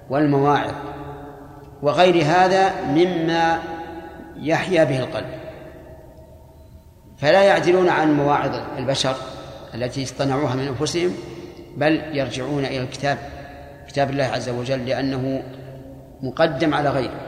[0.09, 0.73] والمواعظ
[1.81, 3.59] وغير هذا مما
[4.37, 5.39] يحيا به القلب.
[7.17, 9.15] فلا يعدلون عن مواعظ البشر
[9.75, 11.13] التي اصطنعوها من أنفسهم
[11.77, 13.17] بل يرجعون إلى الكتاب
[13.87, 15.43] كتاب الله عز وجل لأنه
[16.21, 17.19] مقدم على غيره.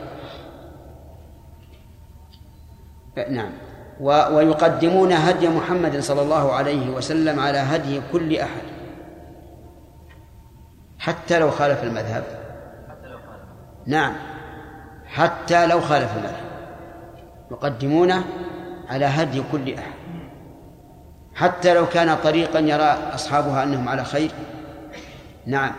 [3.30, 3.52] نعم.
[4.00, 8.62] ويقدمون هدي محمد صلى الله عليه وسلم على هدي كل أحد.
[11.00, 12.24] حتى لو خالف المذهب.
[13.86, 14.14] نعم.
[15.06, 16.52] حتى لو خالف المذهب.
[17.52, 18.24] يقدمونه
[18.90, 19.92] على هدي كل أحد.
[21.36, 24.32] حتى لو كان طريقا يرى أصحابها أنهم على خير.
[25.46, 25.72] نعم.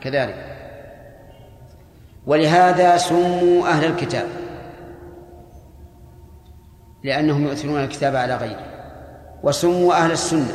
[0.00, 0.56] كذلك.
[2.26, 4.28] ولهذا سموا أهل الكتاب.
[7.04, 8.64] لأنهم يؤثرون الكتاب على غيره.
[9.42, 10.52] وسموا أهل السنة.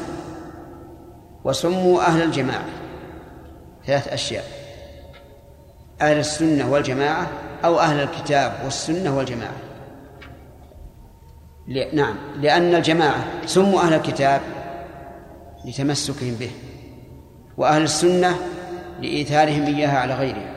[1.44, 2.66] وسموا أهل الجماعة.
[3.86, 4.44] ثلاث أشياء.
[6.02, 7.28] أهل السنة والجماعة
[7.66, 9.56] أو أهل الكتاب والسنة والجماعة.
[11.68, 12.16] ل- نعم.
[12.42, 14.42] لأن الجماعة سموا أهل الكتاب
[15.66, 16.52] لتمسكهم به.
[17.58, 18.36] وأهل السنة
[19.02, 20.54] لإيثارهم إياها على غيرها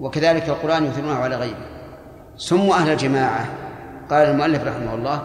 [0.00, 1.66] وكذلك القرآن يؤثرونه على غيره.
[2.36, 3.46] سموا أهل الجماعة
[4.10, 5.22] قال المؤلف رحمه الله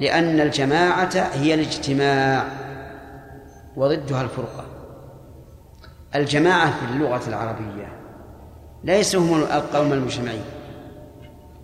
[0.00, 2.44] لأن الجماعة هي الاجتماع
[3.76, 4.64] وضدها الفرقة.
[6.14, 7.92] الجماعة في اللغة العربية
[8.84, 10.44] ليسوا هم القوم المجتمعين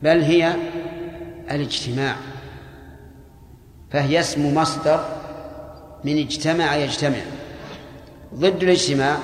[0.02, 0.52] بل هي
[1.50, 2.16] الاجتماع
[3.90, 5.04] فهي اسم مصدر
[6.04, 7.20] من اجتمع يجتمع.
[8.34, 9.16] ضد الاجتماع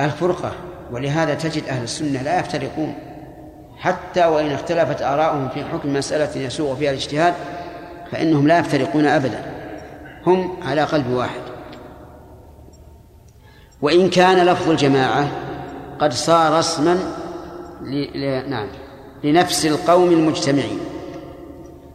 [0.00, 0.52] الفرقة
[0.90, 3.11] ولهذا تجد أهل السنة لا يفترقون.
[3.82, 7.34] حتى وإن اختلفت آراؤهم في حكم مسألة يسوغ فيها الاجتهاد
[8.12, 9.44] فإنهم لا يفترقون أبدا.
[10.26, 11.40] هم على قلب واحد.
[13.82, 15.28] وإن كان لفظ الجماعة
[15.98, 16.98] قد صار اسما
[17.82, 18.50] ل...
[18.50, 18.68] نعم
[19.24, 20.80] لنفس القوم المجتمعين.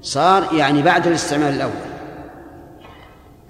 [0.02, 1.88] صار يعني بعد الاستعمال الأول.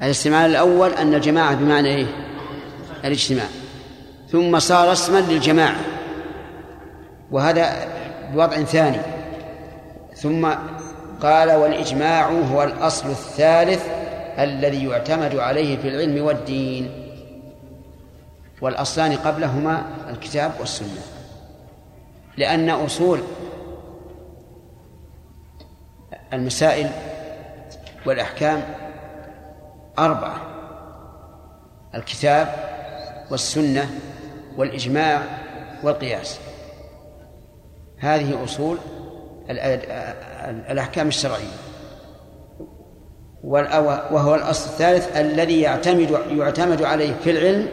[0.01, 2.07] الاستعمال الأول أن الجماعة بمعنى إيه؟
[3.05, 3.45] الاجتماع.
[4.31, 5.79] ثم صار اسما للجماعة.
[7.31, 7.96] وهذا
[8.33, 8.99] بوضع ثاني.
[10.15, 10.49] ثم
[11.21, 13.87] قال والإجماع هو الأصل الثالث
[14.39, 16.91] الذي يعتمد عليه في العلم والدين.
[18.61, 21.01] والأصلان قبلهما الكتاب والسنة.
[22.37, 23.19] لأن أصول
[26.33, 26.89] المسائل
[28.05, 28.63] والأحكام
[29.99, 30.41] أربعة
[31.95, 32.53] الكتاب
[33.31, 33.89] والسنة
[34.57, 35.21] والإجماع
[35.83, 36.39] والقياس.
[37.97, 38.77] هذه أصول
[40.69, 41.57] الأحكام الشرعية.
[43.43, 47.67] وهو الأصل الثالث الذي يعتمد يعتمد عليه في العلم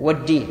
[0.00, 0.46] والدين.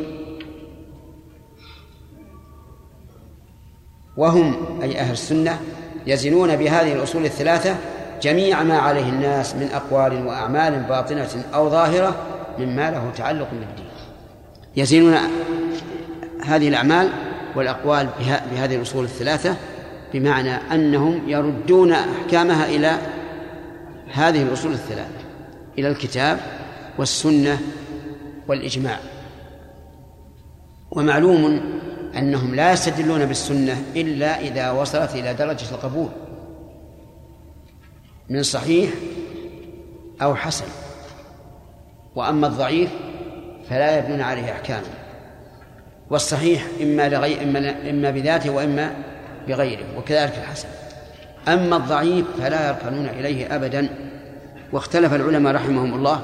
[4.16, 5.60] وهم أي أهل السنة
[6.06, 7.76] يزنون بهذه الأصول الثلاثة
[8.22, 12.16] جميع ما عليه الناس من أقوال وأعمال باطنة أو ظاهرة
[12.58, 13.86] مما له تعلق بالدين.
[14.76, 15.18] يزنون
[16.44, 17.08] هذه الأعمال
[17.56, 18.08] والأقوال
[18.50, 19.56] بهذه الأصول الثلاثة
[20.12, 22.98] بمعنى أنهم يردون أحكامها إلى
[24.12, 25.20] هذه الأصول الثلاثة
[25.78, 26.40] إلى الكتاب
[26.98, 27.58] والسنة
[28.48, 28.98] والإجماع.
[30.90, 31.60] ومعلوم
[32.16, 36.08] أنهم لا يستدلون بالسنة إلا إذا وصلت إلى درجة القبول
[38.28, 38.90] من صحيح
[40.22, 40.64] أو حسن.
[42.14, 42.90] وأما الضعيف
[43.70, 45.05] فلا يبنون عليه أحكاما
[46.10, 48.90] والصحيح إما لغي إما, إما بذاته وإما
[49.48, 50.68] بغيره وكذلك الحسن.
[51.48, 53.88] أما الضعيف فلا يركنون إليه أبدا.
[54.72, 56.20] واختلف العلماء رحمهم الله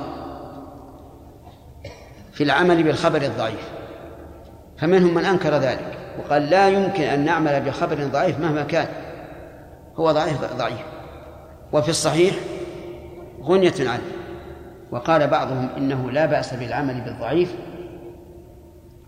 [2.32, 3.70] في العمل بالخبر الضعيف
[4.78, 8.86] فمنهم من أنكر ذلك وقال لا يمكن أن نعمل بخبر ضعيف مهما كان
[9.96, 10.82] هو ضعيف ضعيف.
[11.72, 12.34] وفي الصحيح
[13.42, 14.02] غنية عنه
[14.90, 17.54] وقال بعضهم إنه لا بأس بالعمل بالضعيف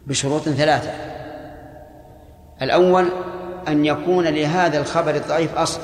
[0.07, 0.91] بشروط ثلاثة.
[2.63, 3.09] الأول
[3.69, 5.81] أن يكون لهذا الخبر الضعيف أصل.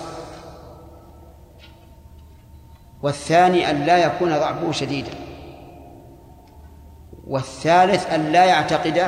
[3.03, 5.11] والثاني أن لا يكون ضعفه شديدا.
[7.27, 9.07] والثالث أن لا يعتقد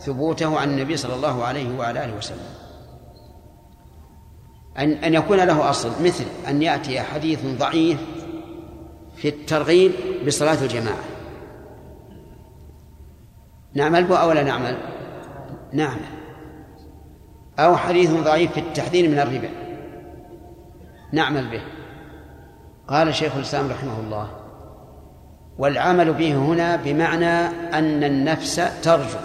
[0.00, 2.48] ثبوته عن النبي صلى الله عليه وعلى آله وسلم.
[4.78, 7.98] أن أن يكون له أصل مثل أن يأتي حديث ضعيف
[9.16, 9.92] في الترغيب
[10.26, 11.17] بصلاة الجماعة.
[13.74, 14.76] نعمل به أو لا نعمل؟
[15.72, 16.18] نعمل
[17.58, 19.48] أو حديث ضعيف في التحذير من الربا.
[21.12, 21.62] نعمل به.
[22.88, 24.28] قال شيخ الإسلام رحمه الله
[25.58, 27.46] والعمل به هنا بمعنى
[27.78, 29.18] أن النفس ترجو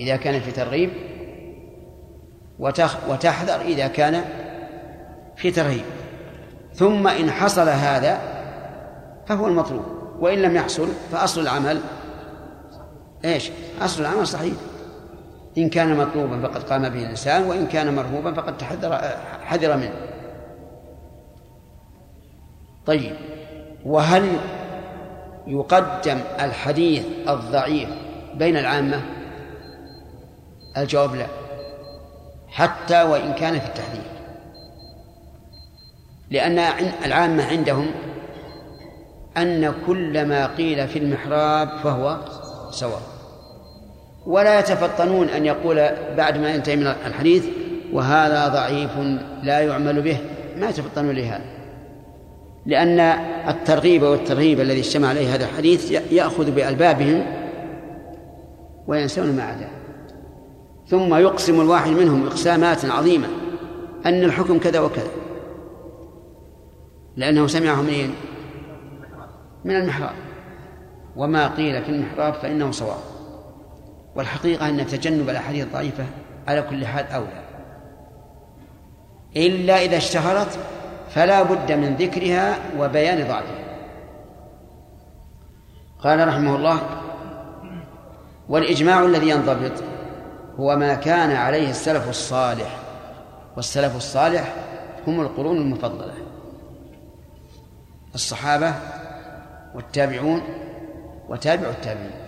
[0.00, 0.90] إذا كان في ترغيب
[3.08, 4.24] وتحذر إذا كان
[5.36, 5.84] في ترهيب
[6.74, 8.18] ثم إن حصل هذا
[9.26, 9.84] فهو المطلوب
[10.20, 11.80] وإن لم يحصل فأصل العمل
[13.24, 13.50] إيش؟
[13.80, 14.54] أصل العمل صحيح.
[15.58, 18.98] إن كان مطلوبا فقد قام به الإنسان وإن كان مرهوبا فقد تحذر
[19.44, 19.94] حذر منه.
[22.86, 23.16] طيب
[23.86, 24.36] وهل
[25.46, 27.88] يقدم الحديث الضعيف
[28.34, 29.02] بين العامة؟
[30.76, 31.26] الجواب لا.
[32.48, 34.04] حتى وإن كان في التحذير.
[36.30, 36.58] لأن
[37.04, 37.90] العامة عندهم
[39.36, 42.18] أن كل ما قيل في المحراب فهو
[42.70, 43.13] سواء.
[44.26, 47.46] ولا يتفطنون أن يقول بعد ما ينتهي من الحديث
[47.92, 48.90] وهذا ضعيف
[49.42, 50.18] لا يعمل به
[50.56, 51.44] ما يتفطنون لهذا.
[52.66, 53.00] لأن
[53.48, 57.24] الترغيب والترهيب الذي اجتمع عليه هذا الحديث يأخذ بألبابهم
[58.86, 59.70] وينسون ما عداه
[60.86, 63.26] ثم يقسم الواحد منهم إقسامات عظيمة
[64.06, 65.10] أن الحكم كذا وكذا.
[67.16, 68.14] لأنه سمعه منين؟
[69.64, 70.14] من المحراب.
[71.16, 73.13] وما قيل في المحراب فإنه صواب.
[74.16, 76.04] والحقيقة أن تجنب الأحاديث الضعيفة
[76.48, 77.44] على كل حال أولى.
[79.36, 80.58] إلا إذا اشتهرت
[81.10, 83.64] فلا بد من ذكرها وبيان ضعفها.
[85.98, 86.80] قال رحمه الله
[88.48, 89.82] والإجماع الذي ينضبط
[90.56, 92.78] هو ما كان عليه السلف الصالح
[93.56, 94.54] والسلف الصالح
[95.06, 96.14] هم القرون المفضلة.
[98.14, 98.74] الصحابة
[99.74, 100.42] والتابعون
[101.28, 102.23] وتابع التابعين.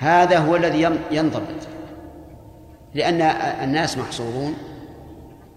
[0.00, 1.68] هذا هو الذي ينضبط.
[2.94, 3.20] لأن
[3.64, 4.54] الناس محصورون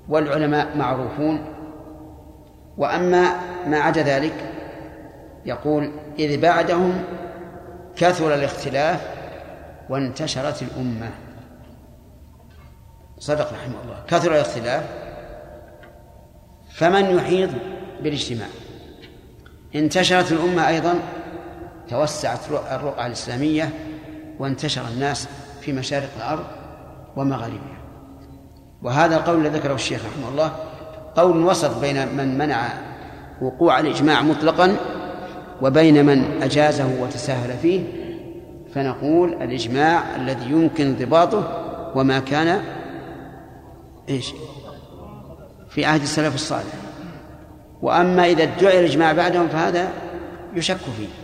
[0.09, 1.45] والعلماء معروفون.
[2.77, 3.25] وأما
[3.67, 4.33] ما عدا ذلك
[5.45, 7.03] يقول إذ بعدهم
[7.95, 9.07] كثر الاختلاف
[9.89, 11.09] وانتشرت الأمة.
[13.19, 14.03] صدق رحمه الله.
[14.07, 14.83] كثر الاختلاف
[16.73, 17.49] فمن يحيط
[18.01, 18.47] بالاجتماع؟
[19.75, 20.93] انتشرت الأمة أيضا
[21.89, 22.39] توسعت
[22.71, 23.69] الرقعة الإسلامية
[24.39, 25.27] وانتشر الناس
[25.61, 26.43] في مشارق الأرض
[27.15, 27.77] ومغاربها.
[28.83, 30.51] وهذا القول الذي ذكره الشيخ رحمه الله
[31.15, 32.67] قول وسط بين من منع
[33.41, 34.75] وقوع الإجماع مطلقا
[35.61, 37.83] وبين من أجازه وتساهل فيه
[38.73, 41.63] فنقول الإجماع الذي يمكن انضباطه
[41.95, 42.61] وما كان
[44.09, 44.33] إيش؟
[45.69, 46.73] في عهد السلف الصالح.
[47.81, 49.89] وأما إذا ادعي الإجماع بعدهم فهذا
[50.55, 51.22] يشك فيه.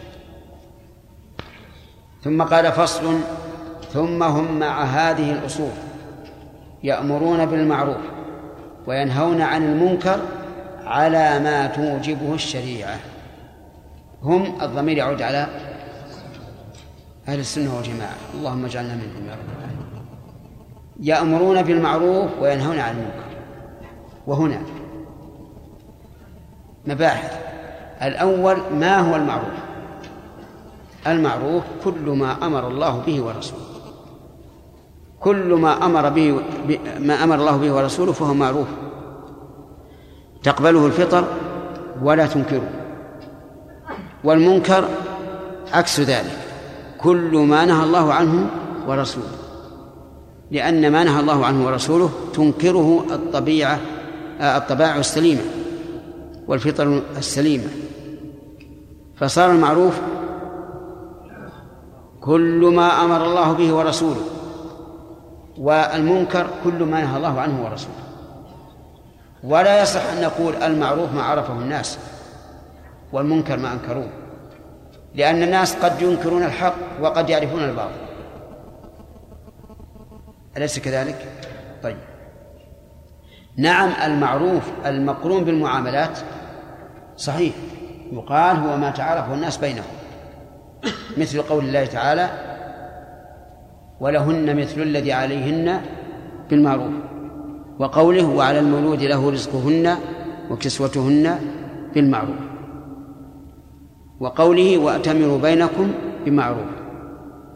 [2.24, 3.20] ثم قال فصل
[3.94, 5.72] ثم هم مع هذه الأصول
[6.84, 8.02] يأمرون بالمعروف
[8.88, 10.20] وينهون عن المنكر
[10.86, 12.98] على ما توجبه الشريعة.
[14.24, 15.48] هم الضمير يعود على
[17.28, 18.16] أهل السنة والجماعة.
[18.34, 19.88] اللهم اجعلنا منهم يا رب العالمين.
[21.00, 23.30] يأمرون بالمعروف وينهون عن المنكر.
[24.28, 24.62] وهنا
[26.86, 27.40] مباحث.
[28.02, 29.69] الأول ما هو المعروف؟
[31.08, 33.64] المعروف كل ما أمر الله به ورسوله.
[35.20, 36.40] كل ما أمر به
[37.00, 38.68] ما أمر الله به ورسوله فهو معروف.
[40.44, 41.24] تقبله الفطر
[42.02, 42.70] ولا تنكره.
[44.24, 44.88] والمنكر
[45.74, 46.38] عكس ذلك.
[47.02, 48.50] كل ما نهى الله عنه
[48.88, 49.32] ورسوله.
[50.52, 53.80] لأن ما نهى الله عنه ورسوله تنكره الطبيعة
[54.42, 55.42] الطبائع السليمة
[56.48, 57.68] والفطر السليمة.
[59.16, 60.00] فصار المعروف
[62.22, 64.22] كل ما أمر الله به ورسوله
[65.58, 67.96] والمنكر كل ما نهى الله عنه ورسوله.
[69.44, 72.00] ولا يصح أن نقول المعروف ما عرفه الناس
[73.12, 74.10] والمنكر ما أنكروه
[75.16, 78.10] لأن الناس قد ينكرون الحق وقد يعرفون الباطل.
[80.58, 81.28] أليس كذلك؟
[81.84, 81.98] طيب.
[83.58, 86.20] نعم المعروف المقرون بالمعاملات
[87.18, 87.54] صحيح
[88.12, 89.99] يقال هو ما تعارفه الناس بينهم.
[91.18, 92.30] مثل قول الله تعالى
[94.00, 95.82] ولهن مثل الذي عليهن
[96.50, 96.94] بالمعروف
[97.80, 99.96] وقوله وعلى المولود له رزقهن
[100.52, 101.40] وكسوتهن
[101.96, 102.36] بالمعروف
[104.20, 105.92] وقوله وأتمروا بينكم
[106.26, 106.70] بمعروف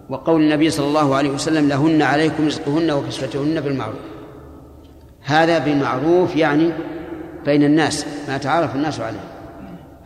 [0.10, 4.00] وقول النبي صلى الله عليه وسلم لهن عليكم رزقهن وكسوتهن بالمعروف
[5.22, 6.70] هذا بالمعروف يعني
[7.46, 9.20] بين الناس ما تعارف الناس عليه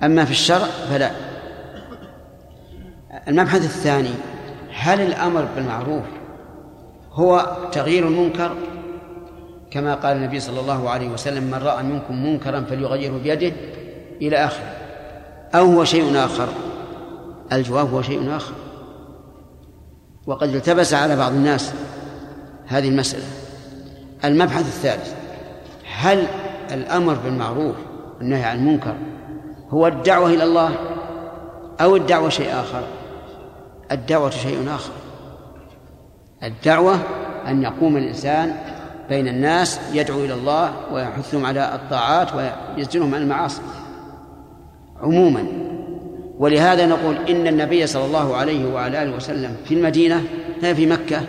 [0.03, 1.11] أما في الشرع فلا
[3.27, 4.13] المبحث الثاني
[4.73, 6.03] هل الأمر بالمعروف
[7.11, 8.51] هو تغيير المنكر؟
[9.71, 13.55] كما قال النبي صلى الله عليه وسلم من رأى منكم منكرا فليغيره بيده
[14.21, 14.73] إلى آخره.
[15.55, 16.47] أو هو شيء آخر؟
[17.51, 18.53] الجواب هو شيء آخر.
[20.27, 21.73] وقد التبس على بعض الناس
[22.67, 23.25] هذه المسألة.
[24.25, 25.13] المبحث الثالث
[25.97, 26.27] هل
[26.71, 27.75] الأمر بالمعروف
[28.19, 28.95] والنهي عن المنكر
[29.69, 30.71] هو الدعوة إلى الله
[31.81, 32.83] أو الدعوة شيء آخر؟
[33.91, 34.93] الدعوة شيء آخر.
[36.43, 36.99] الدعوة
[37.47, 38.55] أن يقوم الإنسان
[39.09, 43.61] بين الناس يدعو إلى الله ويحثهم على الطاعات ويزجرهم عن المعاصي.
[45.01, 45.47] عموما.
[46.37, 50.23] ولهذا نقول إن النبي صلى الله عليه وعلى آله وسلم في المدينة
[50.61, 51.21] لا في مكة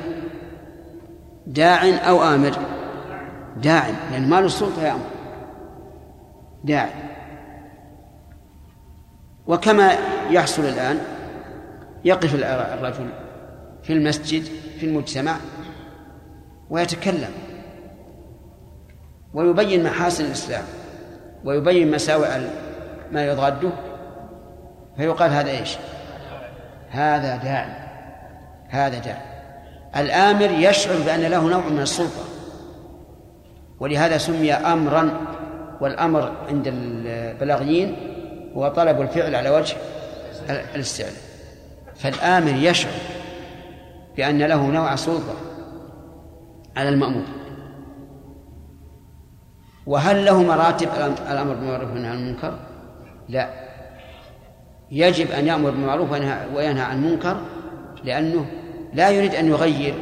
[1.47, 2.59] داع أو آمر؟
[3.57, 5.01] داع لأن ما له السلطة يأمر
[6.65, 6.89] داع.
[9.47, 9.93] وكما
[10.31, 10.99] يحصل الآن
[12.09, 13.09] يقف الرجل
[13.83, 14.43] في المسجد
[14.81, 15.37] في المجتمع
[16.71, 17.31] ويتكلم
[19.35, 20.65] ويبين محاسن الإسلام
[21.45, 22.29] ويبين مساوئ
[23.13, 23.71] ما يضاده
[24.97, 25.77] فيقال هذا إيش؟
[26.91, 27.73] هذا داعي
[28.69, 29.23] هذا داعي
[29.97, 32.25] الآمر يشعر بأن له نوع من السلطة
[33.81, 35.21] ولهذا سمي أمرا
[35.81, 37.97] والأمر عند البلاغيين
[38.57, 39.77] هو طلب الفعل على وجه
[40.75, 41.28] الاستعلاء
[41.99, 42.93] فالآمر يشعر
[44.17, 45.35] بأن له نوع سلطة
[46.77, 47.25] على المأمور.
[49.87, 50.89] وهل له مراتب
[51.31, 52.59] الأمر بالمعروف والنهي عن المنكر؟
[53.29, 53.69] لا.
[54.91, 56.11] يجب أن يأمر بالمعروف
[56.55, 57.41] وينهى عن المنكر
[58.05, 58.47] لأنه
[58.93, 59.95] لا يريد أن يغير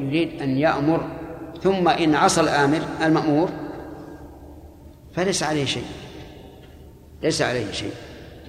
[0.00, 1.08] يريد أن يأمر.
[1.62, 3.48] ثم إن عصى الآمر المأمور
[5.12, 5.86] فليس عليه شيء.
[7.22, 7.92] ليس عليه شيء.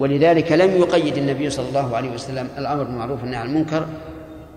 [0.00, 3.86] ولذلك لم يقيد النبي صلى الله عليه وسلم الأمر بالمعروف والنهي عن المنكر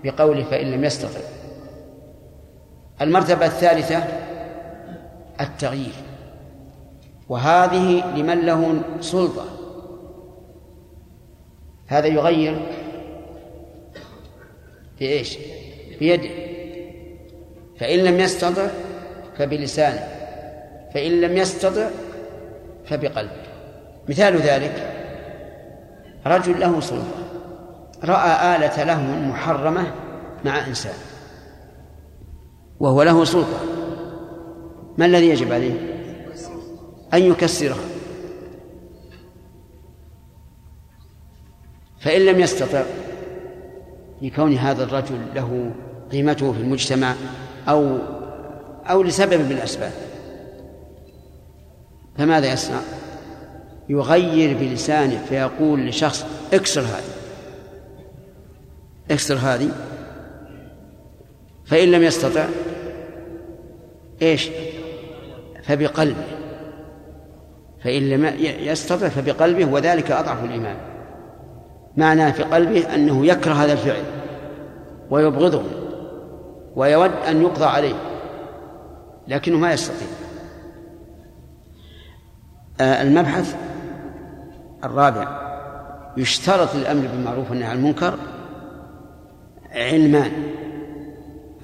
[0.03, 1.19] بقوله فإن لم يستطع.
[3.01, 4.03] المرتبة الثالثة
[5.41, 5.93] التغيير.
[7.29, 9.45] وهذه لمن له سلطة.
[11.87, 12.59] هذا يغير
[14.99, 15.37] بإيش؟
[15.99, 16.29] بيده.
[17.79, 18.67] فإن لم يستطع
[19.37, 20.07] فبلسانه.
[20.93, 21.89] فإن لم يستطع
[22.85, 23.49] فبقلبه.
[24.09, 24.88] مثال ذلك
[26.27, 27.29] رجل له سلطة
[28.03, 29.93] رأى آلة لهو محرمة
[30.45, 30.93] مع إنسان
[32.79, 33.59] وهو له سلطة
[34.97, 35.99] ما الذي يجب عليه؟
[37.13, 37.83] أن يكسرها
[41.99, 42.83] فإن لم يستطع
[44.21, 45.71] لكون هذا الرجل له
[46.11, 47.15] قيمته في المجتمع
[47.67, 47.97] أو
[48.89, 49.91] أو لسبب من الأسباب
[52.17, 52.79] فماذا يصنع؟
[53.89, 57.13] يغير بلسانه فيقول لشخص اكسر هذه.
[59.11, 59.69] اكسر هذه.
[61.65, 62.45] فإن لم يستطع
[64.21, 64.49] إيش؟
[65.63, 66.23] فبقلبه.
[67.83, 70.77] فإن لم يستطع فبقلبه وذلك أضعف الإيمان.
[71.97, 74.03] معناه في قلبه أنه يكره هذا الفعل
[75.09, 75.63] ويبغضه
[76.75, 77.95] ويود أن يقضى عليه
[79.27, 80.07] لكنه ما يستطيع.
[82.81, 83.55] آه، المبحث
[84.83, 85.49] الرابع
[86.17, 88.13] يشترط للأمر بالمعروف والنهي عن المنكر
[89.71, 90.31] علمان.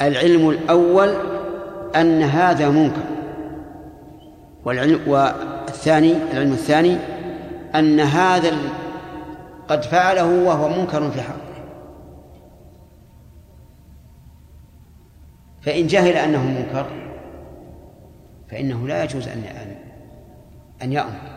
[0.01, 1.15] العلم الأول
[1.95, 3.03] أن هذا منكر.
[4.65, 6.97] والعلم والثاني العلم الثاني
[7.75, 8.57] أن هذا
[9.67, 11.35] قد فعله وهو منكر في حقه.
[15.61, 16.85] فإن جهل أنه منكر
[18.51, 19.43] فإنه لا يجوز أن
[20.81, 21.34] أن يأمر.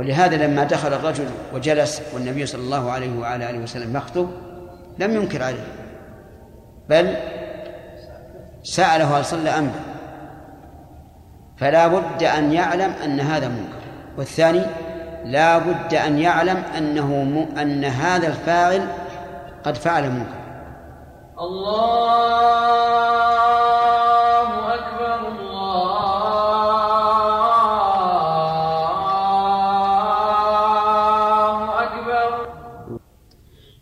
[0.00, 4.30] ولهذا لما دخل الرجل وجلس والنبي صلى الله عليه وعلى آله وسلم يخطب
[4.98, 5.64] لم ينكر عليه
[6.88, 7.16] بل
[8.62, 9.72] سأله هل صلى أم
[11.56, 13.80] فلا بد أن يعلم أن هذا منكر.
[14.18, 14.62] والثاني
[15.24, 17.58] لا بد أن يعلم أنه م...
[17.58, 18.86] أن هذا الفاعل
[19.64, 20.40] قد فعل منكر.
[21.40, 22.70] الله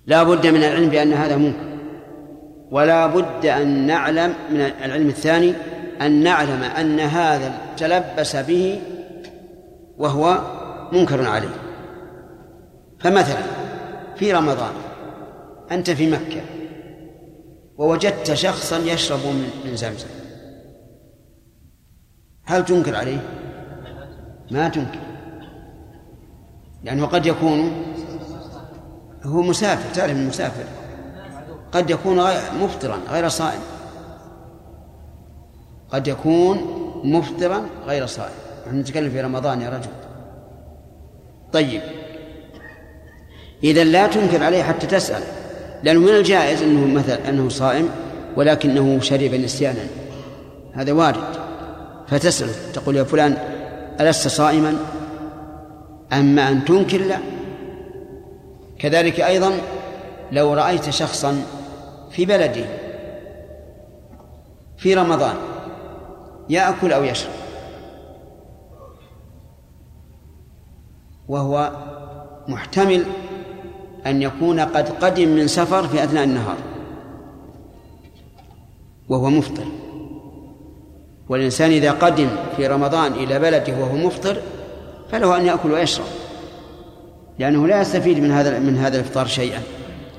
[0.09, 1.68] لا بد من العلم بأن هذا منكر.
[2.70, 5.52] ولا بد أن نعلم من العلم الثاني
[6.01, 8.80] أن نعلم أن هذا تلبس به
[9.98, 10.40] وهو
[10.93, 11.55] منكر عليه.
[13.01, 13.43] فمثلا
[14.16, 14.72] في رمضان
[15.72, 16.40] أنت في مكة
[17.78, 19.20] ووجدت شخصا يشرب
[19.64, 20.09] من زمزم.
[22.44, 23.20] هل تنكر عليه؟
[24.51, 25.01] ما تنكر.
[26.85, 27.72] لأنه قد يكون
[29.24, 30.65] هو مسافر تعرف المسافر
[31.73, 32.24] قد يكون
[32.61, 33.61] مفطرا غير صائم.
[35.90, 36.59] قد يكون
[37.05, 38.32] مفطرا غير صائم.
[38.66, 39.90] نحن نتكلم في رمضان يا رجل.
[41.53, 41.81] طيب.
[43.65, 45.23] إذا لا تنكر عليه حتى تسأل.
[45.82, 47.89] لأنه من الجائز أنه مثلا أنه صائم
[48.36, 49.85] ولكنه شرب نسيانا.
[50.73, 51.39] هذا وارد.
[52.09, 53.36] فتسأل تقول يا فلان
[54.01, 54.77] ألست صائما؟
[56.12, 57.19] أما أن تنكر لا.
[58.78, 59.52] كذلك أيضا
[60.32, 61.42] لو رأيت شخصا
[62.10, 62.64] في بلده
[64.76, 65.34] في رمضان
[66.48, 67.32] يأكل أو يشرب
[71.28, 71.72] وهو
[72.48, 73.05] محتمل
[74.06, 76.56] أن يكون قد قدم من سفر في أثناء النهار
[79.09, 79.64] وهو مفطر.
[81.28, 84.36] والإنسان إذا قدم في رمضان إلى بلده وهو مفطر
[85.10, 86.06] فله أن يأكل ويشرب.
[87.39, 89.62] لأنه لا يستفيد من هذا من هذا الإفطار شيئا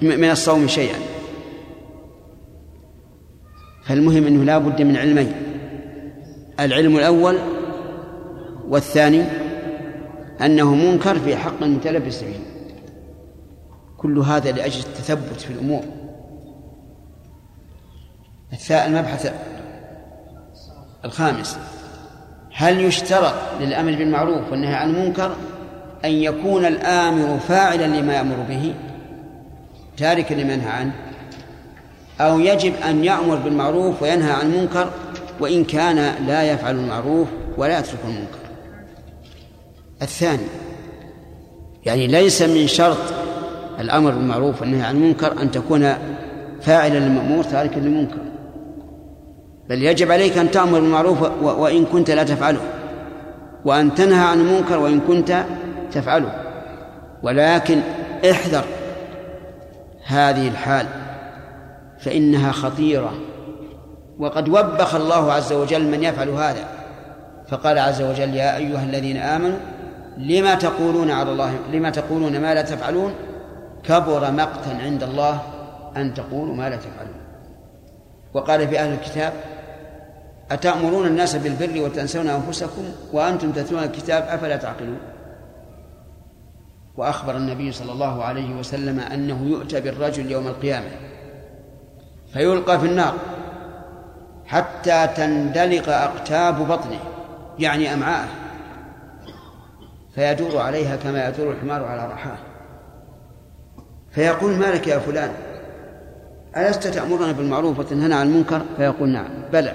[0.01, 0.99] من الصوم شيئا.
[3.83, 5.31] فالمهم أنه لا بد من علمين
[6.59, 7.37] العلم الأول
[8.67, 9.23] والثاني
[10.41, 12.39] أنه منكر في حق المتلبس به
[13.97, 15.83] كل هذا لأجل التثبت في الأمور.
[18.71, 19.33] المبحث
[21.05, 21.57] الخامس
[22.53, 25.35] هل يشترط للأمر بالمعروف والنهي عن المنكر؟
[26.05, 28.73] أن يكون الآمر فاعلا لما يأمر به
[29.97, 30.91] تاركا لما ينهى عنه
[32.21, 34.89] أو يجب أن يأمر بالمعروف وينهى عن المنكر
[35.39, 37.27] وإن كان لا يفعل المعروف
[37.57, 38.39] ولا يترك المنكر.
[40.01, 40.47] الثاني
[41.85, 42.97] يعني ليس من شرط
[43.79, 45.93] الأمر بالمعروف والنهي عن المنكر أن تكون
[46.61, 48.17] فاعلا للمأمور تاركا للمنكر
[49.69, 52.61] بل يجب عليك أن تأمر بالمعروف وإن كنت لا تفعله
[53.65, 55.43] وأن تنهى عن المنكر وإن كنت
[55.91, 56.31] تفعله.
[57.23, 57.81] ولكن
[58.31, 58.63] احذر
[60.05, 60.85] هذه الحال
[61.99, 63.13] فإنها خطيرة.
[64.19, 66.63] وقد وبخ الله عز وجل من يفعل هذا.
[67.47, 69.57] فقال عز وجل يا أيها الذين آمنوا
[70.17, 73.13] لما تقولون على الله لما تقولون ما لا تفعلون؟
[73.83, 75.41] كبر مقتا عند الله
[75.97, 77.19] أن تقولوا ما لا تفعلون.
[78.33, 79.33] وقال في أهل الكتاب
[80.51, 82.83] أتأمرون الناس بالبر وتنسون أنفسكم
[83.13, 84.97] وأنتم تتلون الكتاب أفلا تعقلون؟
[86.99, 90.87] وأخبر النبي صلى الله عليه وسلم أنه يؤتى بالرجل يوم القيامة
[92.33, 93.13] فيلقى في النار
[94.45, 96.99] حتى تندلق أقتاب بطنه
[97.59, 98.27] يعني أمعاءه
[100.15, 102.37] فيدور عليها كما يدور الحمار على رحاه.
[104.11, 105.31] فيقول ما لك يا فلان
[106.57, 109.73] ألست تأمرنا بالمعروف وتنهنا عن المنكر؟ فيقول نعم بلى.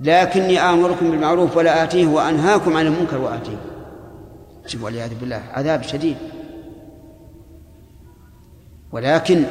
[0.00, 3.69] لكني آمركم بالمعروف ولا آتيه وأنهاكم عن المنكر وآتيه.
[4.70, 6.16] شوفوا والعياذ بالله عذاب شديد.
[8.92, 9.44] ولكن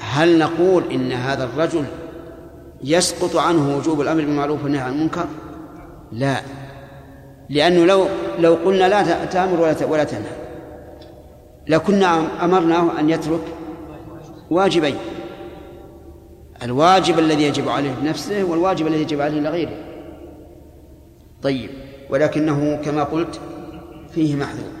[0.00, 1.84] هل نقول إن هذا الرجل
[2.84, 5.26] يسقط عنه وجوب الأمر بالمعروف والنهي عن المنكر؟
[6.12, 6.40] لا.
[7.48, 8.08] لأنه لو
[8.38, 10.36] لو قلنا لا تأمر ولا ولا تنهى.
[11.68, 13.44] لكنا أمرناه أن يترك
[14.50, 14.96] واجبين.
[16.62, 19.76] الواجب الذي يجب عليه نفسه والواجب الذي يجب عليه لغيره.
[21.42, 21.70] طيب
[22.10, 23.40] ولكنه كما قلت
[24.14, 24.72] فيه محذور.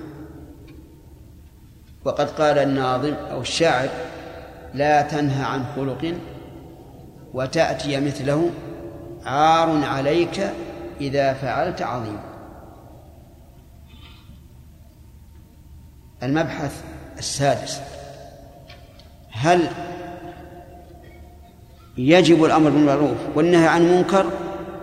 [2.04, 3.88] وقد قال الناظم أو الشاعر
[4.74, 6.14] لا تنهى عن خلق
[7.34, 8.50] وتأتي مثله
[9.24, 10.50] عار عليك
[11.00, 12.18] إذا فعلت عظيم.
[16.22, 16.84] المبحث
[17.18, 17.80] السادس
[19.30, 19.68] هل
[21.98, 24.26] يجب الأمر بالمعروف والنهي عن المنكر؟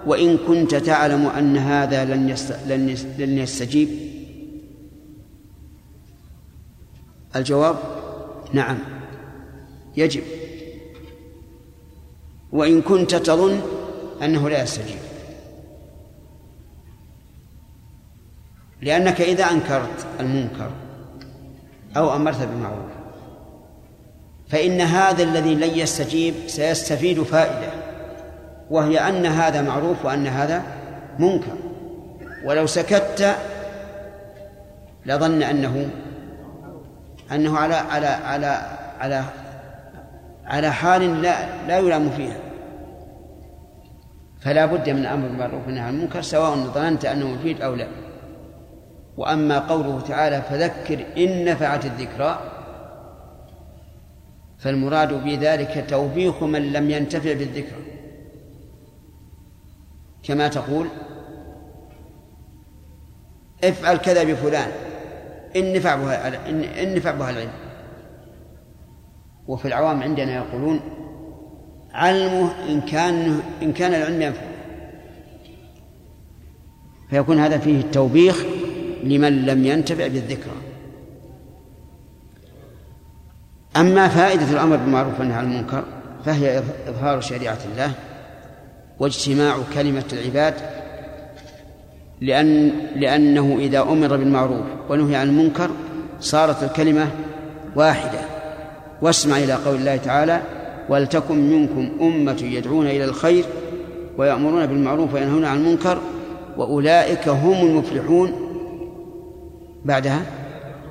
[0.05, 2.35] وإن كنت تعلم أن هذا لن
[2.67, 4.06] لن لن يستجيب.
[7.37, 7.75] الجواب
[8.53, 8.77] نعم.
[9.97, 10.23] يجب.
[12.51, 13.61] وإن كنت تظن
[14.23, 14.97] أنه لا يستجيب.
[18.81, 20.71] لأنك إذا أنكرت المنكر
[21.97, 22.91] أو أمرت بالمعروف
[24.49, 27.71] فإن هذا الذي لن يستجيب سيستفيد فائدة
[28.69, 30.63] وهي أن هذا معروف وأن هذا
[31.19, 31.57] منكر.
[32.45, 33.37] ولو سكت
[35.05, 35.89] لظن أنه
[37.31, 39.23] أنه على على على على
[40.45, 42.37] على حال لا لا يلام فيها.
[44.41, 47.87] فلا بد من الأمر بالمعروف والنهي عن المنكر سواء ظننت أنه مفيد أو لا.
[49.17, 52.39] وأما قوله تعالى فذكر إن نفعت الذكرى
[54.57, 57.75] فالمراد بذلك توبيخ من لم ينتفع بالذكر
[60.23, 60.87] كما تقول
[63.63, 64.86] افعل كذا بفلان.
[65.57, 66.49] إن نفع بها
[66.83, 67.51] إن نفع بها العلم.
[69.47, 70.79] وفي العوام عندنا يقولون
[71.93, 74.41] علمه إن كان إن كان العلم ينفع.
[77.09, 78.43] فيكون هذا فيه التوبيخ
[79.03, 80.55] لمن لم ينتفع بالذكرى.
[83.77, 85.83] أما فائدة الأمر بالمعروف والنهي عن المنكر
[86.25, 87.91] فهي إظهار شريعة الله
[88.99, 90.53] واجتماع كلمة العباد
[92.21, 95.69] لأن لأنه إذا أمر بالمعروف ونهي عن المنكر
[96.19, 97.07] صارت الكلمة
[97.75, 98.19] واحدة.
[99.01, 100.41] واسمع إلى قول الله تعالى
[100.89, 103.45] ولتكن منكم أمة يدعون إلى الخير
[104.17, 105.97] ويأمرون بالمعروف وينهون عن المنكر
[106.57, 108.33] وأولئك هم المفلحون.
[109.85, 110.21] بعدها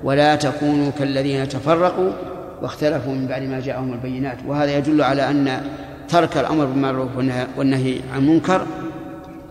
[0.04, 2.10] ولا تكونوا كالذين تفرقوا
[2.62, 4.38] واختلفوا من بعد ما جاءهم البينات.
[4.46, 5.60] وهذا يدل على أن
[6.08, 7.08] ترك الأمر بالمعروف
[7.58, 8.66] والنهي عن المنكر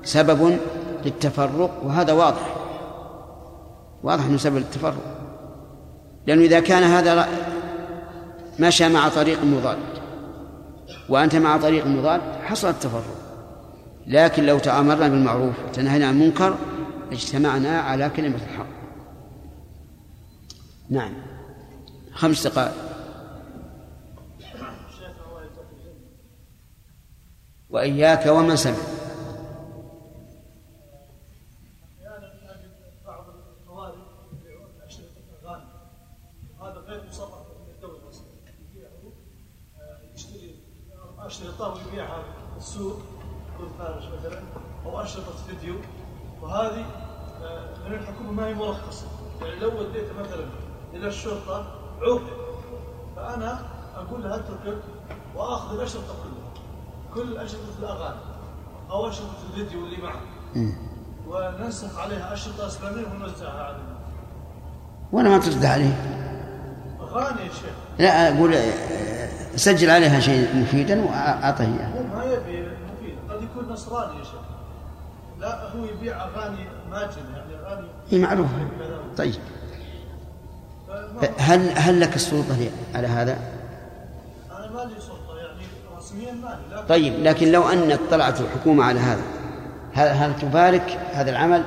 [0.04, 0.58] سبب
[1.06, 2.56] للتفرق وهذا واضح.
[4.04, 5.16] واضح أنه سبب للتفرق
[6.28, 7.28] لأنه إذا كان هذا
[8.60, 9.78] مشى مع طريق مضاد.
[11.10, 13.16] وأنت مع طريق مضاد حصل التفرق.
[14.08, 16.56] لكن لو تآمرنا بالمعروف وتنهينا عن المنكر
[17.12, 18.68] اجتمعنا على كلمة الحق.
[20.90, 21.14] نعم.
[22.14, 22.74] خمس دقائق.
[27.70, 29.05] وإياك ومن سمع.
[42.76, 43.00] السوق
[43.58, 44.42] في الخارج مثلا
[44.86, 45.76] أو أشرطة فيديو
[46.42, 46.86] وهذه
[47.88, 49.06] من الحكومة ما هي مرخصة.
[49.42, 50.46] يعني لو وديت مثلا
[50.94, 51.66] إلى الشرطة
[52.02, 52.38] عوقب
[53.16, 53.60] فأنا
[53.96, 54.78] أقول لها اتركك
[55.36, 56.66] وآخذ الأشرطة كلها.
[57.14, 58.20] كل أشرطة الأغاني
[58.90, 60.22] أو أشرطة الفيديو اللي معه
[61.28, 63.78] وننسخ عليها أشرطة إسلامية ونوزعها على
[65.12, 65.94] وأنا ما ترد عليه
[67.02, 67.76] أغاني يا شيخ.
[68.00, 72.65] لا أقول آه، سجل عليها شيء مفيدا وأعطه إياه هو ما يبي
[73.76, 74.46] نصراني يا شيخ.
[75.40, 78.68] لا هو يبيع أغاني ماجنه يعني أغاني هي معروفة
[79.18, 79.36] طيب.
[81.38, 83.38] هل هل لك السلطة على هذا؟
[84.52, 85.64] أنا ما لي سلطة يعني
[85.98, 89.22] رسميا ما لي لكن طيب لكن لو أن اطلعت الحكومة على هذا
[89.94, 91.64] هل, هل تبارك هذا العمل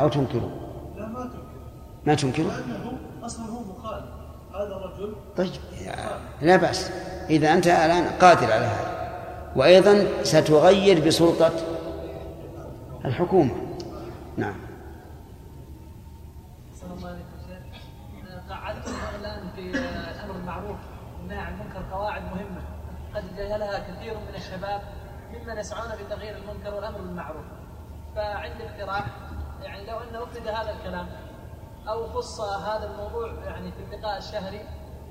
[0.00, 0.50] أو تنكره؟
[0.96, 1.42] لا ما تنكر
[2.06, 4.04] ما تنكره؟ لأنه أصلا هو مخالف.
[4.54, 5.50] هذا رجل طيب
[6.42, 6.90] لا بأس.
[7.30, 9.01] إذا أنت الآن قادر على هذا
[9.56, 11.52] وأيضا ستغير بسلطة
[13.04, 13.54] الحكومة.
[14.36, 14.54] نعم.
[19.54, 20.76] في الأمر بالمعروف
[21.18, 22.62] والنهي عن المنكر قواعد مهمة
[23.14, 24.82] قد جهلها كثير من الشباب
[25.32, 27.44] ممن يسعون بتغيير المنكر والأمر بالمعروف
[28.16, 29.06] فعندي اقتراح
[29.62, 31.06] يعني لو ان أفرد هذا الكلام
[31.88, 34.60] أو خص هذا الموضوع يعني في اللقاء الشهري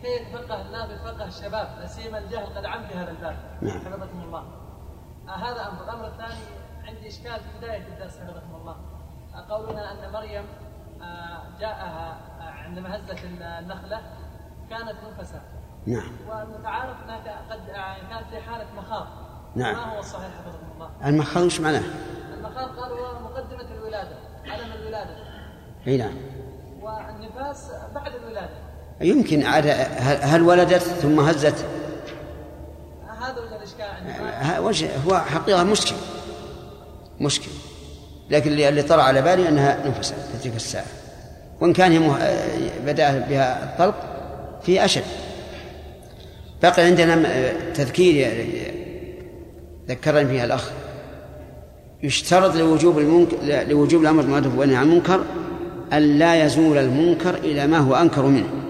[0.01, 3.35] كي يتفقه الناس ويتفقه الشباب لا سيما الجهل قد عم في هذا الباب.
[3.61, 3.79] نعم.
[3.79, 4.43] حفظكم الله.
[5.27, 5.83] آه هذا أمر.
[5.83, 6.41] الأمر الثاني
[6.87, 8.75] عندي إشكال في بداية الدرس حفظكم الله.
[9.49, 10.45] قولنا أن مريم
[11.01, 14.01] آه جاءها آه عندما هزت النخلة
[14.69, 15.41] كانت منفسة.
[15.85, 16.11] نعم.
[16.27, 17.65] والمتعارف انها قد
[18.09, 19.07] كانت في حالة مخاض.
[19.55, 19.75] نعم.
[19.75, 21.83] ما هو الصحيح حفظكم الله؟ المخاض وش معناه؟
[22.33, 24.15] المخاض قالوا هو مقدمة الولادة
[24.45, 25.15] علم الولادة.
[25.87, 26.17] إي نعم.
[26.81, 28.70] والنفاس بعد الولادة.
[29.01, 29.67] يمكن عاد
[30.21, 31.55] هل ولدت ثم هزت؟
[34.41, 35.95] هذا وجه الإشكال هو؟ حقيقة مشكل.
[37.19, 37.51] مشكل.
[38.29, 40.85] لكن اللي اللي طرأ على بالي أنها نفست في تلك الساعة.
[41.61, 42.17] وإن كان مه...
[42.85, 43.95] بدأ بها الطلق
[44.63, 45.03] في أشد.
[46.63, 47.23] بقي عندنا
[47.73, 48.47] تذكير
[49.87, 50.71] ذكرني فيها الأخ.
[52.03, 55.23] يشترط لوجوب المنكر لوجوب الأمر بالمعروف والنهي عن المنكر
[55.93, 58.60] أن لا يزول المنكر إلى ما هو أنكر منه.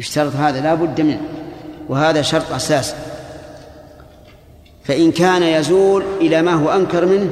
[0.00, 1.20] يشترط هذا لا بد منه
[1.88, 2.94] وهذا شرط أساسي.
[4.84, 7.30] فإن كان يزول إلى ما هو أنكر منه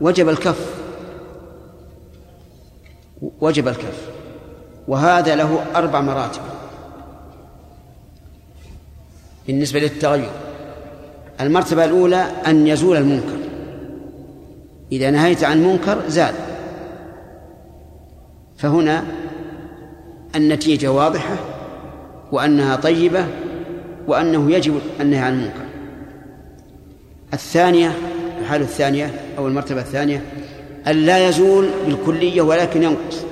[0.00, 0.74] وجب الكف.
[3.40, 4.08] وجب الكف.
[4.88, 6.40] وهذا له أربع مراتب.
[9.46, 10.30] بالنسبة للتغير
[11.40, 13.38] المرتبة الأولى أن يزول المنكر.
[14.92, 16.34] إذا نهيت عن منكر زال.
[18.58, 19.04] فهنا
[20.36, 21.36] النتيجة واضحة.
[22.32, 23.26] وأنها طيبة
[24.06, 25.64] وأنه يجب النهي عن المنكر.
[27.34, 27.92] الثانية
[28.40, 30.22] الحالة الثانية أو المرتبة الثانية
[30.86, 33.24] أن لا يزول بالكلية ولكن ينقص.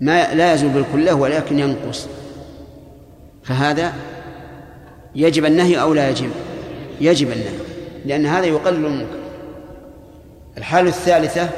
[0.00, 2.08] ما لا يزول بالكلية ولكن ينقص.
[3.42, 3.92] فهذا
[5.14, 6.30] يجب النهي أو لا يجب؟
[7.00, 7.58] يجب النهي
[8.06, 9.18] لأن هذا يقلل المنكر.
[10.58, 11.48] الحالة الثالثة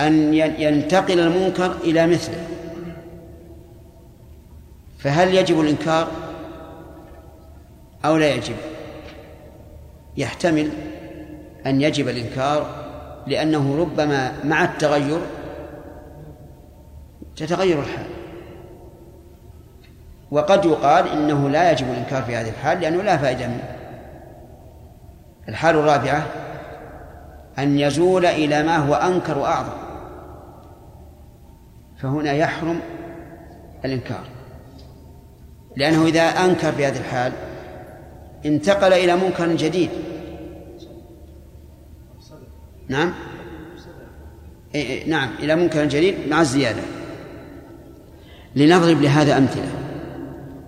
[0.00, 2.38] أن ينتقل المنكر إلى مثله.
[5.02, 6.08] فهل يجب الإنكار
[8.04, 8.56] أو لا يجب؟
[10.16, 10.70] يحتمل
[11.66, 12.66] أن يجب الإنكار
[13.26, 15.20] لأنه ربما مع التغير
[17.36, 18.06] تتغير الحال.
[20.30, 23.76] وقد يقال إنه لا يجب الإنكار في هذه الحال لأنه لا فائدة منه.
[25.48, 26.26] الحال الرابعة
[27.58, 29.72] أن يزول إلى ما هو أنكر وأعظم.
[31.98, 32.80] فهنا يحرم
[33.84, 34.29] الإنكار.
[35.80, 37.32] لأنه إذا أنكر في هذه الحال
[38.46, 39.90] انتقل إلى منكر جديد.
[42.88, 43.12] نعم؟
[44.74, 46.82] إيه إيه نعم إلى منكر جديد مع الزيادة.
[48.56, 49.68] لنضرب لهذا أمثلة.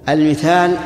[0.09, 0.77] المثال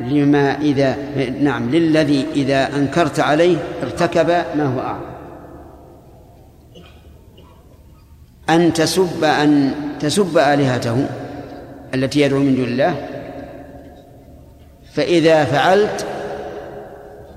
[0.00, 0.96] لما إذا
[1.40, 5.16] نعم للذي إذا أنكرت عليه ارتكب ما هو أعظم.
[8.50, 11.06] أن تسب أن تسب آلهته
[11.94, 13.15] التي يدعو من دون الله
[14.96, 16.06] فإذا فعلت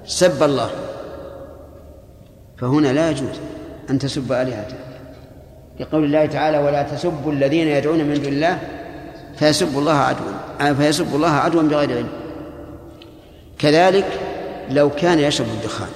[0.05, 0.69] سب الله.
[2.57, 3.39] فهنا لا يجوز
[3.89, 4.75] أن تسب آلهته
[5.79, 8.59] لقول الله تعالى ولا تسبوا الذين يدعون من دون الله
[9.35, 12.09] فيسبوا الله عدوا فيسبوا الله عدوا بغير علم.
[13.59, 14.05] كذلك
[14.69, 15.89] لو كان يشرب الدخان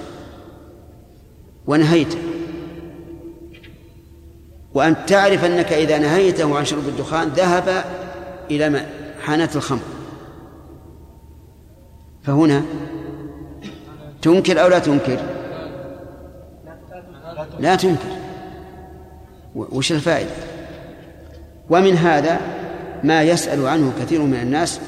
[1.67, 2.17] ونهيته
[4.73, 7.83] وأنت تعرف أنك إذا نهيته عن شرب الدخان ذهب
[8.51, 8.85] إلى
[9.25, 9.92] حانة الخمر.
[12.23, 12.63] فهنا
[14.21, 15.19] تنكر أو لا تنكر؟
[17.59, 18.09] لا تنكر.
[19.55, 20.29] وش الفائدة؟
[21.69, 22.39] ومن هذا
[23.03, 24.79] ما يسأل عنه كثير من الناس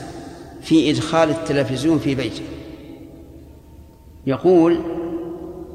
[0.62, 2.44] في إدخال التلفزيون في بيته.
[4.28, 4.82] يقول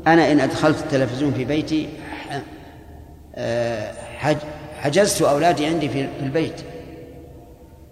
[0.06, 1.88] أنا إن أدخلت التلفزيون في بيتي
[4.80, 6.60] حجزت أولادي عندي في البيت.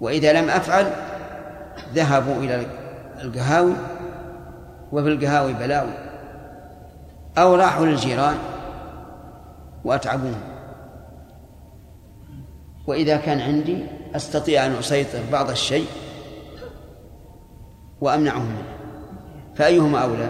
[0.01, 0.87] وإذا لم أفعل
[1.95, 2.67] ذهبوا إلى
[3.23, 3.75] القهاوي
[4.93, 5.93] وفي القهاوي بلاوي
[7.39, 8.37] أو راحوا للجيران
[9.85, 10.41] وأتعبوهم.
[12.87, 13.85] وإذا كان عندي
[14.17, 15.87] أستطيع أن أسيطر بعض الشيء
[18.01, 18.63] وأمنعه منه.
[19.55, 20.29] فأيهما أولى؟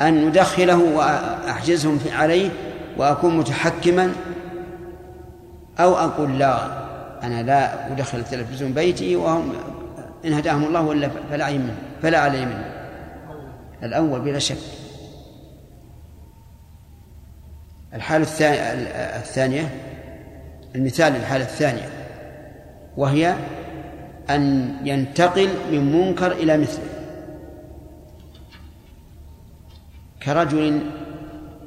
[0.00, 2.50] أن ندخله وأحجزهم عليه
[2.96, 4.12] وأكون متحكما
[5.80, 6.80] أو أقول لا
[7.22, 9.52] أنا لا أدخل التلفزيون بيتي وهم
[10.24, 12.74] إن هداهم الله ولا فلا علي منه فلا علي منه.
[13.82, 14.56] الأول بلا شك.
[17.94, 18.26] الحالة
[19.16, 19.68] الثانية
[20.74, 21.88] المثال للحالة الثانية
[22.96, 23.34] وهي
[24.30, 26.84] أن ينتقل من منكر إلى مثله.
[30.22, 30.80] كرجل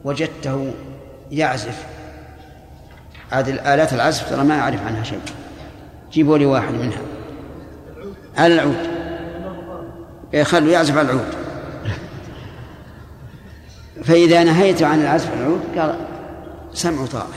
[0.03, 0.73] وجدته
[1.31, 1.85] يعزف.
[3.29, 5.21] هذه الآلات العزف ترى ما أعرف عنها شيء.
[6.11, 7.01] جيبوا لي واحد منها.
[8.37, 8.87] على العود؟
[10.43, 11.33] خلوا يعزف على العود.
[14.03, 15.95] فإذا نهيت عن العزف على العود قال
[16.73, 17.27] سمع طاعة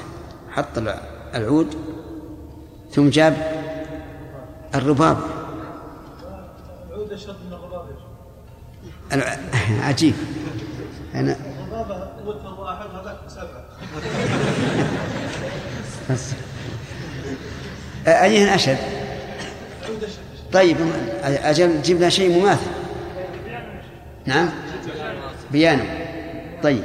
[0.51, 0.78] حط
[1.35, 1.74] العود
[2.93, 3.36] ثم جاب
[4.74, 5.18] الرباب.
[6.90, 7.86] العود اشد من الرباب
[9.82, 10.14] عجيب.
[11.14, 11.36] أنا
[18.06, 18.78] أيهن أشد
[20.52, 20.77] طيب
[21.24, 22.70] أجل جبنا شيء مماثل.
[24.27, 24.48] نعم.
[25.52, 25.82] بيانو
[26.62, 26.82] طيب.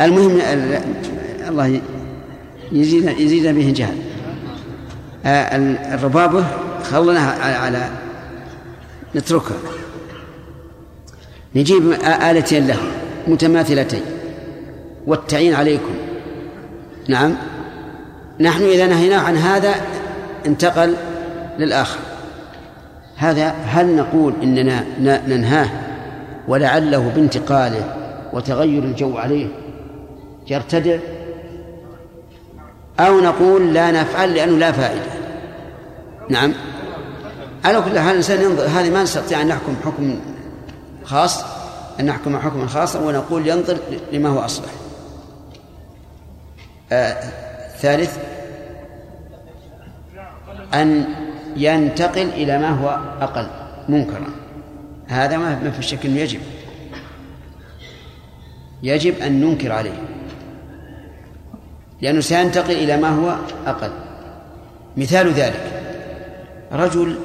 [0.00, 0.82] المهم ال-
[1.48, 1.80] الله
[2.72, 3.96] يزيد يزيد به جهل.
[5.26, 6.44] آه، ال- الربابة
[6.90, 7.90] خلناها على, على
[9.14, 9.56] نتركها.
[11.54, 11.92] نجيب
[12.30, 12.78] آلتين له
[13.28, 14.02] متماثلتين.
[15.06, 15.94] والتعين عليكم.
[17.08, 17.34] نعم.
[18.40, 19.74] نحن إذا نهيناه عن هذا
[20.46, 20.94] انتقل
[21.58, 21.98] للآخر.
[23.18, 25.68] هذا هل نقول إننا ننهاه
[26.48, 27.94] ولعله بانتقاله
[28.32, 29.46] وتغير الجو عليه
[30.50, 30.98] يرتدع؟
[33.00, 35.10] أو نقول لا نفعل لأنه لا فائدة.
[36.30, 36.52] نعم.
[37.64, 40.20] على كل حال الإنسان ينظر هذه ما نستطيع أن نحكم حكم
[41.04, 41.44] خاص
[42.00, 43.78] أن نحكم حكما خاصا ونقول ينظر
[44.12, 44.70] لما هو أصلح.
[46.92, 47.16] آه
[47.80, 48.18] ثالث
[50.74, 51.04] أن
[51.58, 52.88] ينتقل إلى ما هو
[53.20, 53.48] أقل
[53.88, 54.26] منكرا.
[55.06, 56.40] هذا ما في الشك أنه يجب.
[58.82, 60.02] يجب أن ننكر عليه.
[62.02, 63.36] لأنه سينتقل إلى ما هو
[63.66, 63.90] أقل.
[64.96, 65.82] مثال ذلك
[66.72, 67.18] رجل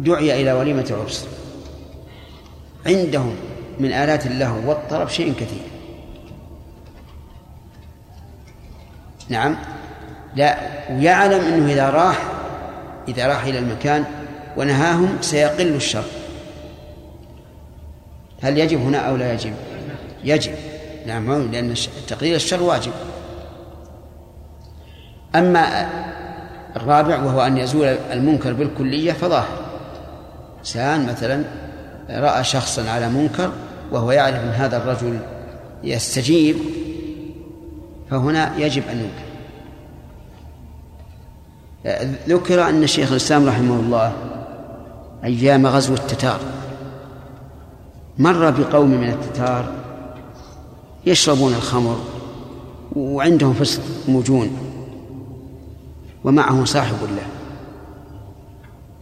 [0.00, 1.28] دعي إلى وليمة عرس.
[2.86, 3.36] عندهم
[3.80, 5.62] من آلات اللهو والطرب شيء كثير.
[9.28, 9.56] نعم.
[10.36, 10.58] لا
[10.90, 12.18] ويعلم أنه إذا راح
[13.08, 14.04] إذا راح إلى المكان
[14.56, 16.04] ونهاهم سيقل الشر.
[18.42, 19.52] هل يجب هنا أو لا يجب؟
[20.24, 20.52] يجب.
[21.06, 21.74] نعم لأن
[22.08, 22.92] تقليل الشر واجب.
[25.34, 25.88] أما
[26.76, 29.58] الرابع وهو أن يزول المنكر بالكلية فظاهر.
[30.58, 31.44] إنسان مثلا
[32.10, 33.52] رأى شخصا على منكر
[33.92, 35.18] وهو يعرف أن هذا الرجل
[35.84, 36.56] يستجيب
[38.10, 39.21] فهنا يجب أن ينكر.
[42.28, 44.12] ذكر أن الشيخ الإسلام رحمه الله
[45.24, 46.40] أيام غزو التتار
[48.18, 49.72] مر بقوم من التتار
[51.06, 52.00] يشربون الخمر
[52.96, 54.56] وعندهم فسق موجون
[56.24, 57.26] ومعه صاحب له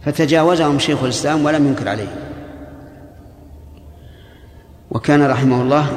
[0.05, 2.15] فتجاوزهم شيخ الإسلام ولم ينكر عليهم
[4.91, 5.87] وكان رحمه الله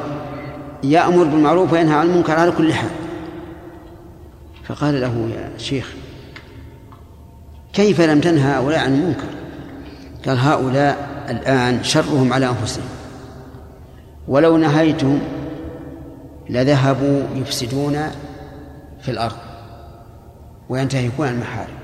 [0.83, 2.91] يأمر بالمعروف وينهى عن المنكر على كل حال
[4.65, 5.95] فقال له يا شيخ
[7.75, 9.29] كيف لم تنهى هؤلاء عن المنكر؟
[10.27, 12.89] قال هؤلاء الآن شرهم على أنفسهم.
[14.29, 15.21] ولو نهيتهم
[16.51, 18.11] لذهبوا يفسدون
[19.03, 19.37] في الأرض
[20.69, 21.75] وينتهكون المحارم.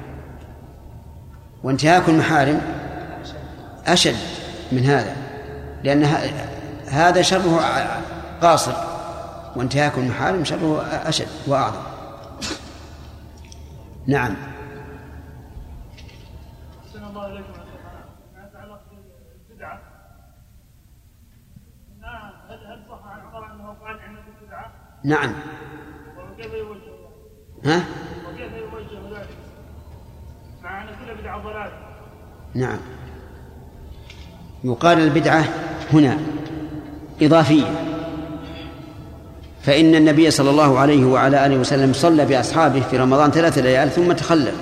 [1.65, 2.61] وانتهاك المحارم
[3.87, 4.17] أشد
[4.73, 5.17] من هذا
[5.85, 6.05] لأن
[6.89, 7.61] هذا شره
[8.43, 8.73] قاصر
[9.57, 11.83] وانتهاك المحارم شره أشد وأعظم.
[14.07, 14.37] نعم
[16.81, 18.05] أحسن الله إليكم يا شيخنا
[18.35, 18.81] ما يتعلق
[19.49, 19.81] بالبدعة
[22.01, 24.73] نعم هل هل صح عن عمر أنه قال نعمة البدعة
[25.05, 25.33] نعم.
[27.65, 27.85] ها؟
[28.29, 29.29] وكيف يوجه ذلك
[30.63, 31.73] مع أن كل بدعة
[32.55, 32.79] نعم.
[34.65, 35.45] يقال البدعة
[35.93, 36.19] هنا
[37.23, 37.65] إضافية.
[39.63, 44.13] فإن النبي صلى الله عليه وعلى آله وسلم صلى بأصحابه في رمضان ثلاث ليال ثم
[44.13, 44.55] تخلف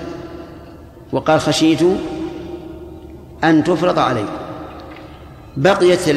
[1.11, 1.81] وقال خشيت
[3.43, 4.37] أن تفرض عليكم.
[5.57, 6.09] بقيت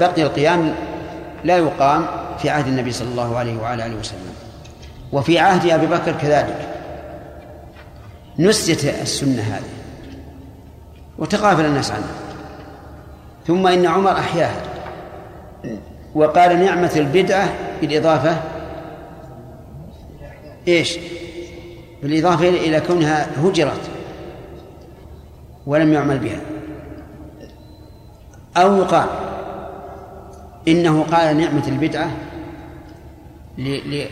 [0.00, 0.74] بقي القيام
[1.44, 2.06] لا يقام
[2.44, 4.34] في عهد النبي صلى الله عليه وعلى آله وسلم.
[5.12, 6.68] وفي عهد أبي بكر كذلك.
[8.38, 9.72] نسيت السنة هذه.
[11.18, 12.14] وتغافل الناس عنها.
[13.46, 14.62] ثم إن عمر أحياها.
[16.14, 17.48] وقال نعمة البدعة
[17.80, 18.36] بالإضافة.
[20.68, 20.98] إيش؟
[22.02, 23.90] بالإضافة إلى كونها هجرت.
[25.66, 26.40] ولم يعمل بها.
[28.56, 29.08] أو يقال
[30.68, 32.10] إنه قال نعمة البدعة
[33.58, 33.62] ل...
[33.94, 34.08] ل...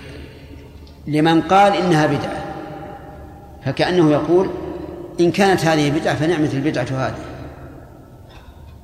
[1.06, 2.42] لمن قال إنها بدعة.
[3.64, 4.50] فكأنه يقول
[5.20, 7.24] إن كانت هذه بدعة فنعمة البدعة هذه.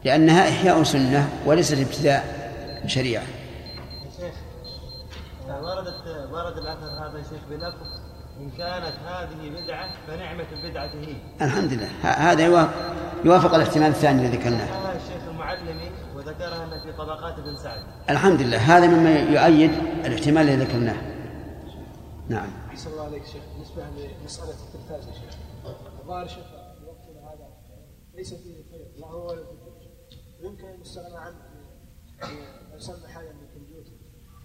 [0.04, 2.50] لأنها إحياء سنة وليست ابتداء
[2.86, 3.22] شريعة.
[4.16, 4.32] شيخ
[5.48, 7.86] وردت ورد الأثر هذا يا شيخ بلفظ
[8.40, 11.46] إن كانت هذه بدعة فنعمة البدعة هي.
[11.46, 11.88] الحمد لله.
[12.02, 12.68] هذا يوا-
[13.24, 14.66] يوافق الاحتمال الثاني الذي ذكرناه.
[14.96, 15.90] الشيخ المعلمي
[16.28, 17.86] وذكرها أن في طبقات ابن سعد.
[18.10, 18.56] الحمد لله.
[18.56, 19.70] هذا مما يؤيد
[20.04, 21.18] الاحتمال الذي ذكرناه.
[22.28, 22.50] نعم.
[22.68, 23.42] أحسن الله عليك شيخ.
[23.52, 25.34] بالنسبة لمسألة التلفاز يا شيخ.
[26.00, 27.48] الظاهر شيخ في وقتنا هذا
[28.14, 28.86] ليس فيه خير.
[28.96, 29.58] لا هو ولا في
[30.42, 31.36] ويمكن أن يستغنى عنه
[32.70, 33.92] ما يسمى حاليا بالكمبيوتر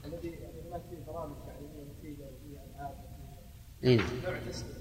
[0.05, 2.95] الذي يعني هناك فيه برامج تعليمية مفيدة وفيه ألعاب
[3.83, 4.07] أي نعم.
[4.25, 4.73] نوع تسليم.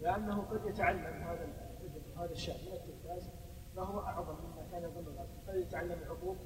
[0.00, 1.46] لأنه قد يتعلم هذا
[2.16, 3.30] هذا الشاب من التلفاز
[3.76, 5.06] ما هو أعظم مما كان يظن
[5.48, 5.98] قد يتعلم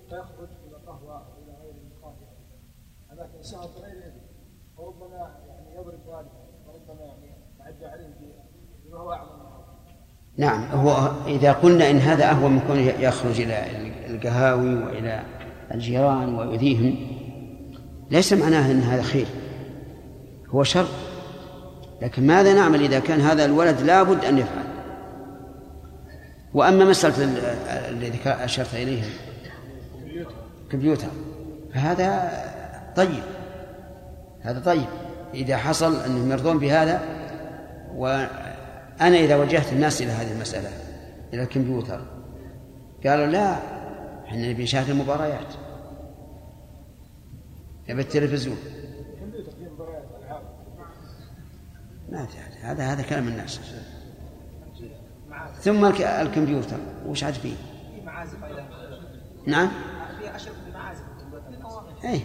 [0.08, 2.26] فيخرج إلى قهوة أو إلى غير المقاهي
[3.12, 4.20] أماكن سهر غير يدري
[4.76, 5.16] وربما
[5.48, 6.30] يعني يضرب والده.
[6.66, 7.26] وربما يعني
[7.60, 8.14] يعدى عليه
[8.88, 9.46] بما هو أعظم منه
[10.36, 13.66] نعم هو إذا قلنا إن هذا أهون من كونه يخرج إلى
[14.14, 15.22] القهاوي وإلى
[15.74, 16.96] الجيران ويؤذيهم
[18.10, 19.26] ليس معناه أن هذا خير.
[20.48, 20.86] هو شر.
[22.02, 24.64] لكن ماذا نعمل إذا كان هذا الولد لابد أن يفعل؟
[26.54, 27.38] وأما مسألة ال-
[27.96, 29.02] الذي أشرت إليه
[30.70, 31.08] كمبيوتر.
[31.74, 32.30] فهذا
[32.96, 33.22] طيب.
[34.40, 34.86] هذا طيب.
[35.34, 37.00] إذا حصل أنهم يرضون بهذا
[37.94, 40.68] وأنا إذا وجهت الناس إلى هذه المسألة
[41.34, 42.00] إلى الكمبيوتر
[43.06, 43.56] قالوا لا
[44.24, 45.54] إحنا نبي نشاهد المباريات.
[47.88, 48.56] نبي التلفزيون.
[52.10, 52.26] ما
[52.62, 53.60] هذا هذا كلام الناس.
[55.60, 56.76] ثم الك- الكمبيوتر
[57.06, 57.54] وش عاد فيه؟
[59.46, 59.68] نعم؟
[62.04, 62.20] اي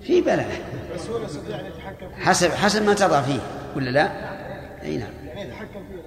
[0.00, 0.50] في بلاء.
[0.94, 2.24] بس هو يستطيع أن يتحكم فيه.
[2.24, 3.40] حسب حسب ما تضع فيه.
[3.76, 4.10] ولا لا؟
[4.82, 5.10] اي نعم.
[5.24, 6.00] يعني يتحكم فيه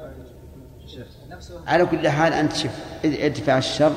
[1.68, 2.72] على كل حال أنت شوف
[3.06, 3.94] ادفع الشر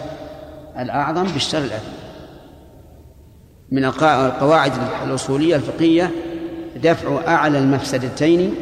[0.79, 1.93] الأعظم بالشر الأثم.
[3.73, 4.73] من القواعد
[5.05, 6.11] الأصولية الفقهية
[6.77, 8.55] دفع أعلى المفسدتين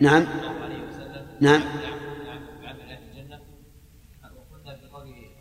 [0.00, 0.26] نعم.
[1.40, 1.60] نعم.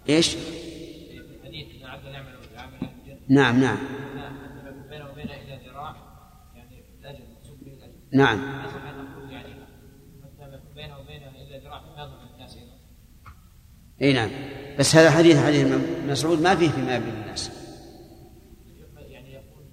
[0.09, 0.35] إيش؟
[2.81, 3.77] الجنه نعم نعم.
[4.89, 5.33] بينه وبينه
[5.67, 5.95] ذراع
[6.55, 7.23] يعني الاجل
[8.13, 8.39] نعم.
[9.29, 9.53] يعني
[10.75, 11.31] بينه وبينه
[11.63, 11.81] ذراع
[12.35, 12.75] الناس أيضا
[14.01, 14.29] إي نعم.
[14.79, 15.67] بس هذا حديث حديث
[16.07, 17.51] مسعود ما فيه فيما بين الناس
[18.97, 19.65] يعني يقول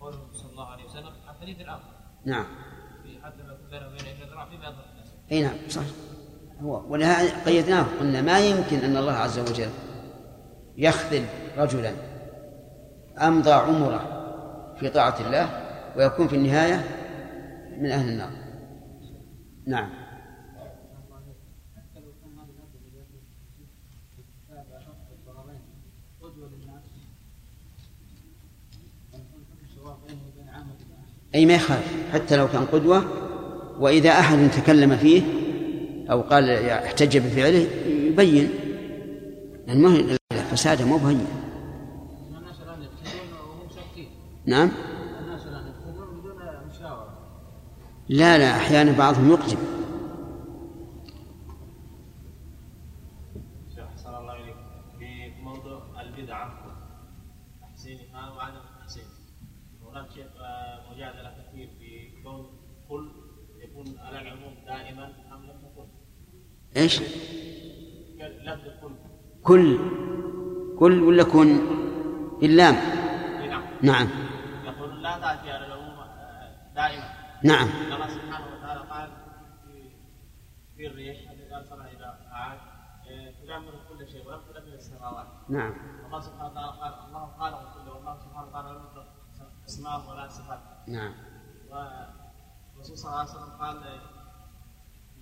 [0.00, 1.90] قوله صلى الله عليه وسلم عن الآخر
[2.24, 2.46] نعم.
[3.02, 5.84] في حتى ما بينه وبينه الا ذراع فيما يظلم الناس إي نعم صح
[6.62, 7.86] ولهذا قيدناه.
[8.00, 9.68] قلنا ما يمكن أن الله عز وجل
[10.76, 11.24] يخذل
[11.58, 11.92] رجلا
[13.22, 14.16] أمضى عمره
[14.80, 15.48] في طاعة الله
[15.96, 16.84] ويكون في النهاية
[17.78, 18.30] من أهل النار.
[19.66, 19.90] نعم.
[31.34, 31.92] أي ما يخالف.
[32.12, 33.04] حتى لو كان قدوة
[33.78, 35.45] وإذا أحد تكلم فيه
[36.10, 38.50] أو قال احتج بفعله يبين.
[39.66, 40.16] لأن ما
[40.50, 41.26] فساده مو بهين
[44.46, 44.70] نعم؟
[48.08, 49.58] لا لا أحيانا بعضهم يقدم
[53.74, 54.56] شيخ أحسن الله إليك
[54.98, 56.52] في موضوع البدعة
[57.60, 59.04] تحسينها وعدم التحسين
[59.82, 62.46] هناك شيخ آه، مجادلة كثير في كون
[62.88, 63.10] كل
[63.62, 65.88] يكون على العموم دائما أم لم يكن
[66.76, 68.94] لفظ كل.
[69.42, 69.78] كل.
[70.78, 71.50] كل ولا كن؟
[72.42, 73.62] اللام إي نعم.
[73.82, 74.08] نعم.
[74.64, 77.08] يقول لا تأتي على العموم آه، دائما.
[77.44, 77.68] نعم.
[77.94, 79.08] الله سبحانه وتعالى قال
[80.76, 82.58] في الريح الذي أرسل إلى عاد
[83.42, 85.26] تدمر كل شيء ولم تدمر السماوات.
[85.48, 85.72] نعم.
[86.06, 89.06] الله سبحانه وتعالى قال الله خالق كله والله سبحانه وتعالى لم يخلق
[89.68, 90.60] أسماء ولا صفات.
[90.88, 91.14] نعم.
[91.70, 93.76] والرسول صلى الله عليه وسلم قال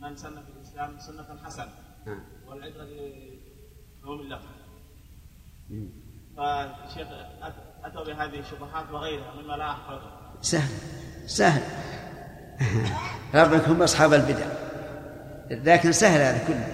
[0.00, 1.72] من سن في الإسلام سنة حسنه
[2.06, 2.20] نعم.
[2.48, 2.86] والعبره
[4.02, 4.46] بعموم اللفظ.
[6.36, 7.08] فالشيخ
[7.84, 10.10] اتوا بهذه الشبهات وغيرها مما لا احفظه
[10.40, 10.70] سهل.
[11.26, 11.62] سهل.
[13.34, 14.46] ربك هم أصحاب البدع.
[15.50, 16.66] لكن سهل هذا كله.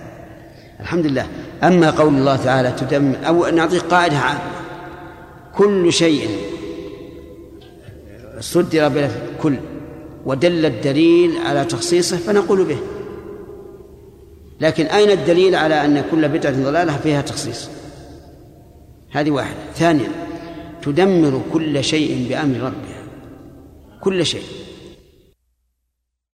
[0.80, 1.28] الحمد لله.
[1.62, 4.50] أما قول الله تعالى تدم أو نعطيك قاعدة عامة.
[5.54, 6.28] كل شيء
[8.40, 9.58] صدر بلفظ كل.
[10.24, 12.99] ودل الدليل على تخصيصه فنقول به.
[14.60, 17.68] لكن أين الدليل على أن كل بدعة ضلالة فيها تخصيص؟
[19.10, 19.58] هذه واحدة.
[19.74, 20.08] ثانيا
[20.82, 23.02] تدمر كل شيء بأمر ربها.
[24.00, 24.42] كل شيء.